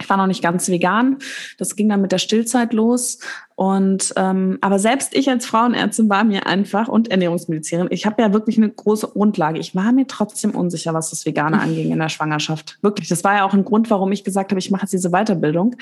Ich 0.00 0.08
war 0.08 0.16
noch 0.16 0.26
nicht 0.26 0.42
ganz 0.42 0.68
vegan. 0.68 1.18
Das 1.58 1.76
ging 1.76 1.88
dann 1.88 2.00
mit 2.00 2.12
der 2.12 2.18
Stillzeit 2.18 2.72
los. 2.72 3.18
Und 3.56 4.14
ähm, 4.16 4.58
aber 4.60 4.78
selbst 4.78 5.16
ich 5.16 5.28
als 5.28 5.44
Frauenärztin 5.44 6.08
war 6.08 6.22
mir 6.22 6.46
einfach 6.46 6.86
und 6.86 7.10
Ernährungsmedizinerin, 7.10 7.88
ich 7.90 8.06
habe 8.06 8.22
ja 8.22 8.32
wirklich 8.32 8.56
eine 8.56 8.70
große 8.70 9.08
Grundlage. 9.08 9.58
Ich 9.58 9.74
war 9.74 9.90
mir 9.90 10.06
trotzdem 10.06 10.52
unsicher, 10.52 10.94
was 10.94 11.10
das 11.10 11.26
Vegane 11.26 11.60
anging 11.60 11.90
in 11.90 11.98
der 11.98 12.08
Schwangerschaft. 12.08 12.78
Wirklich. 12.82 13.08
Das 13.08 13.24
war 13.24 13.34
ja 13.34 13.44
auch 13.44 13.54
ein 13.54 13.64
Grund, 13.64 13.90
warum 13.90 14.12
ich 14.12 14.22
gesagt 14.22 14.52
habe, 14.52 14.60
ich 14.60 14.70
mache 14.70 14.82
jetzt 14.82 14.92
diese 14.92 15.10
Weiterbildung, 15.10 15.74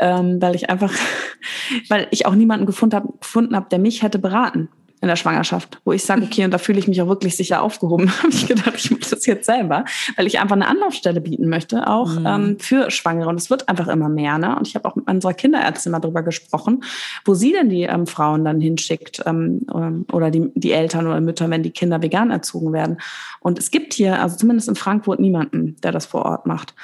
ähm, 0.00 0.42
weil 0.42 0.56
ich 0.56 0.68
einfach, 0.68 0.92
weil 1.88 2.08
ich 2.10 2.26
auch 2.26 2.34
niemanden 2.34 2.66
gefunden 2.66 2.96
habe, 2.96 3.12
gefunden 3.20 3.54
habe, 3.54 3.68
der 3.70 3.78
mich 3.78 4.02
hätte 4.02 4.18
beraten 4.18 4.68
in 5.02 5.08
der 5.08 5.16
Schwangerschaft, 5.16 5.80
wo 5.84 5.92
ich 5.92 6.04
sage, 6.04 6.22
okay, 6.22 6.44
und 6.44 6.52
da 6.52 6.58
fühle 6.58 6.78
ich 6.78 6.86
mich 6.86 7.02
auch 7.02 7.08
wirklich 7.08 7.36
sicher 7.36 7.60
aufgehoben. 7.60 8.10
habe 8.22 8.32
ich 8.32 8.46
gedacht, 8.46 8.74
ich 8.76 8.90
mache 8.92 9.10
das 9.10 9.26
jetzt 9.26 9.46
selber, 9.46 9.84
weil 10.16 10.28
ich 10.28 10.38
einfach 10.38 10.54
eine 10.54 10.68
Anlaufstelle 10.68 11.20
bieten 11.20 11.48
möchte, 11.48 11.88
auch 11.88 12.14
mhm. 12.14 12.26
ähm, 12.26 12.56
für 12.60 12.88
Schwangere. 12.92 13.28
Und 13.28 13.34
es 13.34 13.50
wird 13.50 13.68
einfach 13.68 13.88
immer 13.88 14.08
mehr. 14.08 14.38
Ne? 14.38 14.56
Und 14.56 14.68
ich 14.68 14.76
habe 14.76 14.88
auch 14.88 14.94
mit 14.94 15.08
unserer 15.08 15.34
Kinderärztin 15.34 15.90
mal 15.90 15.98
darüber 15.98 16.22
gesprochen, 16.22 16.84
wo 17.24 17.34
sie 17.34 17.50
denn 17.50 17.68
die 17.68 17.82
ähm, 17.82 18.06
Frauen 18.06 18.44
dann 18.44 18.60
hinschickt 18.60 19.24
ähm, 19.26 19.66
ähm, 19.74 20.06
oder 20.12 20.30
die, 20.30 20.52
die 20.54 20.70
Eltern 20.70 21.08
oder 21.08 21.20
Mütter, 21.20 21.50
wenn 21.50 21.64
die 21.64 21.72
Kinder 21.72 22.00
vegan 22.00 22.30
erzogen 22.30 22.72
werden. 22.72 22.98
Und 23.40 23.58
es 23.58 23.72
gibt 23.72 23.94
hier, 23.94 24.22
also 24.22 24.36
zumindest 24.36 24.68
in 24.68 24.76
Frankfurt, 24.76 25.18
niemanden, 25.18 25.76
der 25.82 25.90
das 25.90 26.06
vor 26.06 26.24
Ort 26.24 26.46
macht. 26.46 26.74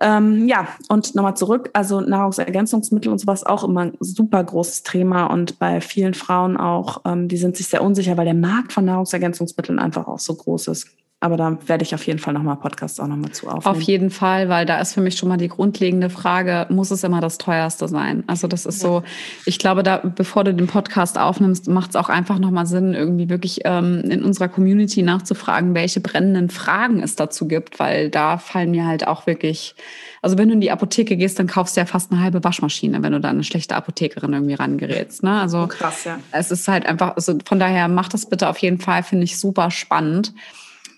Ähm, 0.00 0.46
ja, 0.46 0.68
und 0.88 1.14
nochmal 1.14 1.36
zurück, 1.36 1.70
also 1.72 2.00
Nahrungsergänzungsmittel 2.00 3.10
und 3.10 3.18
sowas 3.18 3.44
auch 3.44 3.64
immer 3.64 3.82
ein 3.82 3.96
super 4.00 4.42
großes 4.42 4.82
Thema 4.82 5.26
und 5.26 5.58
bei 5.58 5.80
vielen 5.80 6.14
Frauen 6.14 6.56
auch, 6.56 7.02
ähm, 7.04 7.28
die 7.28 7.36
sind 7.36 7.56
sich 7.56 7.68
sehr 7.68 7.82
unsicher, 7.82 8.16
weil 8.16 8.26
der 8.26 8.34
Markt 8.34 8.72
von 8.72 8.84
Nahrungsergänzungsmitteln 8.84 9.78
einfach 9.78 10.06
auch 10.06 10.18
so 10.18 10.34
groß 10.34 10.68
ist. 10.68 10.88
Aber 11.18 11.38
da 11.38 11.56
werde 11.66 11.82
ich 11.82 11.94
auf 11.94 12.06
jeden 12.06 12.18
Fall 12.18 12.34
nochmal 12.34 12.56
Podcasts 12.56 13.00
auch 13.00 13.06
nochmal 13.06 13.32
zu 13.32 13.48
aufnehmen. 13.48 13.76
Auf 13.76 13.80
jeden 13.80 14.10
Fall, 14.10 14.50
weil 14.50 14.66
da 14.66 14.78
ist 14.80 14.92
für 14.92 15.00
mich 15.00 15.16
schon 15.16 15.30
mal 15.30 15.38
die 15.38 15.48
grundlegende 15.48 16.10
Frage, 16.10 16.66
muss 16.68 16.90
es 16.90 17.04
immer 17.04 17.22
das 17.22 17.38
teuerste 17.38 17.88
sein? 17.88 18.22
Also 18.26 18.48
das 18.48 18.66
ist 18.66 18.82
ja. 18.82 18.88
so, 18.88 19.02
ich 19.46 19.58
glaube, 19.58 19.82
da, 19.82 19.96
bevor 19.96 20.44
du 20.44 20.52
den 20.52 20.66
Podcast 20.66 21.18
aufnimmst, 21.18 21.68
macht 21.68 21.90
es 21.90 21.96
auch 21.96 22.10
einfach 22.10 22.38
nochmal 22.38 22.66
Sinn, 22.66 22.92
irgendwie 22.92 23.30
wirklich 23.30 23.60
ähm, 23.64 24.02
in 24.02 24.22
unserer 24.22 24.48
Community 24.48 25.00
nachzufragen, 25.00 25.74
welche 25.74 26.00
brennenden 26.00 26.50
Fragen 26.50 27.02
es 27.02 27.16
dazu 27.16 27.48
gibt, 27.48 27.78
weil 27.78 28.10
da 28.10 28.36
fallen 28.36 28.70
mir 28.70 28.84
halt 28.84 29.08
auch 29.08 29.26
wirklich, 29.26 29.74
also 30.20 30.36
wenn 30.36 30.48
du 30.48 30.54
in 30.54 30.60
die 30.60 30.70
Apotheke 30.70 31.16
gehst, 31.16 31.38
dann 31.38 31.46
kaufst 31.46 31.78
du 31.78 31.80
ja 31.80 31.86
fast 31.86 32.12
eine 32.12 32.20
halbe 32.20 32.44
Waschmaschine, 32.44 33.02
wenn 33.02 33.12
du 33.12 33.20
da 33.20 33.30
eine 33.30 33.42
schlechte 33.42 33.74
Apothekerin 33.74 34.34
irgendwie 34.34 34.54
rangerätst. 34.54 35.22
Ne? 35.22 35.40
Also 35.40 35.62
oh, 35.62 35.66
krass, 35.66 36.04
ja. 36.04 36.18
Es 36.30 36.50
ist 36.50 36.68
halt 36.68 36.84
einfach, 36.84 37.16
also 37.16 37.38
von 37.46 37.58
daher 37.58 37.88
mach 37.88 38.10
das 38.10 38.28
bitte 38.28 38.50
auf 38.50 38.58
jeden 38.58 38.80
Fall, 38.80 39.02
finde 39.02 39.24
ich 39.24 39.40
super 39.40 39.70
spannend. 39.70 40.34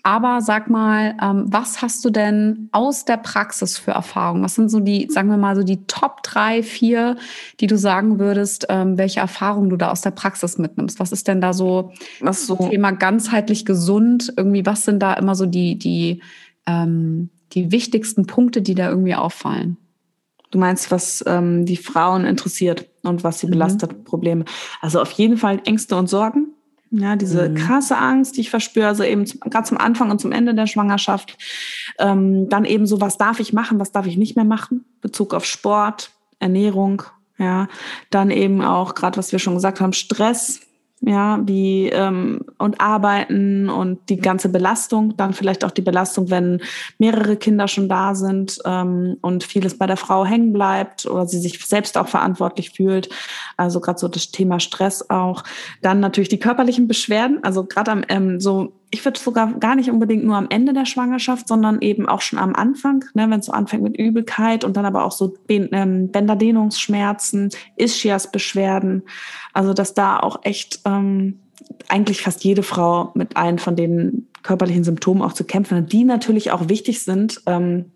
Aber 0.03 0.41
sag 0.41 0.69
mal, 0.69 1.15
ähm, 1.21 1.45
was 1.47 1.81
hast 1.81 2.03
du 2.05 2.09
denn 2.09 2.69
aus 2.71 3.05
der 3.05 3.17
Praxis 3.17 3.77
für 3.77 3.91
Erfahrungen? 3.91 4.43
Was 4.43 4.55
sind 4.55 4.69
so 4.69 4.79
die, 4.79 5.07
sagen 5.09 5.29
wir 5.29 5.37
mal, 5.37 5.55
so 5.55 5.63
die 5.63 5.85
Top 5.85 6.23
drei, 6.23 6.63
vier, 6.63 7.17
die 7.59 7.67
du 7.67 7.77
sagen 7.77 8.19
würdest, 8.19 8.67
ähm, 8.69 8.97
welche 8.97 9.19
Erfahrungen 9.19 9.69
du 9.69 9.77
da 9.77 9.91
aus 9.91 10.01
der 10.01 10.11
Praxis 10.11 10.57
mitnimmst? 10.57 10.99
Was 10.99 11.11
ist 11.11 11.27
denn 11.27 11.41
da 11.41 11.53
so, 11.53 11.91
was 12.19 12.47
so 12.47 12.55
Thema 12.55 12.91
ganzheitlich 12.91 13.65
gesund? 13.65 14.33
Irgendwie, 14.35 14.65
was 14.65 14.85
sind 14.85 14.99
da 14.99 15.13
immer 15.13 15.35
so 15.35 15.45
die, 15.45 15.77
die, 15.77 16.21
ähm, 16.65 17.29
die 17.53 17.71
wichtigsten 17.71 18.25
Punkte, 18.25 18.61
die 18.61 18.75
da 18.75 18.89
irgendwie 18.89 19.15
auffallen? 19.15 19.77
Du 20.51 20.57
meinst, 20.57 20.89
was 20.89 21.23
ähm, 21.27 21.65
die 21.65 21.77
Frauen 21.77 22.25
interessiert 22.25 22.87
und 23.03 23.23
was 23.23 23.39
sie 23.39 23.47
mhm. 23.47 23.51
belastet, 23.51 24.03
Probleme. 24.05 24.45
Also 24.81 25.01
auf 25.01 25.11
jeden 25.11 25.37
Fall 25.37 25.61
Ängste 25.65 25.95
und 25.95 26.07
Sorgen. 26.07 26.48
Ja, 26.91 27.15
diese 27.15 27.49
mhm. 27.49 27.55
krasse 27.55 27.97
Angst, 27.97 28.35
die 28.35 28.41
ich 28.41 28.49
verspüre, 28.49 28.87
also 28.87 29.03
eben 29.03 29.25
gerade 29.25 29.67
zum 29.67 29.77
Anfang 29.77 30.09
und 30.09 30.19
zum 30.19 30.31
Ende 30.31 30.55
der 30.55 30.65
Schwangerschaft. 30.65 31.37
Ähm, 31.99 32.49
dann 32.49 32.65
eben 32.65 32.87
so, 32.87 32.99
was 32.99 33.17
darf 33.17 33.39
ich 33.39 33.53
machen, 33.53 33.79
was 33.79 33.91
darf 33.91 34.07
ich 34.07 34.17
nicht 34.17 34.35
mehr 34.35 34.45
machen? 34.45 34.85
Bezug 35.01 35.33
auf 35.33 35.45
Sport, 35.45 36.11
Ernährung, 36.39 37.03
ja. 37.37 37.67
Dann 38.09 38.31
eben 38.31 38.61
auch, 38.61 38.95
gerade 38.95 39.17
was 39.17 39.31
wir 39.31 39.39
schon 39.39 39.55
gesagt 39.55 39.81
haben, 39.81 39.93
Stress, 39.93 40.61
ja, 41.01 41.39
wie 41.45 41.87
ähm, 41.89 42.41
und 42.57 42.81
arbeiten 42.81 43.69
und 43.69 44.09
die 44.09 44.17
ganze 44.17 44.49
Belastung, 44.49 45.15
dann 45.15 45.33
vielleicht 45.33 45.63
auch 45.63 45.71
die 45.71 45.81
Belastung, 45.81 46.29
wenn 46.29 46.61
mehrere 46.97 47.37
Kinder 47.37 47.67
schon 47.67 47.87
da 47.87 48.15
sind 48.15 48.59
ähm, 48.65 49.17
und 49.21 49.43
vieles 49.43 49.77
bei 49.77 49.87
der 49.87 49.97
Frau 49.97 50.25
hängen 50.25 50.51
bleibt 50.51 51.05
oder 51.05 51.25
sie 51.25 51.39
sich 51.39 51.65
selbst 51.65 51.97
auch 51.97 52.07
verantwortlich 52.07 52.71
fühlt. 52.71 53.09
Also 53.55 53.79
gerade 53.79 53.99
so 53.99 54.09
das 54.09 54.31
Thema 54.31 54.59
Stress 54.59 55.09
auch. 55.09 55.43
Dann 55.81 56.01
natürlich 56.01 56.29
die 56.29 56.39
körperlichen 56.39 56.87
Beschwerden, 56.87 57.43
also 57.43 57.63
gerade 57.63 57.91
am 57.91 58.03
ähm, 58.09 58.39
so 58.41 58.78
ich 58.91 59.05
würde 59.05 59.19
sogar 59.19 59.53
gar 59.53 59.75
nicht 59.75 59.91
unbedingt 59.91 60.23
nur 60.23 60.35
am 60.35 60.47
Ende 60.49 60.73
der 60.73 60.85
Schwangerschaft, 60.85 61.47
sondern 61.47 61.81
eben 61.81 62.09
auch 62.09 62.21
schon 62.21 62.39
am 62.39 62.55
Anfang, 62.55 63.05
ne, 63.13 63.29
wenn 63.29 63.39
es 63.39 63.45
so 63.45 63.51
anfängt 63.51 63.83
mit 63.83 63.97
Übelkeit 63.97 64.63
und 64.63 64.75
dann 64.77 64.85
aber 64.85 65.05
auch 65.05 65.11
so 65.11 65.35
ähm, 65.47 66.11
Bänderdehnungsschmerzen, 66.11 67.49
Ischias-Beschwerden. 67.75 69.03
Also 69.53 69.73
dass 69.73 69.93
da 69.93 70.19
auch 70.19 70.39
echt 70.43 70.79
ähm, 70.85 71.39
eigentlich 71.87 72.21
fast 72.21 72.43
jede 72.43 72.63
Frau 72.63 73.11
mit 73.13 73.37
einem 73.37 73.59
von 73.59 73.75
den 73.75 74.27
körperlichen 74.41 74.83
Symptomen 74.83 75.21
auch 75.21 75.33
zu 75.33 75.43
kämpfen 75.43 75.77
hat, 75.77 75.91
die 75.91 76.03
natürlich 76.03 76.51
auch 76.51 76.67
wichtig 76.67 77.03
sind. 77.03 77.41
Ähm, 77.45 77.91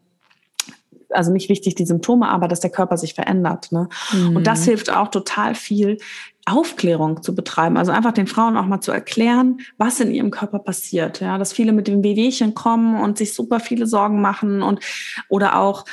also 1.10 1.32
nicht 1.32 1.50
wichtig 1.50 1.76
die 1.76 1.86
Symptome, 1.86 2.28
aber 2.30 2.48
dass 2.48 2.60
der 2.60 2.72
Körper 2.72 2.98
sich 2.98 3.14
verändert. 3.14 3.72
Ne? 3.72 3.88
Mhm. 4.12 4.36
Und 4.36 4.48
das 4.48 4.62
mhm. 4.62 4.66
hilft 4.66 4.92
auch 4.92 5.10
total 5.10 5.56
viel, 5.56 5.98
Aufklärung 6.46 7.24
zu 7.24 7.36
betreiben, 7.36 7.78
also 7.78 7.92
einfach 7.92 8.12
den 8.12 8.28
Frauen 8.28 8.58
auch 8.58 8.66
mal 8.66 8.82
zu 8.82 8.92
erklären, 8.92 9.60
was 9.78 10.00
in 10.00 10.12
ihrem 10.12 10.30
Körper 10.30 10.60
passiert, 10.60 11.22
ja, 11.22 11.38
dass 11.38 11.54
viele 11.54 11.72
mit 11.72 11.88
dem 11.88 12.04
Wehwehchen 12.04 12.54
kommen 12.54 13.02
und 13.02 13.18
sich 13.18 13.34
super 13.34 13.60
viele 13.60 13.88
Sorgen 13.88 14.20
machen 14.20 14.62
und 14.62 14.82
oder 15.30 15.58
auch 15.58 15.86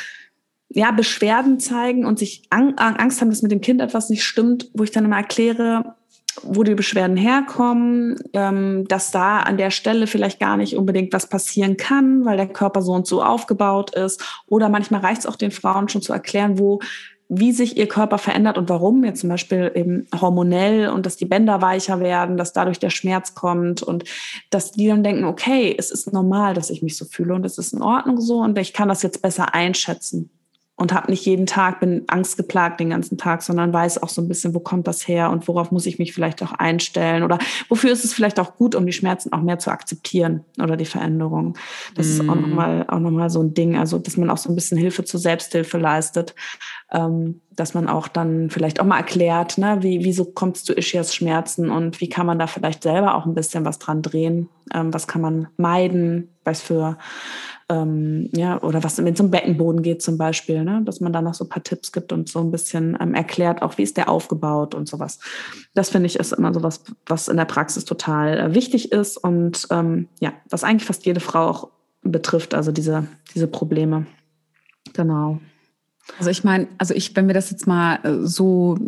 ja 0.68 0.90
Beschwerden 0.90 1.60
zeigen 1.60 2.04
und 2.04 2.18
sich 2.18 2.42
Angst 2.50 3.20
haben, 3.20 3.30
dass 3.30 3.42
mit 3.42 3.52
dem 3.52 3.60
Kind 3.60 3.80
etwas 3.80 4.10
nicht 4.10 4.24
stimmt, 4.24 4.70
wo 4.74 4.82
ich 4.82 4.90
dann 4.90 5.04
immer 5.04 5.18
erkläre, 5.18 5.96
wo 6.42 6.62
die 6.62 6.74
Beschwerden 6.74 7.16
herkommen, 7.16 8.16
ähm, 8.32 8.86
dass 8.88 9.10
da 9.10 9.40
an 9.40 9.56
der 9.56 9.70
Stelle 9.70 10.06
vielleicht 10.06 10.38
gar 10.38 10.56
nicht 10.56 10.76
unbedingt 10.76 11.12
was 11.12 11.28
passieren 11.28 11.76
kann, 11.76 12.24
weil 12.24 12.36
der 12.36 12.48
Körper 12.48 12.82
so 12.82 12.92
und 12.92 13.06
so 13.06 13.22
aufgebaut 13.22 13.94
ist. 13.94 14.22
Oder 14.46 14.68
manchmal 14.68 15.00
reicht 15.00 15.20
es 15.20 15.26
auch 15.26 15.36
den 15.36 15.50
Frauen 15.50 15.88
schon 15.88 16.02
zu 16.02 16.12
erklären, 16.12 16.58
wo 16.58 16.80
wie 17.32 17.52
sich 17.52 17.76
ihr 17.76 17.86
Körper 17.86 18.18
verändert 18.18 18.58
und 18.58 18.68
warum, 18.68 19.04
jetzt 19.04 19.20
zum 19.20 19.30
Beispiel 19.30 19.70
eben 19.74 20.06
hormonell 20.20 20.88
und 20.88 21.06
dass 21.06 21.16
die 21.16 21.26
Bänder 21.26 21.62
weicher 21.62 22.00
werden, 22.00 22.36
dass 22.36 22.52
dadurch 22.52 22.80
der 22.80 22.90
Schmerz 22.90 23.34
kommt 23.34 23.82
und 23.82 24.04
dass 24.50 24.72
die 24.72 24.88
dann 24.88 25.04
denken, 25.04 25.24
okay, 25.24 25.74
es 25.78 25.92
ist 25.92 26.12
normal, 26.12 26.54
dass 26.54 26.70
ich 26.70 26.82
mich 26.82 26.96
so 26.96 27.04
fühle 27.04 27.34
und 27.34 27.46
es 27.46 27.56
ist 27.56 27.72
in 27.72 27.82
Ordnung 27.82 28.20
so 28.20 28.40
und 28.40 28.58
ich 28.58 28.72
kann 28.72 28.88
das 28.88 29.02
jetzt 29.02 29.22
besser 29.22 29.54
einschätzen 29.54 30.30
und 30.80 30.94
habe 30.94 31.10
nicht 31.10 31.26
jeden 31.26 31.44
Tag, 31.44 31.80
bin 31.80 32.04
angstgeplagt 32.06 32.80
den 32.80 32.88
ganzen 32.88 33.18
Tag, 33.18 33.42
sondern 33.42 33.70
weiß 33.70 34.02
auch 34.02 34.08
so 34.08 34.22
ein 34.22 34.28
bisschen, 34.28 34.54
wo 34.54 34.60
kommt 34.60 34.86
das 34.86 35.06
her 35.06 35.30
und 35.30 35.46
worauf 35.46 35.70
muss 35.70 35.84
ich 35.84 35.98
mich 35.98 36.14
vielleicht 36.14 36.42
auch 36.42 36.52
einstellen 36.52 37.22
oder 37.22 37.38
wofür 37.68 37.92
ist 37.92 38.02
es 38.02 38.14
vielleicht 38.14 38.40
auch 38.40 38.56
gut, 38.56 38.74
um 38.74 38.86
die 38.86 38.94
Schmerzen 38.94 39.30
auch 39.34 39.42
mehr 39.42 39.58
zu 39.58 39.70
akzeptieren 39.70 40.42
oder 40.58 40.78
die 40.78 40.86
Veränderung. 40.86 41.58
Das 41.96 42.06
mm. 42.06 42.10
ist 42.10 42.20
auch 42.22 42.34
nochmal 42.34 42.86
auch 42.88 42.98
noch 42.98 43.10
mal 43.10 43.28
so 43.28 43.42
ein 43.42 43.52
Ding, 43.52 43.76
also 43.76 43.98
dass 43.98 44.16
man 44.16 44.30
auch 44.30 44.38
so 44.38 44.48
ein 44.48 44.54
bisschen 44.54 44.78
Hilfe 44.78 45.04
zur 45.04 45.20
Selbsthilfe 45.20 45.76
leistet, 45.76 46.34
ähm, 46.92 47.40
dass 47.54 47.74
man 47.74 47.88
auch 47.88 48.08
dann 48.08 48.50
vielleicht 48.50 48.80
auch 48.80 48.84
mal 48.84 48.98
erklärt, 48.98 49.58
ne, 49.58 49.78
wie, 49.80 50.04
wieso 50.04 50.24
kommt 50.24 50.56
es 50.56 50.64
zu 50.64 50.72
Ischias 50.74 51.14
Schmerzen 51.14 51.70
und 51.70 52.00
wie 52.00 52.08
kann 52.08 52.26
man 52.26 52.38
da 52.38 52.46
vielleicht 52.46 52.82
selber 52.82 53.14
auch 53.14 53.26
ein 53.26 53.34
bisschen 53.34 53.64
was 53.64 53.78
dran 53.78 54.02
drehen, 54.02 54.48
ähm, 54.74 54.92
was 54.92 55.06
kann 55.06 55.20
man 55.20 55.48
meiden, 55.56 56.28
was 56.44 56.60
für 56.60 56.96
ähm, 57.68 58.28
ja, 58.32 58.60
oder 58.62 58.82
was, 58.82 58.98
wenn 58.98 59.14
es 59.14 59.20
um 59.20 59.30
Beckenboden 59.30 59.82
geht 59.82 60.02
zum 60.02 60.18
Beispiel, 60.18 60.64
ne, 60.64 60.82
dass 60.84 61.00
man 61.00 61.12
da 61.12 61.22
noch 61.22 61.34
so 61.34 61.44
ein 61.44 61.48
paar 61.48 61.62
Tipps 61.62 61.92
gibt 61.92 62.12
und 62.12 62.28
so 62.28 62.40
ein 62.40 62.50
bisschen 62.50 62.98
ähm, 63.00 63.14
erklärt, 63.14 63.62
auch 63.62 63.78
wie 63.78 63.84
ist 63.84 63.96
der 63.96 64.08
aufgebaut 64.08 64.74
und 64.74 64.88
sowas. 64.88 65.20
Das 65.74 65.90
finde 65.90 66.06
ich 66.06 66.16
ist 66.18 66.32
immer 66.32 66.52
so 66.52 66.62
was, 66.62 66.82
was 67.06 67.28
in 67.28 67.36
der 67.36 67.44
Praxis 67.44 67.84
total 67.84 68.38
äh, 68.38 68.54
wichtig 68.54 68.90
ist 68.90 69.16
und 69.16 69.68
ähm, 69.70 70.08
ja, 70.18 70.32
was 70.48 70.64
eigentlich 70.64 70.86
fast 70.86 71.06
jede 71.06 71.20
Frau 71.20 71.48
auch 71.48 71.68
betrifft, 72.02 72.54
also 72.54 72.72
diese, 72.72 73.06
diese 73.34 73.46
Probleme. 73.46 74.06
Genau. 74.94 75.38
Also 76.18 76.30
ich 76.30 76.44
meine, 76.44 76.68
also 76.78 76.94
ich, 76.94 77.14
wenn 77.16 77.26
wir 77.26 77.34
das 77.34 77.50
jetzt 77.50 77.66
mal 77.66 77.98
äh, 78.02 78.26
so, 78.26 78.78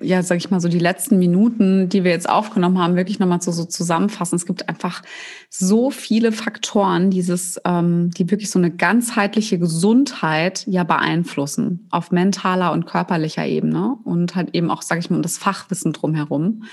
ja, 0.00 0.22
sag 0.22 0.36
ich 0.36 0.50
mal, 0.50 0.60
so 0.60 0.68
die 0.68 0.78
letzten 0.78 1.18
Minuten, 1.18 1.88
die 1.88 2.04
wir 2.04 2.10
jetzt 2.10 2.28
aufgenommen 2.28 2.78
haben, 2.78 2.96
wirklich 2.96 3.18
nochmal 3.18 3.40
so, 3.40 3.52
so 3.52 3.64
zusammenfassen. 3.64 4.36
Es 4.36 4.46
gibt 4.46 4.68
einfach 4.68 5.02
so 5.50 5.90
viele 5.90 6.32
Faktoren, 6.32 7.10
dieses, 7.10 7.60
ähm, 7.64 8.10
die 8.10 8.30
wirklich 8.30 8.50
so 8.50 8.58
eine 8.58 8.70
ganzheitliche 8.70 9.58
Gesundheit 9.58 10.66
ja 10.66 10.84
beeinflussen 10.84 11.86
auf 11.90 12.10
mentaler 12.10 12.72
und 12.72 12.86
körperlicher 12.86 13.46
Ebene 13.46 13.96
und 14.04 14.34
halt 14.34 14.54
eben 14.54 14.70
auch, 14.70 14.82
sag 14.82 14.98
ich 14.98 15.10
mal, 15.10 15.22
das 15.22 15.38
Fachwissen 15.38 15.92
drumherum. 15.92 16.64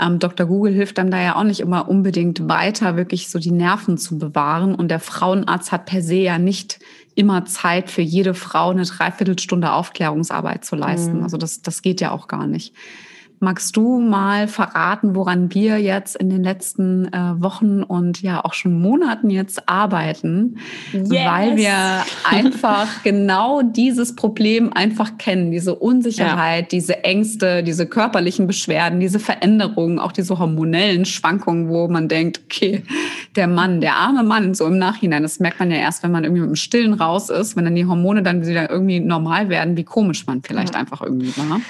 Ähm, 0.00 0.18
Dr. 0.18 0.46
Google 0.46 0.72
hilft 0.72 0.98
einem 0.98 1.10
da 1.10 1.20
ja 1.20 1.36
auch 1.36 1.44
nicht 1.44 1.60
immer 1.60 1.88
unbedingt 1.88 2.48
weiter, 2.48 2.96
wirklich 2.96 3.28
so 3.28 3.38
die 3.38 3.50
Nerven 3.50 3.98
zu 3.98 4.18
bewahren. 4.18 4.74
Und 4.74 4.88
der 4.88 5.00
Frauenarzt 5.00 5.72
hat 5.72 5.84
per 5.84 6.02
se 6.02 6.16
ja 6.16 6.38
nicht 6.38 6.80
immer 7.14 7.44
Zeit 7.44 7.90
für 7.90 8.02
jede 8.02 8.34
Frau 8.34 8.70
eine 8.70 8.84
Dreiviertelstunde 8.84 9.72
Aufklärungsarbeit 9.72 10.64
zu 10.64 10.76
leisten. 10.76 11.18
Mhm. 11.18 11.22
Also 11.22 11.36
das, 11.36 11.62
das 11.62 11.82
geht 11.82 12.00
ja 12.00 12.10
auch 12.12 12.28
gar 12.28 12.46
nicht. 12.46 12.74
Magst 13.42 13.74
du 13.74 14.00
mal 14.00 14.48
verraten, 14.48 15.14
woran 15.14 15.54
wir 15.54 15.78
jetzt 15.78 16.14
in 16.14 16.28
den 16.28 16.44
letzten 16.44 17.10
äh, 17.10 17.40
Wochen 17.40 17.82
und 17.82 18.20
ja 18.20 18.44
auch 18.44 18.52
schon 18.52 18.78
Monaten 18.78 19.30
jetzt 19.30 19.66
arbeiten, 19.66 20.58
yes. 20.92 21.10
weil 21.10 21.56
wir 21.56 21.72
einfach 22.24 23.02
genau 23.02 23.62
dieses 23.62 24.14
Problem 24.14 24.74
einfach 24.74 25.16
kennen, 25.16 25.50
diese 25.50 25.74
Unsicherheit, 25.74 26.64
ja. 26.64 26.68
diese 26.68 27.02
Ängste, 27.04 27.62
diese 27.62 27.86
körperlichen 27.86 28.46
Beschwerden, 28.46 29.00
diese 29.00 29.18
Veränderungen, 29.18 29.98
auch 29.98 30.12
diese 30.12 30.38
hormonellen 30.38 31.06
Schwankungen, 31.06 31.70
wo 31.70 31.88
man 31.88 32.08
denkt, 32.08 32.42
okay, 32.44 32.82
der 33.36 33.46
Mann, 33.46 33.80
der 33.80 33.96
arme 33.96 34.22
Mann, 34.22 34.52
so 34.52 34.66
im 34.66 34.76
Nachhinein, 34.76 35.22
das 35.22 35.40
merkt 35.40 35.60
man 35.60 35.70
ja 35.70 35.78
erst, 35.78 36.02
wenn 36.02 36.12
man 36.12 36.24
irgendwie 36.24 36.42
mit 36.42 36.50
dem 36.50 36.56
Stillen 36.56 36.92
raus 36.92 37.30
ist, 37.30 37.56
wenn 37.56 37.64
dann 37.64 37.74
die 37.74 37.86
Hormone 37.86 38.22
dann 38.22 38.46
wieder 38.46 38.68
irgendwie 38.68 39.00
normal 39.00 39.48
werden, 39.48 39.78
wie 39.78 39.84
komisch 39.84 40.26
man 40.26 40.42
vielleicht 40.42 40.74
ja. 40.74 40.80
einfach 40.80 41.00
irgendwie 41.00 41.34
war. 41.38 41.62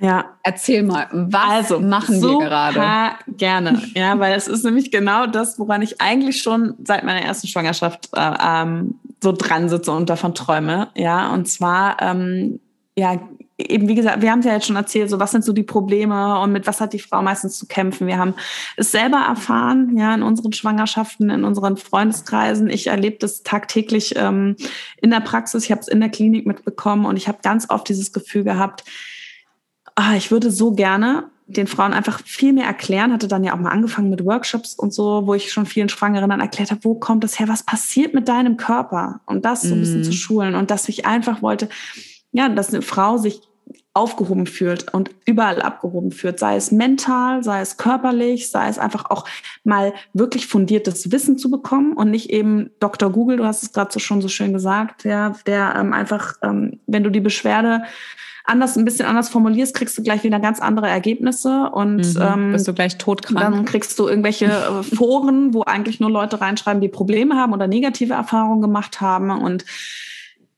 Ja. 0.00 0.36
Erzähl 0.42 0.82
mal, 0.82 1.08
was 1.12 1.50
also, 1.50 1.80
machen 1.80 2.22
wir 2.22 2.38
gerade? 2.38 3.14
Gerne, 3.36 3.82
ja, 3.94 4.18
weil 4.18 4.34
es 4.34 4.46
ist 4.46 4.64
nämlich 4.64 4.90
genau 4.90 5.26
das, 5.26 5.58
woran 5.58 5.82
ich 5.82 6.00
eigentlich 6.00 6.40
schon 6.40 6.74
seit 6.84 7.04
meiner 7.04 7.22
ersten 7.22 7.48
Schwangerschaft 7.48 8.08
äh, 8.14 8.34
ähm, 8.40 8.94
so 9.22 9.32
dran 9.32 9.68
sitze 9.68 9.92
und 9.92 10.08
davon 10.08 10.34
träume. 10.34 10.88
Ja, 10.94 11.32
und 11.32 11.48
zwar, 11.48 12.00
ähm, 12.00 12.60
ja, 12.96 13.18
eben 13.58 13.88
wie 13.88 13.96
gesagt, 13.96 14.22
wir 14.22 14.30
haben 14.30 14.38
es 14.38 14.44
ja 14.44 14.52
jetzt 14.52 14.66
schon 14.66 14.76
erzählt, 14.76 15.10
so 15.10 15.18
was 15.18 15.32
sind 15.32 15.44
so 15.44 15.52
die 15.52 15.64
Probleme 15.64 16.38
und 16.38 16.52
mit 16.52 16.68
was 16.68 16.80
hat 16.80 16.92
die 16.92 17.00
Frau 17.00 17.20
meistens 17.22 17.58
zu 17.58 17.66
kämpfen. 17.66 18.06
Wir 18.06 18.18
haben 18.18 18.34
es 18.76 18.92
selber 18.92 19.18
erfahren, 19.18 19.96
ja, 19.96 20.14
in 20.14 20.22
unseren 20.22 20.52
Schwangerschaften, 20.52 21.28
in 21.30 21.42
unseren 21.42 21.76
Freundeskreisen. 21.76 22.70
Ich 22.70 22.86
erlebe 22.86 23.16
das 23.18 23.42
tagtäglich 23.42 24.14
ähm, 24.16 24.54
in 25.02 25.10
der 25.10 25.20
Praxis. 25.20 25.64
Ich 25.64 25.72
habe 25.72 25.80
es 25.80 25.88
in 25.88 25.98
der 25.98 26.08
Klinik 26.08 26.46
mitbekommen 26.46 27.04
und 27.04 27.16
ich 27.16 27.26
habe 27.26 27.38
ganz 27.42 27.68
oft 27.68 27.88
dieses 27.88 28.12
Gefühl 28.12 28.44
gehabt, 28.44 28.84
ah, 29.98 30.14
ich 30.14 30.30
würde 30.30 30.50
so 30.50 30.70
gerne 30.72 31.24
den 31.48 31.66
Frauen 31.66 31.92
einfach 31.92 32.20
viel 32.24 32.52
mehr 32.52 32.66
erklären, 32.66 33.12
hatte 33.12 33.26
dann 33.26 33.42
ja 33.42 33.54
auch 33.54 33.58
mal 33.58 33.70
angefangen 33.70 34.10
mit 34.10 34.24
Workshops 34.24 34.74
und 34.74 34.92
so, 34.92 35.26
wo 35.26 35.34
ich 35.34 35.50
schon 35.50 35.66
vielen 35.66 35.88
Schwangeren 35.88 36.30
dann 36.30 36.40
erklärt 36.40 36.70
habe, 36.70 36.84
wo 36.84 36.94
kommt 36.94 37.24
das 37.24 37.38
her, 37.38 37.48
was 37.48 37.64
passiert 37.64 38.14
mit 38.14 38.28
deinem 38.28 38.56
Körper 38.56 39.20
und 39.26 39.44
das 39.44 39.62
so 39.62 39.74
ein 39.74 39.80
bisschen 39.80 40.02
mm. 40.02 40.04
zu 40.04 40.12
schulen 40.12 40.54
und 40.54 40.70
dass 40.70 40.88
ich 40.88 41.06
einfach 41.06 41.42
wollte, 41.42 41.68
ja, 42.32 42.48
dass 42.50 42.68
eine 42.68 42.82
Frau 42.82 43.16
sich 43.16 43.40
aufgehoben 43.94 44.46
fühlt 44.46 44.92
und 44.94 45.10
überall 45.24 45.60
abgehoben 45.60 46.12
fühlt, 46.12 46.38
sei 46.38 46.54
es 46.54 46.70
mental, 46.70 47.42
sei 47.42 47.60
es 47.60 47.78
körperlich, 47.78 48.50
sei 48.50 48.68
es 48.68 48.78
einfach 48.78 49.10
auch 49.10 49.24
mal 49.64 49.94
wirklich 50.12 50.46
fundiertes 50.46 51.10
Wissen 51.10 51.38
zu 51.38 51.50
bekommen 51.50 51.94
und 51.94 52.10
nicht 52.10 52.30
eben 52.30 52.70
Dr. 52.78 53.10
Google, 53.10 53.38
du 53.38 53.44
hast 53.44 53.62
es 53.62 53.72
gerade 53.72 53.90
so 53.90 53.98
schon 53.98 54.20
so 54.20 54.28
schön 54.28 54.52
gesagt, 54.52 55.04
ja, 55.04 55.34
der 55.46 55.74
ähm, 55.76 55.92
einfach, 55.92 56.34
ähm, 56.42 56.78
wenn 56.86 57.02
du 57.02 57.10
die 57.10 57.20
Beschwerde 57.20 57.82
anders, 58.48 58.76
ein 58.76 58.84
bisschen 58.84 59.06
anders 59.06 59.28
formulierst, 59.28 59.74
kriegst 59.74 59.96
du 59.98 60.02
gleich 60.02 60.24
wieder 60.24 60.40
ganz 60.40 60.60
andere 60.60 60.88
Ergebnisse 60.88 61.70
und 61.70 62.14
mhm, 62.14 62.20
ähm, 62.20 62.52
bist 62.52 62.66
du 62.66 62.72
gleich 62.72 62.98
todkrank. 62.98 63.40
Dann 63.40 63.64
kriegst 63.64 63.98
du 63.98 64.08
irgendwelche 64.08 64.46
äh, 64.46 64.82
Foren, 64.82 65.52
wo 65.54 65.62
eigentlich 65.62 66.00
nur 66.00 66.10
Leute 66.10 66.40
reinschreiben, 66.40 66.80
die 66.80 66.88
Probleme 66.88 67.36
haben 67.36 67.52
oder 67.52 67.66
negative 67.66 68.14
Erfahrungen 68.14 68.62
gemacht 68.62 69.00
haben 69.00 69.30
und 69.30 69.64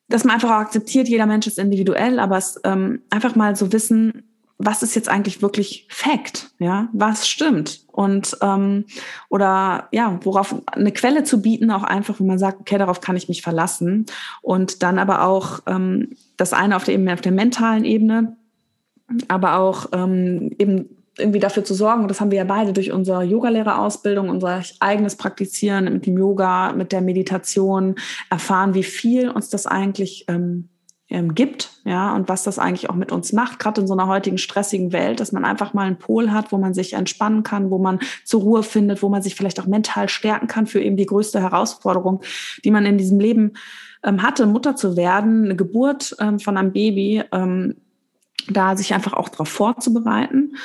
dass 0.09 0.24
man 0.24 0.34
einfach 0.34 0.51
auch 0.51 0.61
akzeptiert, 0.61 1.09
jeder 1.09 1.26
Mensch 1.26 1.47
ist 1.47 1.59
individuell, 1.59 2.18
aber 2.18 2.36
es 2.36 2.61
ähm, 2.64 3.03
einfach 3.11 3.36
mal 3.36 3.55
so 3.55 3.72
wissen, 3.72 4.24
was 4.62 4.82
ist 4.82 4.95
jetzt 4.95 5.09
eigentlich 5.09 5.41
wirklich 5.41 5.86
Fact, 5.88 6.51
ja, 6.59 6.88
was 6.93 7.26
stimmt? 7.26 7.80
Und 7.86 8.36
ähm, 8.43 8.84
oder 9.30 9.88
ja, 9.91 10.18
worauf 10.22 10.55
eine 10.66 10.93
Quelle 10.93 11.24
zu 11.24 11.41
bieten, 11.41 11.70
auch 11.70 11.82
einfach, 11.82 12.20
wo 12.20 12.24
man 12.24 12.38
sagt, 12.38 12.61
okay, 12.61 12.76
darauf 12.76 13.01
kann 13.01 13.16
ich 13.16 13.28
mich 13.28 13.41
verlassen 13.41 14.07
und 14.43 14.82
dann 14.82 14.99
aber 14.99 15.22
auch 15.24 15.61
ähm, 15.66 16.11
das 16.41 16.53
eine 16.53 16.76
auf 16.76 16.84
der 16.84 16.95
Ebene, 16.95 17.12
auf 17.12 17.20
der 17.20 17.32
mentalen 17.32 17.84
Ebene, 17.84 18.36
aber 19.28 19.59
auch 19.59 19.86
ähm, 19.93 20.55
eben 20.59 20.97
irgendwie 21.18 21.41
dafür 21.41 21.64
zu 21.64 21.74
sorgen, 21.74 22.03
und 22.03 22.09
das 22.09 22.20
haben 22.20 22.30
wir 22.30 22.38
ja 22.38 22.45
beide 22.45 22.72
durch 22.72 22.93
unsere 22.93 23.22
Yogalehrerausbildung, 23.24 24.30
unser 24.30 24.62
eigenes 24.80 25.16
Praktizieren 25.16 25.84
mit 25.93 26.07
dem 26.07 26.16
Yoga, 26.16 26.72
mit 26.72 26.93
der 26.93 27.03
Meditation 27.03 27.97
erfahren, 28.30 28.72
wie 28.72 28.84
viel 28.84 29.28
uns 29.28 29.51
das 29.51 29.66
eigentlich 29.66 30.24
ähm, 30.28 30.69
ähm, 31.11 31.34
gibt, 31.34 31.70
ja, 31.84 32.14
und 32.14 32.28
was 32.28 32.44
das 32.44 32.58
eigentlich 32.58 32.88
auch 32.88 32.94
mit 32.94 33.11
uns 33.11 33.32
macht, 33.32 33.58
gerade 33.58 33.80
in 33.80 33.86
so 33.86 33.94
einer 33.94 34.06
heutigen 34.06 34.38
stressigen 34.38 34.92
Welt, 34.92 35.18
dass 35.18 35.32
man 35.32 35.44
einfach 35.44 35.74
mal 35.74 35.86
einen 35.86 35.98
Pol 35.98 36.30
hat, 36.30 36.52
wo 36.52 36.58
man 36.58 36.72
sich 36.72 36.92
entspannen 36.92 37.42
kann, 37.42 37.70
wo 37.70 37.78
man 37.78 37.98
zur 38.24 38.42
Ruhe 38.42 38.62
findet, 38.62 39.02
wo 39.02 39.08
man 39.08 39.20
sich 39.20 39.34
vielleicht 39.34 39.61
auch 39.61 39.66
mental 39.66 40.08
stärken 40.08 40.46
kann 40.46 40.66
für 40.66 40.80
eben 40.80 40.96
die 40.96 41.06
größte 41.06 41.40
Herausforderung, 41.40 42.22
die 42.64 42.70
man 42.70 42.86
in 42.86 42.96
diesem 42.96 43.18
Leben 43.18 43.54
ähm, 44.04 44.22
hatte, 44.22 44.46
Mutter 44.46 44.76
zu 44.76 44.96
werden, 44.96 45.44
eine 45.44 45.56
Geburt 45.56 46.14
ähm, 46.20 46.38
von 46.38 46.56
einem 46.56 46.72
Baby, 46.72 47.24
ähm, 47.32 47.74
da 48.48 48.76
sich 48.76 48.94
einfach 48.94 49.12
auch 49.12 49.28
darauf 49.28 49.48
vorzubereiten. 49.48 50.56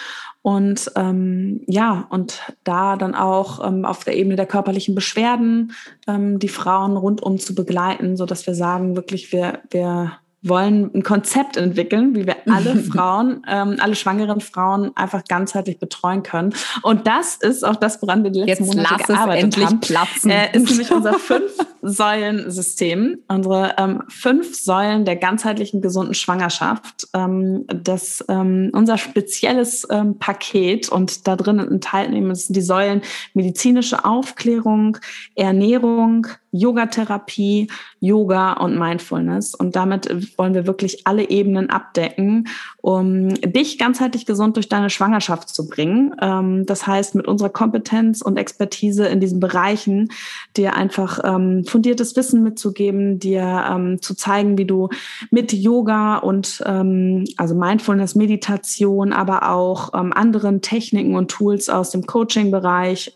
Und 0.43 0.91
ähm, 0.95 1.61
ja, 1.65 2.05
und 2.11 2.39
da 2.63 2.97
dann 2.97 3.15
auch 3.15 3.67
ähm, 3.67 3.83
auf 3.83 4.03
der 4.03 4.15
Ebene 4.15 4.35
der 4.35 4.45
körperlichen 4.45 4.93
Beschwerden 4.93 5.71
ähm, 6.05 6.37
die 6.37 6.49
Frauen 6.49 6.97
rundum 6.97 7.39
zu 7.39 7.55
begleiten, 7.55 8.15
so 8.15 8.27
dass 8.27 8.45
wir 8.45 8.53
sagen, 8.53 8.95
wirklich, 8.95 9.31
wir, 9.31 9.61
wir 9.71 10.19
wollen 10.47 10.91
ein 10.93 11.03
Konzept 11.03 11.57
entwickeln, 11.57 12.15
wie 12.15 12.25
wir 12.25 12.35
alle 12.47 12.75
Frauen, 12.77 13.45
ähm, 13.47 13.77
alle 13.79 13.95
schwangeren 13.95 14.41
Frauen 14.41 14.91
einfach 14.95 15.23
ganzheitlich 15.25 15.79
betreuen 15.79 16.23
können. 16.23 16.53
Und 16.81 17.07
das 17.07 17.35
ist 17.35 17.65
auch 17.65 17.75
das, 17.75 18.01
woran 18.01 18.23
wir 18.23 18.31
die 18.31 18.41
letzten 18.41 18.65
Jetzt 18.65 18.75
Monate 18.75 19.03
gearbeitet 19.03 19.57
haben. 19.57 19.79
Platzen. 19.79 20.31
Äh, 20.31 20.49
ist 20.53 20.69
nämlich 20.69 20.91
unser 20.91 21.13
Fünf-Säulen-System, 21.19 23.19
unsere 23.27 23.75
ähm, 23.77 24.03
fünf 24.07 24.55
Säulen 24.55 25.05
der 25.05 25.15
ganzheitlichen 25.15 25.81
gesunden 25.81 26.13
Schwangerschaft. 26.13 27.07
Ähm, 27.13 27.65
das 27.67 28.23
ähm, 28.29 28.69
unser 28.73 28.97
spezielles 28.97 29.87
ähm, 29.89 30.17
Paket 30.19 30.89
und 30.89 31.27
da 31.27 31.35
drin 31.35 31.59
enthalten 31.59 32.35
sind 32.35 32.55
die 32.55 32.61
Säulen 32.61 33.01
medizinische 33.33 34.05
Aufklärung, 34.05 34.97
Ernährung, 35.35 36.27
Yogatherapie, 36.55 37.67
Yoga 37.99 38.53
und 38.53 38.77
Mindfulness. 38.77 39.55
Und 39.55 39.75
damit 39.75 40.37
wollen 40.37 40.53
wir 40.53 40.67
wirklich 40.67 41.05
alle 41.05 41.29
Ebenen 41.29 41.69
abdecken, 41.69 42.47
um 42.81 43.33
dich 43.33 43.77
ganzheitlich 43.77 44.25
gesund 44.25 44.55
durch 44.55 44.69
deine 44.69 44.89
Schwangerschaft 44.89 45.49
zu 45.49 45.67
bringen. 45.67 46.15
Ähm, 46.21 46.65
das 46.65 46.87
heißt, 46.87 47.15
mit 47.15 47.27
unserer 47.27 47.49
Kompetenz 47.49 48.21
und 48.21 48.37
Expertise 48.37 49.07
in 49.07 49.19
diesen 49.19 49.39
Bereichen 49.39 50.09
dir 50.55 50.75
einfach 50.75 51.19
ähm, 51.23 51.65
fundiertes 51.65 52.15
Wissen 52.15 52.43
mitzugeben, 52.43 53.19
dir 53.19 53.65
ähm, 53.69 54.01
zu 54.01 54.15
zeigen, 54.15 54.57
wie 54.57 54.65
du 54.65 54.89
mit 55.31 55.53
Yoga 55.53 56.17
und 56.17 56.63
also 56.65 57.55
Mindfulness, 57.55 58.15
Meditation, 58.15 59.13
aber 59.13 59.49
auch 59.49 59.93
anderen 59.93 60.61
Techniken 60.61 61.15
und 61.15 61.29
Tools 61.31 61.69
aus 61.69 61.91
dem 61.91 62.05
Coaching-Bereich 62.05 63.13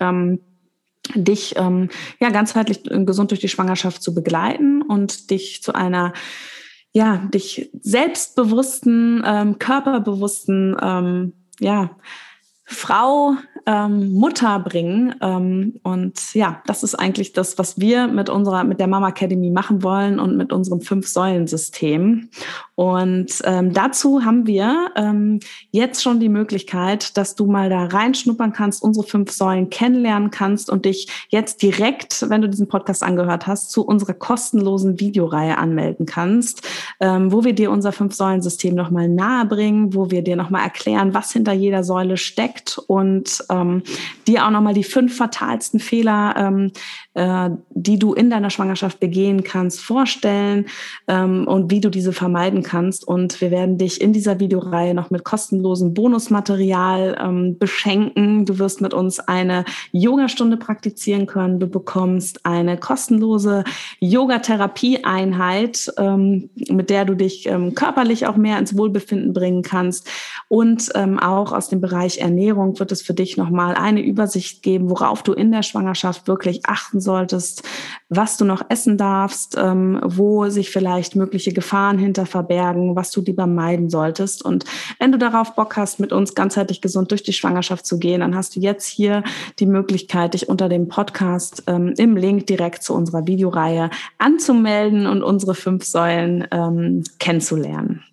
dich 1.15 1.55
ähm, 1.57 1.89
ja 2.19 2.29
ganzheitlich 2.29 2.83
gesund 2.83 3.31
durch 3.31 3.39
die 3.39 3.49
Schwangerschaft 3.49 4.01
zu 4.01 4.13
begleiten 4.13 4.81
und 4.81 5.31
dich 5.31 5.63
zu 5.63 5.73
einer 5.73 6.13
ja 6.91 7.17
dich 7.17 7.69
selbstbewussten 7.81 9.23
ähm, 9.25 9.59
körperbewussten 9.59 10.75
ähm, 10.81 11.33
ja 11.59 11.97
Frau 12.71 13.35
ähm, 13.65 14.13
Mutter 14.13 14.59
bringen. 14.59 15.15
Ähm, 15.21 15.79
und 15.83 16.33
ja, 16.33 16.61
das 16.65 16.83
ist 16.83 16.95
eigentlich 16.95 17.33
das, 17.33 17.57
was 17.57 17.79
wir 17.79 18.07
mit 18.07 18.29
unserer, 18.29 18.63
mit 18.63 18.79
der 18.79 18.87
Mama 18.87 19.09
Academy 19.09 19.49
machen 19.49 19.83
wollen 19.83 20.19
und 20.19 20.37
mit 20.37 20.53
unserem 20.53 20.81
Fünf-Säulen-System. 20.81 22.29
Und 22.75 23.41
ähm, 23.43 23.73
dazu 23.73 24.23
haben 24.23 24.47
wir 24.47 24.91
ähm, 24.95 25.39
jetzt 25.71 26.01
schon 26.01 26.19
die 26.19 26.29
Möglichkeit, 26.29 27.17
dass 27.17 27.35
du 27.35 27.47
mal 27.47 27.69
da 27.69 27.85
reinschnuppern 27.85 28.53
kannst, 28.53 28.81
unsere 28.81 29.05
fünf 29.05 29.31
Säulen 29.31 29.69
kennenlernen 29.69 30.31
kannst 30.31 30.69
und 30.69 30.85
dich 30.85 31.27
jetzt 31.29 31.61
direkt, 31.61 32.29
wenn 32.29 32.41
du 32.41 32.49
diesen 32.49 32.67
Podcast 32.67 33.03
angehört 33.03 33.47
hast, 33.47 33.71
zu 33.71 33.85
unserer 33.85 34.13
kostenlosen 34.13 34.99
Videoreihe 34.99 35.57
anmelden 35.57 36.05
kannst, 36.05 36.67
ähm, 36.99 37.31
wo 37.31 37.43
wir 37.43 37.53
dir 37.53 37.71
unser 37.71 37.91
Fünf-Säulen-System 37.91 38.75
nochmal 38.75 39.09
nahe 39.09 39.45
bringen, 39.45 39.93
wo 39.93 40.09
wir 40.11 40.21
dir 40.21 40.35
nochmal 40.35 40.63
erklären, 40.63 41.13
was 41.13 41.33
hinter 41.33 41.53
jeder 41.53 41.83
Säule 41.83 42.15
steckt 42.15 42.58
und 42.87 43.43
ähm, 43.49 43.83
dir 44.27 44.45
auch 44.45 44.51
nochmal 44.51 44.73
die 44.73 44.83
fünf 44.83 45.15
fatalsten 45.17 45.79
Fehler, 45.79 46.35
ähm, 46.37 46.71
äh, 47.19 47.49
die 47.69 47.99
du 47.99 48.13
in 48.13 48.29
deiner 48.29 48.49
Schwangerschaft 48.49 49.01
begehen 49.01 49.43
kannst, 49.43 49.81
vorstellen 49.81 50.67
ähm, 51.09 51.45
und 51.47 51.69
wie 51.69 51.81
du 51.81 51.89
diese 51.89 52.13
vermeiden 52.13 52.63
kannst. 52.63 53.05
Und 53.05 53.41
wir 53.41 53.51
werden 53.51 53.77
dich 53.77 53.99
in 53.99 54.13
dieser 54.13 54.39
Videoreihe 54.39 54.93
noch 54.93 55.09
mit 55.09 55.25
kostenlosem 55.25 55.93
Bonusmaterial 55.93 57.17
ähm, 57.21 57.57
beschenken. 57.57 58.45
Du 58.45 58.57
wirst 58.57 58.79
mit 58.79 58.93
uns 58.93 59.19
eine 59.19 59.65
Yogastunde 59.91 60.55
praktizieren 60.55 61.27
können. 61.27 61.59
Du 61.59 61.67
bekommst 61.67 62.45
eine 62.45 62.77
kostenlose 62.77 63.65
Yogatherapie-Einheit, 63.99 65.91
ähm, 65.97 66.49
mit 66.69 66.89
der 66.89 67.03
du 67.03 67.15
dich 67.15 67.47
ähm, 67.47 67.75
körperlich 67.75 68.27
auch 68.27 68.37
mehr 68.37 68.59
ins 68.59 68.77
Wohlbefinden 68.77 69.33
bringen 69.33 69.61
kannst. 69.61 70.09
Und 70.47 70.89
ähm, 70.95 71.19
auch 71.19 71.51
aus 71.51 71.67
dem 71.67 71.81
Bereich 71.81 72.19
Ernährung 72.19 72.79
wird 72.79 72.93
es 72.93 73.01
für 73.01 73.13
dich 73.13 73.35
nochmal 73.35 73.75
eine 73.75 74.01
Übersicht 74.01 74.63
geben, 74.63 74.89
worauf 74.89 75.21
du 75.21 75.33
in 75.33 75.51
der 75.51 75.63
Schwangerschaft 75.63 76.25
wirklich 76.29 76.61
achten 76.65 77.01
sollst 77.01 77.08
solltest, 77.09 77.63
was 78.09 78.37
du 78.37 78.45
noch 78.45 78.61
essen 78.69 78.97
darfst, 78.97 79.57
ähm, 79.57 79.99
wo 80.05 80.47
sich 80.49 80.69
vielleicht 80.69 81.15
mögliche 81.15 81.53
Gefahren 81.53 81.97
hinter 81.97 82.27
verbergen, 82.27 82.95
was 82.95 83.09
du 83.09 83.21
lieber 83.21 83.47
meiden 83.47 83.89
solltest. 83.89 84.45
Und 84.45 84.65
wenn 84.99 85.11
du 85.11 85.17
darauf 85.17 85.55
Bock 85.55 85.75
hast, 85.75 85.99
mit 85.99 86.13
uns 86.13 86.35
ganzheitlich 86.35 86.81
gesund 86.81 87.09
durch 87.09 87.23
die 87.23 87.33
Schwangerschaft 87.33 87.85
zu 87.87 87.97
gehen, 87.97 88.19
dann 88.21 88.35
hast 88.35 88.55
du 88.55 88.59
jetzt 88.59 88.85
hier 88.85 89.23
die 89.57 89.65
Möglichkeit, 89.65 90.35
dich 90.35 90.49
unter 90.49 90.69
dem 90.69 90.87
Podcast 90.87 91.63
ähm, 91.65 91.95
im 91.97 92.15
Link 92.15 92.45
direkt 92.45 92.83
zu 92.83 92.93
unserer 92.93 93.25
Videoreihe 93.25 93.89
anzumelden 94.19 95.07
und 95.07 95.23
unsere 95.23 95.55
fünf 95.55 95.83
Säulen 95.83 96.47
ähm, 96.51 97.03
kennenzulernen. 97.17 98.03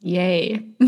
Yay. 0.00 0.64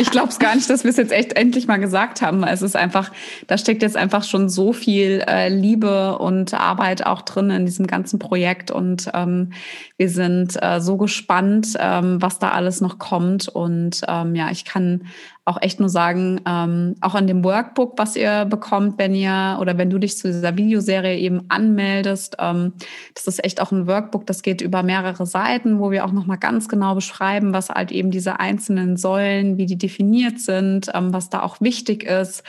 ich 0.00 0.10
glaube 0.10 0.28
es 0.28 0.38
gar 0.38 0.54
nicht, 0.54 0.70
dass 0.70 0.82
wir 0.82 0.90
es 0.90 0.96
jetzt 0.96 1.12
echt 1.12 1.34
endlich 1.34 1.66
mal 1.66 1.76
gesagt 1.76 2.22
haben. 2.22 2.42
Es 2.42 2.62
ist 2.62 2.74
einfach, 2.74 3.12
da 3.48 3.58
steckt 3.58 3.82
jetzt 3.82 3.98
einfach 3.98 4.24
schon 4.24 4.48
so 4.48 4.72
viel 4.72 5.22
äh, 5.28 5.50
Liebe 5.50 6.16
und 6.16 6.54
Arbeit 6.54 7.04
auch 7.04 7.20
drin 7.20 7.50
in 7.50 7.66
diesem 7.66 7.86
ganzen 7.86 8.18
Projekt. 8.18 8.70
Und 8.70 9.10
ähm, 9.12 9.52
wir 9.98 10.08
sind 10.08 10.56
äh, 10.62 10.80
so 10.80 10.96
gespannt, 10.96 11.76
ähm, 11.78 12.22
was 12.22 12.38
da 12.38 12.52
alles 12.52 12.80
noch 12.80 12.98
kommt. 12.98 13.48
Und 13.48 14.00
ähm, 14.08 14.34
ja, 14.34 14.50
ich 14.50 14.64
kann 14.64 15.06
auch 15.44 15.60
echt 15.60 15.80
nur 15.80 15.88
sagen, 15.88 16.40
ähm, 16.46 16.94
auch 17.00 17.16
an 17.16 17.26
dem 17.26 17.42
Workbook, 17.42 17.94
was 17.96 18.14
ihr 18.14 18.44
bekommt, 18.44 18.98
wenn 18.98 19.12
ihr 19.14 19.58
oder 19.60 19.76
wenn 19.76 19.90
du 19.90 19.98
dich 19.98 20.16
zu 20.16 20.28
dieser 20.28 20.56
Videoserie 20.56 21.18
eben 21.18 21.42
anmeldest, 21.48 22.36
ähm, 22.38 22.74
das 23.14 23.26
ist 23.26 23.44
echt 23.44 23.60
auch 23.60 23.72
ein 23.72 23.88
Workbook, 23.88 24.24
das 24.26 24.42
geht 24.42 24.60
über 24.60 24.84
mehrere 24.84 25.26
Seiten, 25.26 25.80
wo 25.80 25.90
wir 25.90 26.04
auch 26.04 26.12
nochmal 26.12 26.38
ganz 26.38 26.68
genau 26.68 26.94
beschreiben, 26.94 27.52
was 27.52 27.70
halt 27.70 27.90
eben 27.90 28.12
diese 28.12 28.38
einzelnen 28.38 28.96
Säulen, 28.96 29.58
wie 29.58 29.66
die 29.66 29.78
definiert 29.78 30.38
sind, 30.38 30.90
ähm, 30.94 31.12
was 31.12 31.28
da 31.28 31.42
auch 31.42 31.60
wichtig 31.60 32.04
ist 32.04 32.44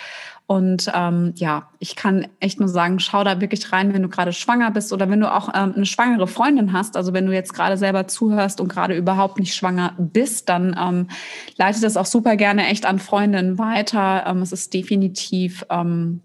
und 0.46 0.92
ähm, 0.94 1.32
ja, 1.36 1.70
ich 1.80 1.96
kann 1.96 2.28
echt 2.40 2.60
nur 2.60 2.68
sagen, 2.68 3.00
schau 3.00 3.24
da 3.24 3.40
wirklich 3.40 3.72
rein, 3.72 3.94
wenn 3.94 4.02
du 4.02 4.10
gerade 4.10 4.34
schwanger 4.34 4.72
bist 4.72 4.92
oder 4.92 5.10
wenn 5.10 5.22
du 5.22 5.34
auch 5.34 5.50
ähm, 5.56 5.74
eine 5.76 5.86
schwangere 5.86 6.28
Freundin 6.28 6.74
hast. 6.74 6.98
Also 6.98 7.14
wenn 7.14 7.26
du 7.26 7.34
jetzt 7.34 7.54
gerade 7.54 7.78
selber 7.78 8.08
zuhörst 8.08 8.60
und 8.60 8.68
gerade 8.68 8.96
überhaupt 8.96 9.40
nicht 9.40 9.56
schwanger 9.56 9.94
bist, 9.98 10.50
dann 10.50 10.76
ähm, 10.78 11.08
leite 11.58 11.80
das 11.80 11.96
auch 11.96 12.06
super 12.06 12.36
gerne 12.36 12.68
echt 12.68 12.86
an 12.86 13.00
Freundinnen 13.00 13.58
weiter. 13.58 14.26
Ähm, 14.28 14.42
es 14.42 14.52
ist 14.52 14.74
definitiv 14.74 15.66
ähm, 15.70 16.20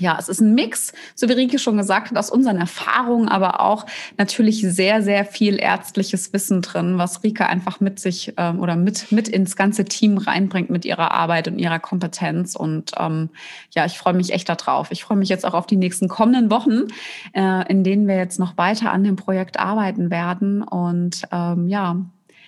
ja, 0.00 0.16
es 0.18 0.28
ist 0.28 0.40
ein 0.40 0.54
Mix, 0.54 0.92
so 1.14 1.28
wie 1.28 1.32
Rike 1.32 1.58
schon 1.58 1.76
gesagt 1.76 2.10
hat, 2.10 2.18
aus 2.18 2.30
unseren 2.30 2.56
Erfahrungen, 2.56 3.28
aber 3.28 3.60
auch 3.60 3.86
natürlich 4.18 4.60
sehr, 4.62 5.02
sehr 5.02 5.24
viel 5.24 5.60
ärztliches 5.60 6.32
Wissen 6.32 6.62
drin, 6.62 6.98
was 6.98 7.22
Rike 7.22 7.46
einfach 7.46 7.80
mit 7.80 8.00
sich 8.00 8.34
ähm, 8.36 8.60
oder 8.60 8.76
mit, 8.76 9.12
mit 9.12 9.28
ins 9.28 9.56
ganze 9.56 9.84
Team 9.84 10.18
reinbringt 10.18 10.70
mit 10.70 10.84
ihrer 10.84 11.12
Arbeit 11.12 11.48
und 11.48 11.58
ihrer 11.58 11.78
Kompetenz. 11.78 12.56
Und 12.56 12.92
ähm, 12.98 13.30
ja, 13.74 13.84
ich 13.84 13.98
freue 13.98 14.14
mich 14.14 14.32
echt 14.32 14.48
darauf. 14.48 14.90
Ich 14.90 15.04
freue 15.04 15.18
mich 15.18 15.28
jetzt 15.28 15.44
auch 15.44 15.54
auf 15.54 15.66
die 15.66 15.76
nächsten 15.76 16.08
kommenden 16.08 16.50
Wochen, 16.50 16.88
äh, 17.32 17.70
in 17.70 17.84
denen 17.84 18.06
wir 18.06 18.16
jetzt 18.16 18.38
noch 18.38 18.56
weiter 18.56 18.92
an 18.92 19.04
dem 19.04 19.16
Projekt 19.16 19.58
arbeiten 19.58 20.10
werden. 20.10 20.62
Und 20.62 21.22
ähm, 21.32 21.68
ja, 21.68 21.96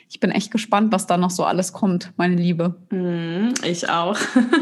ich 0.08 0.20
bin 0.20 0.30
echt 0.30 0.50
gespannt, 0.50 0.92
was 0.92 1.06
da 1.06 1.16
noch 1.16 1.30
so 1.30 1.44
alles 1.44 1.72
kommt, 1.72 2.12
meine 2.16 2.36
Liebe. 2.36 2.76
Mm, 2.90 3.54
ich 3.64 3.88
auch. 3.88 4.16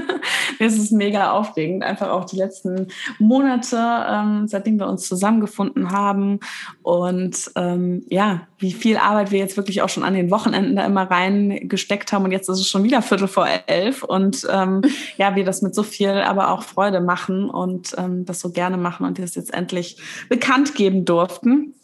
es 0.59 0.79
ist 0.79 0.93
mega 0.93 1.33
aufregend, 1.33 1.85
einfach 1.85 2.11
auch 2.11 2.25
die 2.25 2.37
letzten 2.37 2.89
Monate, 3.19 3.77
ähm, 4.09 4.49
seitdem 4.49 4.79
wir 4.79 4.87
uns 4.87 5.09
zusammengefunden 5.09 5.91
haben 5.91 6.41
und 6.83 7.51
ähm, 7.57 8.05
ja, 8.09 8.47
wie 8.59 8.73
viel 8.73 8.97
Arbeit 8.97 9.31
wir 9.31 9.39
jetzt 9.39 9.57
wirklich 9.57 9.83
auch 9.83 9.89
schon 9.89 10.05
an 10.05 10.15
den 10.15 10.31
Wochenenden 10.31 10.77
da 10.77 10.87
immer 10.87 11.11
reingesteckt 11.11 12.13
haben 12.13 12.25
und 12.25 12.33
jetzt 12.33 12.49
ist 12.49 12.61
es 12.61 12.69
schon 12.69 12.85
wieder 12.85 13.03
Viertel 13.03 13.29
vor 13.29 13.49
elf 13.67 14.03
und 14.03 14.47
ähm, 14.51 14.83
ja, 15.17 15.35
wir 15.35 15.45
das 15.45 15.63
mit 15.63 15.75
so 15.75 15.83
viel, 15.83 16.11
aber 16.11 16.51
auch 16.51 16.63
Freude 16.63 17.01
machen 17.01 17.51
und 17.51 17.95
ähm, 17.99 18.25
das 18.25 18.41
so 18.41 18.51
gerne 18.51 18.77
machen 18.77 19.07
und 19.07 19.19
das 19.19 19.35
jetzt 19.35 19.53
endlich 19.53 19.97
bekannt 20.29 20.75
geben 20.75 21.05
durften. 21.05 21.75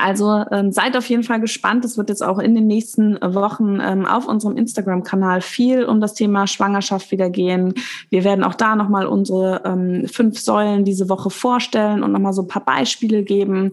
Also 0.00 0.44
ähm, 0.50 0.72
seid 0.72 0.96
auf 0.96 1.08
jeden 1.08 1.22
Fall 1.22 1.40
gespannt. 1.40 1.84
Es 1.84 1.96
wird 1.98 2.08
jetzt 2.08 2.22
auch 2.22 2.38
in 2.38 2.54
den 2.54 2.66
nächsten 2.66 3.18
Wochen 3.20 3.80
ähm, 3.80 4.06
auf 4.06 4.26
unserem 4.26 4.56
Instagram-Kanal 4.56 5.40
viel 5.40 5.84
um 5.84 6.00
das 6.00 6.14
Thema 6.14 6.46
Schwangerschaft 6.46 7.10
wieder 7.10 7.30
gehen. 7.30 7.74
Wir 8.10 8.24
werden 8.24 8.44
auch 8.44 8.54
da 8.54 8.76
nochmal 8.76 9.06
unsere 9.06 9.62
ähm, 9.64 10.06
fünf 10.08 10.38
Säulen 10.38 10.84
diese 10.84 11.08
Woche 11.08 11.30
vorstellen 11.30 12.02
und 12.02 12.12
nochmal 12.12 12.32
so 12.32 12.42
ein 12.42 12.48
paar 12.48 12.64
Beispiele 12.64 13.22
geben. 13.22 13.70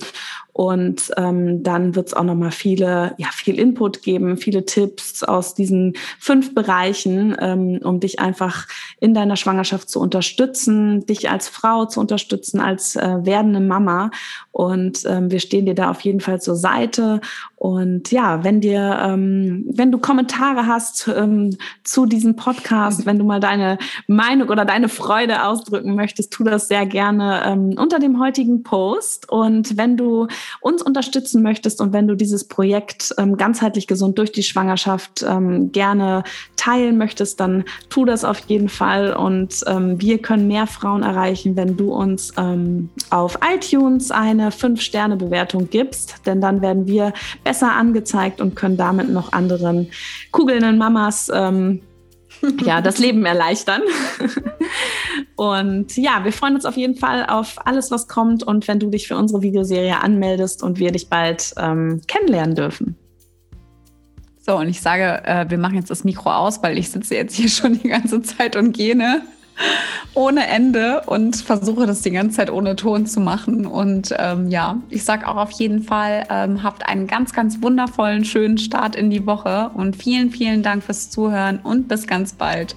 Und 0.53 1.11
ähm, 1.15 1.63
dann 1.63 1.95
wird 1.95 2.07
es 2.07 2.13
auch 2.13 2.23
nochmal 2.23 2.51
viele, 2.51 3.13
ja, 3.17 3.27
viel 3.31 3.57
Input 3.57 4.03
geben, 4.03 4.37
viele 4.37 4.65
Tipps 4.65 5.23
aus 5.23 5.53
diesen 5.53 5.93
fünf 6.19 6.53
Bereichen, 6.53 7.35
ähm, 7.39 7.79
um 7.83 8.01
dich 8.01 8.19
einfach 8.19 8.67
in 8.99 9.13
deiner 9.13 9.37
Schwangerschaft 9.37 9.89
zu 9.89 10.01
unterstützen, 10.01 11.05
dich 11.05 11.29
als 11.29 11.47
Frau 11.47 11.85
zu 11.85 12.01
unterstützen, 12.01 12.59
als 12.59 12.97
äh, 12.97 13.17
werdende 13.21 13.61
Mama. 13.61 14.11
Und 14.51 15.05
ähm, 15.05 15.31
wir 15.31 15.39
stehen 15.39 15.65
dir 15.65 15.75
da 15.75 15.89
auf 15.89 16.01
jeden 16.01 16.10
Fall 16.19 16.41
zur 16.41 16.55
Seite 16.55 17.21
und 17.61 18.11
ja, 18.11 18.43
wenn 18.43 18.59
dir, 18.59 18.99
ähm, 19.03 19.65
wenn 19.71 19.91
du 19.91 19.99
Kommentare 19.99 20.65
hast 20.65 21.07
ähm, 21.15 21.55
zu 21.83 22.07
diesem 22.07 22.35
Podcast, 22.35 23.05
wenn 23.05 23.19
du 23.19 23.23
mal 23.23 23.39
deine 23.39 23.77
Meinung 24.07 24.49
oder 24.49 24.65
deine 24.65 24.89
Freude 24.89 25.45
ausdrücken 25.45 25.93
möchtest, 25.93 26.33
tu 26.33 26.43
das 26.43 26.67
sehr 26.67 26.87
gerne 26.87 27.43
ähm, 27.45 27.75
unter 27.77 27.99
dem 27.99 28.19
heutigen 28.19 28.63
Post. 28.63 29.29
Und 29.29 29.77
wenn 29.77 29.95
du 29.95 30.25
uns 30.59 30.81
unterstützen 30.81 31.43
möchtest 31.43 31.81
und 31.81 31.93
wenn 31.93 32.07
du 32.07 32.15
dieses 32.15 32.47
Projekt 32.47 33.13
ähm, 33.19 33.37
ganzheitlich 33.37 33.85
gesund 33.85 34.17
durch 34.17 34.31
die 34.31 34.41
Schwangerschaft 34.41 35.23
ähm, 35.29 35.71
gerne 35.71 36.23
teilen 36.55 36.97
möchtest, 36.97 37.39
dann 37.39 37.63
tu 37.89 38.05
das 38.05 38.25
auf 38.25 38.39
jeden 38.47 38.69
Fall. 38.69 39.13
Und 39.13 39.63
ähm, 39.67 40.01
wir 40.01 40.17
können 40.17 40.47
mehr 40.47 40.65
Frauen 40.65 41.03
erreichen, 41.03 41.55
wenn 41.55 41.77
du 41.77 41.93
uns 41.93 42.33
auf 43.09 43.37
iTunes 43.53 44.09
eine 44.09 44.49
5-Sterne-Bewertung 44.49 45.69
gibst, 45.91 46.25
denn 46.25 46.39
dann 46.39 46.61
werden 46.61 46.87
wir 46.87 47.13
besser 47.43 47.73
angezeigt 47.73 48.39
und 48.39 48.55
können 48.55 48.77
damit 48.77 49.09
noch 49.09 49.33
anderen 49.33 49.91
kugelnden 50.31 50.77
Mamas 50.77 51.29
ähm, 51.33 51.81
ja, 52.65 52.81
das 52.81 52.97
Leben 52.97 53.25
erleichtern. 53.25 53.81
und 55.35 55.95
ja, 55.97 56.23
wir 56.23 56.31
freuen 56.31 56.55
uns 56.55 56.65
auf 56.65 56.77
jeden 56.77 56.95
Fall 56.95 57.25
auf 57.25 57.55
alles, 57.65 57.91
was 57.91 58.07
kommt 58.07 58.41
und 58.41 58.67
wenn 58.67 58.79
du 58.79 58.89
dich 58.89 59.07
für 59.07 59.17
unsere 59.17 59.41
Videoserie 59.41 60.01
anmeldest 60.01 60.63
und 60.63 60.79
wir 60.79 60.91
dich 60.91 61.09
bald 61.09 61.53
ähm, 61.57 62.01
kennenlernen 62.07 62.55
dürfen. 62.55 62.95
So, 64.39 64.57
und 64.57 64.69
ich 64.69 64.81
sage, 64.81 65.21
äh, 65.25 65.49
wir 65.49 65.57
machen 65.57 65.75
jetzt 65.75 65.91
das 65.91 66.03
Mikro 66.03 66.31
aus, 66.31 66.63
weil 66.63 66.77
ich 66.77 66.89
sitze 66.89 67.15
jetzt 67.15 67.35
hier 67.35 67.49
schon 67.49 67.79
die 67.79 67.89
ganze 67.89 68.21
Zeit 68.21 68.55
und 68.55 68.71
gähne 68.71 69.21
ohne 70.13 70.47
Ende 70.47 71.01
und 71.05 71.37
versuche 71.37 71.85
das 71.85 72.01
die 72.01 72.11
ganze 72.11 72.37
Zeit 72.37 72.51
ohne 72.51 72.75
Ton 72.75 73.05
zu 73.05 73.19
machen. 73.19 73.65
Und 73.65 74.13
ähm, 74.17 74.49
ja, 74.49 74.77
ich 74.89 75.03
sage 75.03 75.27
auch 75.27 75.37
auf 75.37 75.51
jeden 75.51 75.83
Fall, 75.83 76.25
ähm, 76.29 76.63
habt 76.63 76.87
einen 76.87 77.07
ganz, 77.07 77.33
ganz 77.33 77.61
wundervollen, 77.61 78.25
schönen 78.25 78.57
Start 78.57 78.95
in 78.95 79.09
die 79.09 79.25
Woche 79.25 79.71
und 79.73 79.95
vielen, 79.95 80.31
vielen 80.31 80.63
Dank 80.63 80.83
fürs 80.83 81.09
Zuhören 81.09 81.59
und 81.63 81.87
bis 81.87 82.07
ganz 82.07 82.33
bald. 82.33 82.75